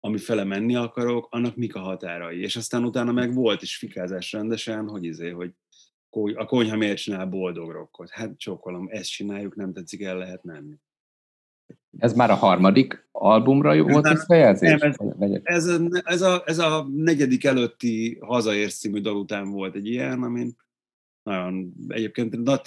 [0.00, 2.40] ami fele menni akarok, annak mik a határai.
[2.40, 5.54] És aztán utána meg volt is fikázás rendesen, hogy izé, hogy
[6.34, 8.10] a konyha miért csinál boldog rokkot.
[8.10, 10.76] Hát csókolom, ezt csináljuk, nem tetszik, el lehet menni.
[11.98, 14.80] Ez már a harmadik albumra jó volt ez fejelzés?
[14.80, 14.96] Ez,
[15.42, 20.22] ez, a, ez, a, ez a negyedik előtti Hazaérsz című dal után volt egy ilyen,
[20.22, 20.56] amin
[21.22, 22.60] nagyon egyébként na,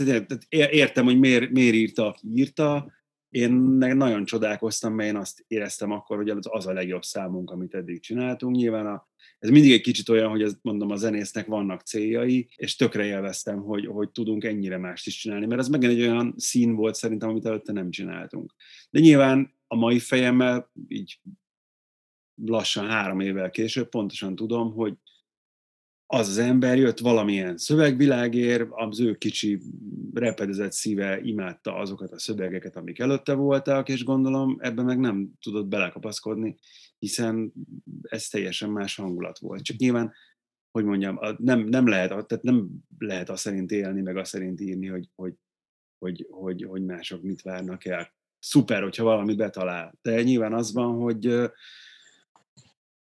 [0.50, 2.92] értem, hogy miért, miért írta, aki írta,
[3.34, 8.02] én nagyon csodálkoztam, mert én azt éreztem akkor, hogy az a legjobb számunk, amit eddig
[8.02, 8.56] csináltunk.
[8.56, 9.08] Nyilván a,
[9.40, 13.60] ez mindig egy kicsit olyan, hogy ez, mondom, a zenésznek vannak céljai, és tökre élveztem,
[13.60, 17.30] hogy, hogy tudunk ennyire mást is csinálni, mert ez megint egy olyan szín volt szerintem,
[17.30, 18.54] amit előtte nem csináltunk.
[18.90, 21.20] De nyilván a mai fejemmel, így
[22.36, 24.98] lassan három évvel később pontosan tudom, hogy
[26.14, 29.62] az az ember jött valamilyen szövegvilágért, az ő kicsi
[30.14, 35.68] repedezett szíve imádta azokat a szövegeket, amik előtte voltak, és gondolom ebben meg nem tudott
[35.68, 36.56] belekapaszkodni,
[37.00, 37.54] hiszen
[38.02, 39.64] ez teljesen más hangulat volt.
[39.64, 40.14] Csak nyilván,
[40.72, 44.88] hogy mondjam, nem, nem, lehet, tehát nem lehet azt szerint élni, meg azt szerint írni,
[44.88, 45.34] hogy, hogy,
[45.98, 48.14] hogy, hogy, hogy mások mit várnak el.
[48.40, 49.98] Szuper, hogyha valamit betalál.
[50.02, 51.52] De nyilván az van, hogy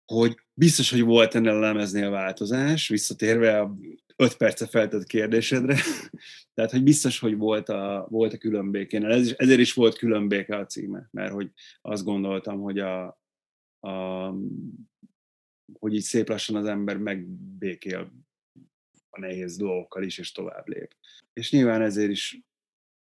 [0.06, 3.76] hogy biztos, hogy volt ennél a lemeznél változás, visszatérve a
[4.16, 5.76] 5 perce feltett kérdésedre,
[6.54, 9.04] tehát, hogy biztos, hogy volt a, volt a különbékén.
[9.04, 11.50] Ez ezért is volt különbéke a címe, mert hogy
[11.80, 13.06] azt gondoltam, hogy a,
[13.80, 14.34] a
[15.78, 18.12] hogy így szép lassan az ember megbékél
[19.10, 20.96] a nehéz dolgokkal is, és tovább lép.
[21.32, 22.40] És nyilván ezért is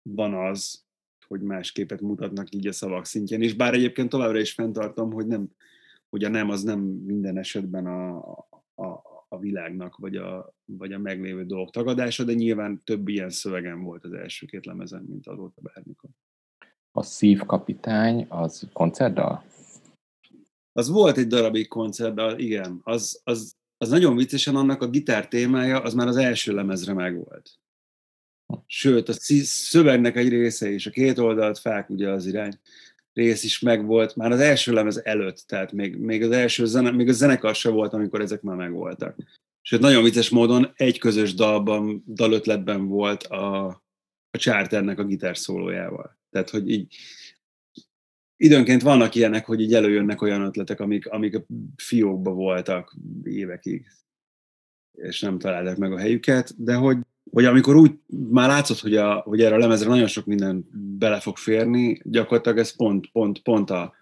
[0.02, 0.86] van az,
[1.26, 5.26] hogy más képet mutatnak így a szavak szintjén, és bár egyébként továbbra is fenntartom, hogy
[5.26, 5.50] nem,
[6.10, 8.18] hogy a nem az nem minden esetben a,
[8.74, 13.82] a, a világnak, vagy a, vagy a meglévő dolgok tagadása, de nyilván több ilyen szövegem
[13.82, 16.10] volt az első két lemezen, mint azóta bármikor.
[16.92, 19.44] A szívkapitány az koncertdal?
[20.72, 22.80] Az volt egy darabig koncertdal, igen.
[22.82, 27.58] Az, az, az nagyon viccesen annak a gitár témája, az már az első lemezre megvolt.
[28.66, 29.12] Sőt, a
[29.42, 32.58] szövegnek egy része is, a két oldalt fák ugye az irány,
[33.18, 37.08] rész is megvolt már az első lemez előtt, tehát még, még az első zene, még
[37.08, 39.16] a zenekar se volt, amikor ezek már megvoltak.
[39.60, 43.66] Sőt, nagyon vicces módon egy közös dalban, dalötletben volt a,
[44.30, 46.18] a Charternek a gitárszólójával.
[46.30, 46.96] Tehát, hogy így
[48.36, 51.46] időnként vannak ilyenek, hogy így előjönnek olyan ötletek, amik, amik a
[51.76, 53.86] fiókba voltak évekig,
[54.92, 56.98] és nem találták meg a helyüket, de hogy
[57.30, 60.68] hogy amikor úgy már látszott, hogy, a, hogy erre a lemezre nagyon sok minden
[60.98, 63.94] bele fog férni, gyakorlatilag ez pont, pont, pont a,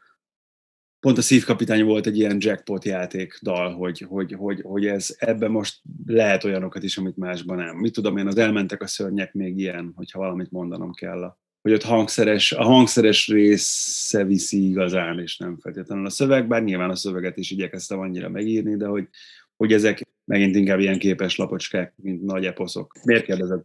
[1.01, 5.51] pont a szívkapitány volt egy ilyen jackpot játék dal, hogy, hogy, hogy, hogy ez ebben
[5.51, 7.77] most lehet olyanokat is, amit másban nem.
[7.77, 11.23] Mit tudom én, az elmentek a szörnyek még ilyen, hogyha valamit mondanom kell.
[11.23, 16.63] A, hogy ott hangszeres, a hangszeres része viszi igazán, és nem feltétlenül a szöveg, bár
[16.63, 19.09] nyilván a szöveget is igyekeztem annyira megírni, de hogy,
[19.57, 22.93] hogy ezek megint inkább ilyen képes lapocskák, mint nagy eposzok.
[23.05, 23.63] Miért kérdezed?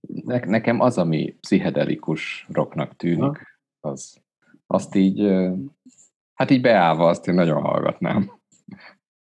[0.00, 4.22] Ne, nekem az, ami pszichedelikus rocknak tűnik, az,
[4.66, 5.20] azt így,
[6.34, 8.40] hát így beállva azt én nagyon hallgatnám.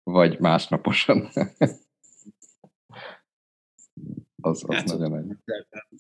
[0.03, 1.19] Vagy másnaposan.
[4.41, 5.37] az, az hát, nagyon egy.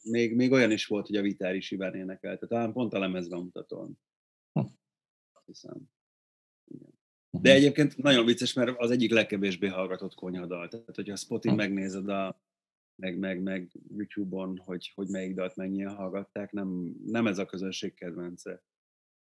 [0.03, 3.43] Még, még olyan is volt, hogy a Vitár is Iván énekelte, talán pont a lemezben
[3.43, 3.99] mutatón.
[4.53, 4.67] Hm.
[5.47, 5.95] Hiszem.
[7.41, 10.69] De egyébként nagyon vicces, mert az egyik legkevésbé hallgatott konyhadal.
[10.69, 12.41] Tehát, hogyha Spotin megnézed a,
[13.03, 17.95] meg, meg, meg YouTube-on, hogy, hogy melyik dalt mennyien hallgatták, nem, nem ez a közönség
[17.95, 18.63] kedvence.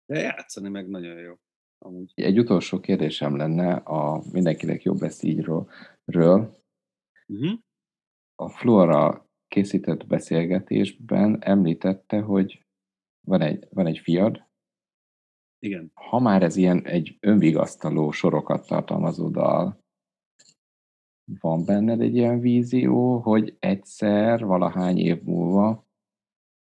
[0.06, 1.34] De játszani meg nagyon jó.
[1.78, 2.12] Amúgy.
[2.16, 5.70] Egy utolsó kérdésem lenne a mindenkinek jobb lesz ígyről.
[7.28, 7.60] Uh-huh.
[8.36, 12.66] A Flora készített beszélgetésben említette, hogy
[13.28, 14.45] van egy, van egy fiad,
[15.66, 15.92] Igen.
[15.94, 19.84] Ha már ez ilyen egy önvigasztaló sorokat tartalmazó dal,
[21.40, 25.86] van benned egy ilyen vízió, hogy egyszer, valahány év múlva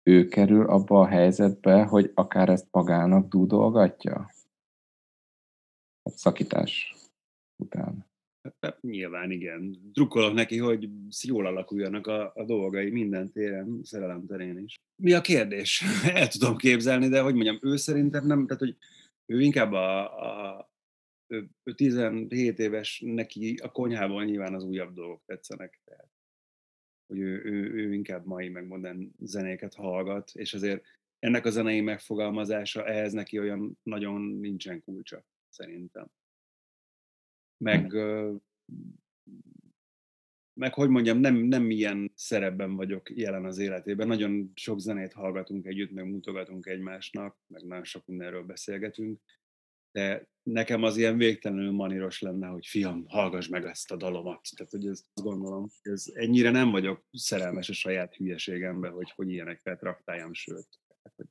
[0.03, 4.31] ő kerül abba a helyzetbe, hogy akár ezt magának dúdolgatja?
[6.01, 6.95] A szakítás
[7.63, 8.05] után.
[8.59, 9.77] Hát, nyilván igen.
[9.93, 10.89] Drukkolok neki, hogy
[11.23, 14.75] jól alakuljanak a, a dolgai minden téren, szerelem terén is.
[14.95, 15.83] Mi a kérdés?
[16.13, 18.77] El tudom képzelni, de hogy mondjam, ő szerintem nem, tehát hogy
[19.25, 20.71] ő inkább a, a
[21.27, 25.81] ő, ő 17 éves, neki a konyhában nyilván az újabb dolgok tetszenek.
[25.85, 26.09] Tehát,
[27.07, 30.83] hogy ő, ő, ő inkább mai meg modern zenéket hallgat, és azért
[31.19, 36.07] ennek a zenei megfogalmazása, ehhez neki olyan nagyon nincsen kulcsa, szerintem.
[37.63, 37.93] Meg,
[40.53, 44.07] meg hogy mondjam, nem, nem ilyen szerepben vagyok jelen az életében.
[44.07, 49.21] Nagyon sok zenét hallgatunk együtt, meg mutogatunk egymásnak, meg nagyon sok mindenről beszélgetünk,
[49.91, 54.41] de nekem az ilyen végtelenül maníros lenne, hogy fiam, hallgass meg ezt a dalomat.
[54.55, 59.79] Tehát, hogy ezt gondolom, ez ennyire nem vagyok szerelmes a saját hülyeségembe, hogy, hogy ilyeneket
[59.79, 60.67] traktáljam, sőt.
[61.15, 61.25] Hogy,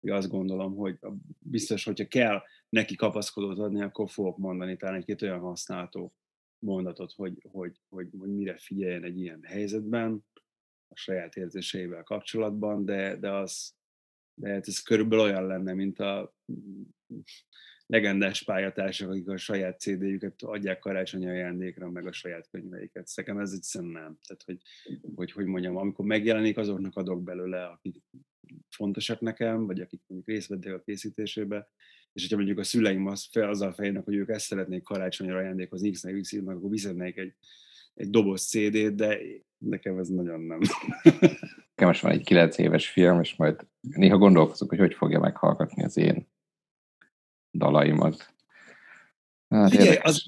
[0.00, 0.98] hogy azt gondolom, hogy
[1.38, 6.14] biztos, hogyha kell neki kapaszkodót adni, akkor fogok mondani talán egy-két olyan használható
[6.58, 10.24] mondatot, hogy, hogy, hogy, hogy mire figyeljen egy ilyen helyzetben,
[10.88, 13.74] a saját érzéseivel kapcsolatban, de, de az,
[14.34, 16.34] de hát ez körülbelül olyan lenne, mint a
[17.86, 23.10] legendás pályatársak, akik a saját CD-jüket adják karácsonyi ajándékra, meg a saját könyveiket.
[23.14, 24.18] Nekem ez egyszerűen nem.
[24.26, 24.62] Tehát, hogy,
[25.14, 28.02] hogy, hogy mondjam, amikor megjelenik, azoknak adok belőle, akik
[28.68, 31.68] fontosak nekem, vagy akik mondjuk részt vettek a készítésébe,
[32.16, 35.90] és hogyha mondjuk a szüleim az fel, azzal fejnek, hogy ők ezt szeretnék karácsonyra ajándékozni
[35.90, 37.34] x x akkor viszednék egy,
[37.94, 39.18] egy doboz CD-t, de
[39.58, 40.58] nekem ez nagyon nem.
[41.02, 45.84] Nekem most van egy 9 éves film, és majd néha gondolkozok, hogy hogy fogja meghallgatni
[45.84, 46.28] az én
[47.52, 48.34] dalaimat.
[49.48, 50.24] Hát Figyelj, az,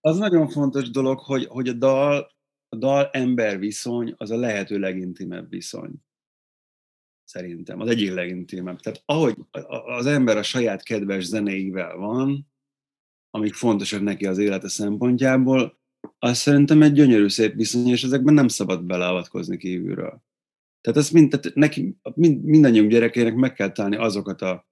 [0.00, 2.32] az nagyon fontos dolog, hogy, hogy a dal,
[2.68, 5.92] a dal ember viszony az a lehető legintimebb viszony.
[7.32, 7.80] Szerintem.
[7.80, 8.80] Az egyik legintimebb.
[8.80, 9.36] Tehát ahogy
[9.86, 12.52] az ember a saját kedves zenéivel van,
[13.30, 15.80] amik fontosak neki az élete szempontjából,
[16.18, 20.22] az szerintem egy gyönyörű szép viszony, és ezekben nem szabad beleavatkozni kívülről.
[20.80, 24.70] Tehát, ezt mind, tehát neki, mind, mindannyiunk gyerekének meg kell találni azokat a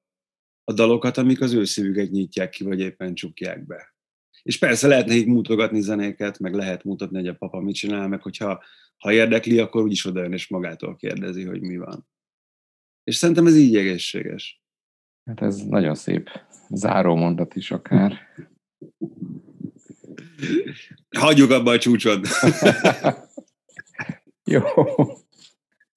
[0.65, 3.95] a dalokat, amik az ő szívüket nyitják ki, vagy éppen csukják be.
[4.43, 8.23] És persze lehet nekik mutogatni zenéket, meg lehet mutatni, hogy a papa mit csinál, meg
[8.23, 8.63] hogyha
[8.97, 12.09] ha érdekli, akkor úgyis odajön és magától kérdezi, hogy mi van.
[13.11, 14.63] És szerintem ez így egészséges.
[15.25, 16.31] Hát ez nagyon szép
[16.69, 18.19] záró mondat is akár.
[21.19, 22.27] Hagyjuk abba a csúcsod.
[24.55, 24.63] Jó.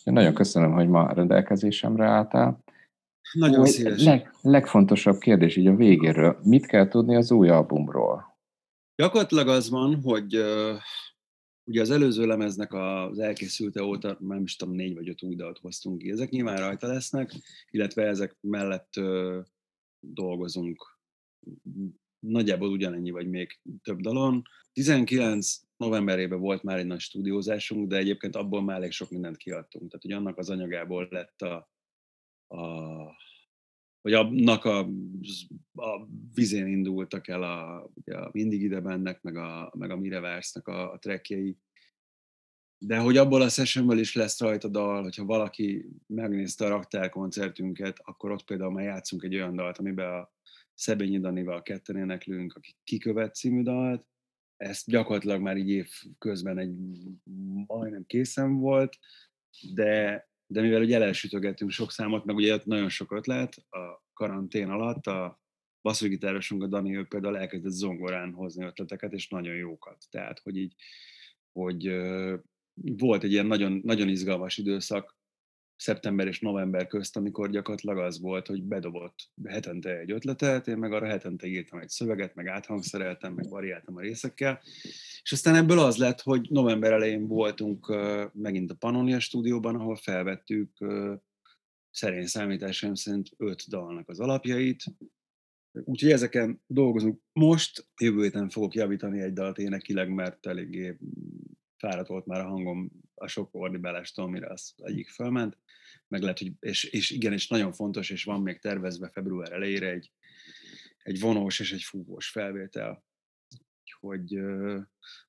[0.04, 2.64] Én nagyon köszönöm, hogy ma rendelkezésemre álltál.
[3.34, 4.04] Nagyon szíves.
[4.04, 6.40] Leg, legfontosabb kérdés így a végéről.
[6.44, 8.38] Mit kell tudni az új albumról?
[8.96, 10.44] Gyakorlatilag az van, hogy
[11.64, 15.58] ugye az előző lemeznek az elkészülte óta, nem is tudom, négy vagy öt új dalt
[15.58, 16.12] hoztunk ki.
[16.12, 17.32] Ezek nyilván rajta lesznek,
[17.70, 19.46] illetve ezek mellett uh,
[20.00, 21.00] dolgozunk
[22.20, 24.42] nagyjából ugyanennyi, vagy még több dalon.
[24.74, 29.88] 19 novemberében volt már egy nagy stúdiózásunk, de egyébként abból már elég sok mindent kiadtunk.
[29.88, 31.72] Tehát, hogy annak az anyagából lett a,
[32.48, 32.62] a,
[34.04, 34.80] hogy annak a,
[35.74, 40.20] a vizén indultak el a, ugye a Mindig ide mennek, meg a, meg a Mire
[40.20, 41.58] vársznak a, a trackjei.
[42.78, 48.00] De hogy abból a sessionből is lesz rajta dal, hogyha valaki megnézte a raktár koncertünket,
[48.04, 50.32] akkor ott például már játszunk egy olyan dalt, amiben a
[50.74, 54.06] Szebényi Danival ketten éneklünk, aki kikövet című dalt.
[54.58, 56.76] Ezt gyakorlatilag már így év közben egy
[57.68, 58.98] majdnem készen volt,
[59.74, 65.08] de de mivel ugye elsütögettünk sok számot, meg ugye nagyon sok ötlet a karantén alatt,
[65.08, 65.42] a
[65.82, 70.06] basszusgitárosunk a Dani, ő például elkezdett zongorán hozni ötleteket, és nagyon jókat.
[70.10, 70.74] Tehát, hogy így,
[71.52, 72.02] hogy
[72.74, 75.18] volt egy ilyen nagyon, nagyon izgalmas időszak,
[75.84, 80.94] szeptember és november közt, amikor gyakorlatilag az volt, hogy bedobott hetente egy ötletet, én meg
[80.94, 84.62] arra hetente írtam egy szöveget, meg áthangszereltem, meg variáltam a részekkel,
[85.22, 87.96] és aztán ebből az lett, hogy november elején voltunk
[88.34, 90.86] megint a Pannonia stúdióban, ahol felvettük
[91.92, 94.84] szerény számításaim szerint öt dalnak az alapjait,
[95.84, 97.22] Úgyhogy ezeken dolgozunk.
[97.32, 100.98] Most, jövő héten fogok javítani egy dalt énekileg, mert eléggé
[101.78, 105.58] fáradt volt már a hangom a sok ordibálástól, mire az egyik fölment,
[106.08, 109.90] meg lehet, hogy, és, és igen, és nagyon fontos, és van még tervezve február elejére
[109.90, 110.12] egy,
[110.98, 113.04] egy vonós és egy fúvós felvétel.
[113.82, 114.40] Úgyhogy,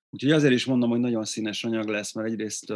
[0.09, 2.73] úgyhogy azért is mondom, hogy nagyon színes anyag lesz, mert egyrészt,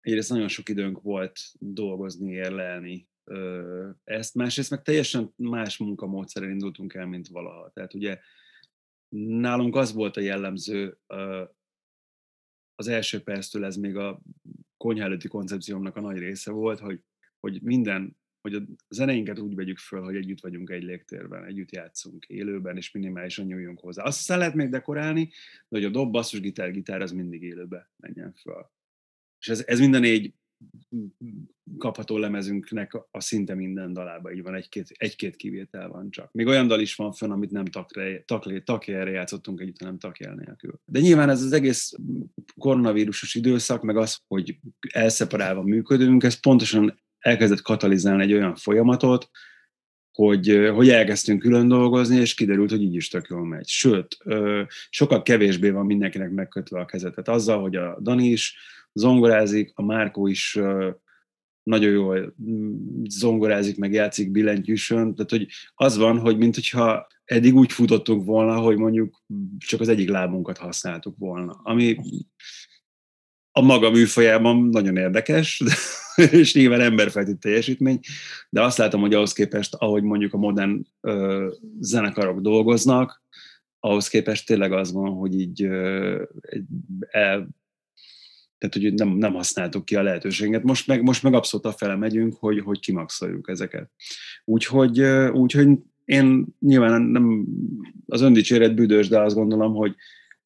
[0.00, 3.08] egyrészt nagyon sok időnk volt dolgozni, érlelni,
[4.04, 7.70] ezt, másrészt meg teljesen más munkamódszerrel indultunk el, mint valaha.
[7.70, 8.20] Tehát ugye
[9.16, 10.98] nálunk az volt a jellemző,
[12.74, 14.20] az első perctől ez még a
[14.78, 17.00] konyha előtti koncepciómnak a nagy része volt, hogy,
[17.40, 22.24] hogy minden, hogy a zeneinket úgy vegyük föl, hogy együtt vagyunk egy légtérben, együtt játszunk
[22.24, 24.02] élőben, és minimálisan nyúljunk hozzá.
[24.02, 25.24] Azt aztán lehet még dekorálni,
[25.68, 28.70] de hogy a dob, basszus, gitár, gitár, az mindig élőbe menjen föl.
[29.40, 30.34] És ez, ez minden négy
[31.78, 36.32] kapható lemezünknek a szinte minden dalába így van, egy-két, egy-két kivétel van csak.
[36.32, 37.64] Még olyan dal is van fönn, amit nem
[38.64, 40.80] takjelre játszottunk együtt, hanem takjel nélkül.
[40.84, 41.94] De nyilván ez az egész
[42.58, 44.58] koronavírusos időszak, meg az, hogy
[44.92, 49.30] elszeparálva működünk, ez pontosan elkezdett katalizálni egy olyan folyamatot,
[50.18, 53.68] hogy, hogy elkezdtünk külön dolgozni, és kiderült, hogy így is tök jól megy.
[53.68, 54.16] Sőt,
[54.90, 57.28] sokkal kevésbé van mindenkinek megkötve a kezetet.
[57.28, 58.56] Azzal, hogy a Dani is
[58.92, 60.58] zongorázik, a Márkó is
[61.62, 67.72] nagyon jól mm, zongorázik, meg játszik billentyűsön, tehát hogy az van, hogy mintha eddig úgy
[67.72, 69.22] futottunk volna, hogy mondjuk
[69.58, 71.96] csak az egyik lábunkat használtuk volna, ami
[73.58, 75.62] a maga műfajában nagyon érdekes,
[76.40, 78.00] és nyilván emberfelti teljesítmény,
[78.50, 81.48] de azt látom, hogy ahhoz képest, ahogy mondjuk a modern ö,
[81.80, 83.22] zenekarok dolgoznak,
[83.80, 86.22] ahhoz képest tényleg az van, hogy így ö,
[87.10, 87.48] el,
[88.58, 90.62] tehát hogy nem, nem használtuk ki a lehetőséget.
[90.62, 93.90] Most meg, most meg abszolút a fele megyünk, hogy, hogy kimaxoljuk ezeket.
[94.44, 95.00] Úgyhogy,
[95.32, 95.68] úgyhogy
[96.04, 97.44] én nyilván nem
[98.06, 99.94] az öndicséret büdös, de azt gondolom, hogy,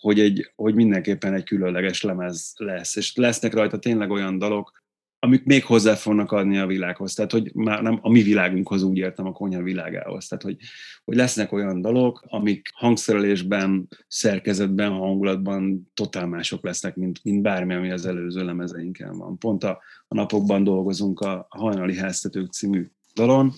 [0.02, 4.82] hogy, egy, hogy mindenképpen egy különleges lemez lesz, és lesznek rajta tényleg olyan dalok,
[5.18, 7.14] amik még hozzá fognak adni a világhoz.
[7.14, 10.26] Tehát, hogy már nem a mi világunkhoz úgy értem a konyha világához.
[10.26, 10.56] Tehát, hogy,
[11.04, 17.90] hogy lesznek olyan dalok, amik hangszerelésben, szerkezetben, hangulatban totál mások lesznek, mint, mint bármi, ami
[17.90, 19.38] az előző lemezeinken van.
[19.38, 23.52] Pont a, a napokban dolgozunk a Hajnali Háztetők című dalon,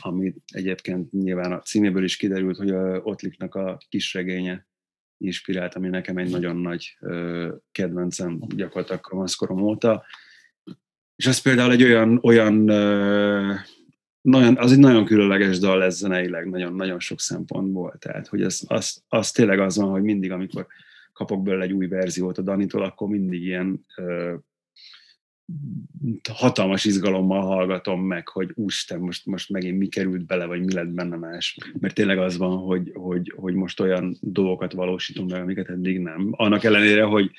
[0.00, 4.68] amit egyébként nyilván a címéből is kiderült, hogy a Ottliknak a kisregénye
[5.20, 6.98] inspirált, ami nekem egy nagyon nagy
[7.72, 10.04] kedvencem gyakorlatilag kamaszkorom óta
[11.20, 12.54] és ez például egy olyan, olyan
[14.20, 17.96] nagyon, az egy nagyon különleges dal lesz zeneileg, nagyon, nagyon sok szempontból.
[17.98, 20.66] Tehát, hogy ez, az, az tényleg az van, hogy mindig, amikor
[21.12, 24.34] kapok belőle egy új verziót a Danitól, akkor mindig ilyen ö,
[26.32, 30.88] hatalmas izgalommal hallgatom meg, hogy úristen, most, most megint mi került bele, vagy mi lett
[30.88, 31.58] benne más.
[31.80, 36.28] Mert tényleg az van, hogy, hogy, hogy most olyan dolgokat valósítunk meg, amiket eddig nem.
[36.30, 37.30] Annak ellenére, hogy,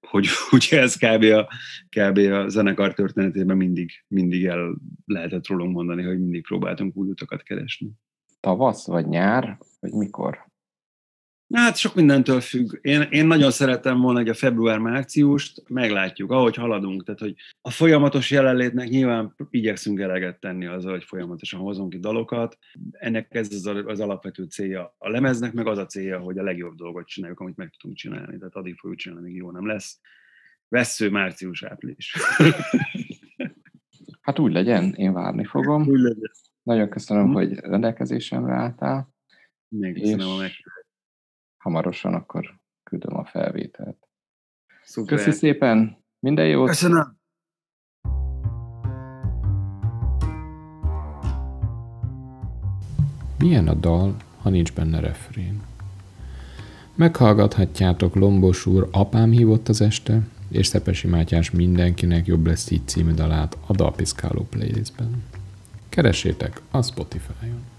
[0.00, 1.22] hogy ugye ez kb.
[1.22, 1.48] a,
[1.88, 2.18] kb.
[2.18, 7.90] a zenekar történetében mindig, mindig el lehetett rólunk mondani, hogy mindig próbáltunk új utakat keresni.
[8.40, 10.45] Tavasz, vagy nyár, vagy mikor?
[11.54, 12.78] Hát sok mindentől függ.
[12.80, 17.04] Én, én nagyon szeretem volna, hogy a február-márciust meglátjuk, ahogy haladunk.
[17.04, 22.58] Tehát, hogy a folyamatos jelenlétnek nyilván igyekszünk eleget tenni azzal, hogy folyamatosan hozunk ki dalokat.
[22.90, 26.74] Ennek ez az, az alapvető célja a lemeznek, meg az a célja, hogy a legjobb
[26.74, 28.38] dolgot csináljuk, amit meg tudunk csinálni.
[28.38, 30.00] Tehát addig fogjuk csinálni, még jó nem lesz.
[30.68, 32.16] Vesző március-április.
[34.20, 35.82] hát úgy legyen, én várni fogom.
[35.82, 36.30] Úgy legyen.
[36.62, 37.32] Nagyon köszönöm, hmm.
[37.32, 39.14] hogy rendelkezésemre álltál.
[39.68, 40.85] Még köszönöm a megkérdezt
[41.66, 44.08] hamarosan akkor küldöm a felvételt.
[44.82, 45.16] Szuper.
[45.16, 46.68] Köszi szépen, minden jót!
[46.68, 47.18] Köszönöm!
[53.38, 55.62] Milyen a dal, ha nincs benne refrén?
[56.94, 63.12] Meghallgathatjátok Lombos úr Apám hívott az este, és Szepesi Mátyás Mindenkinek jobb lesz így című
[63.12, 65.24] dalát a Dalpiszkáló playlistben.
[65.88, 67.75] Keressétek a Spotify-on.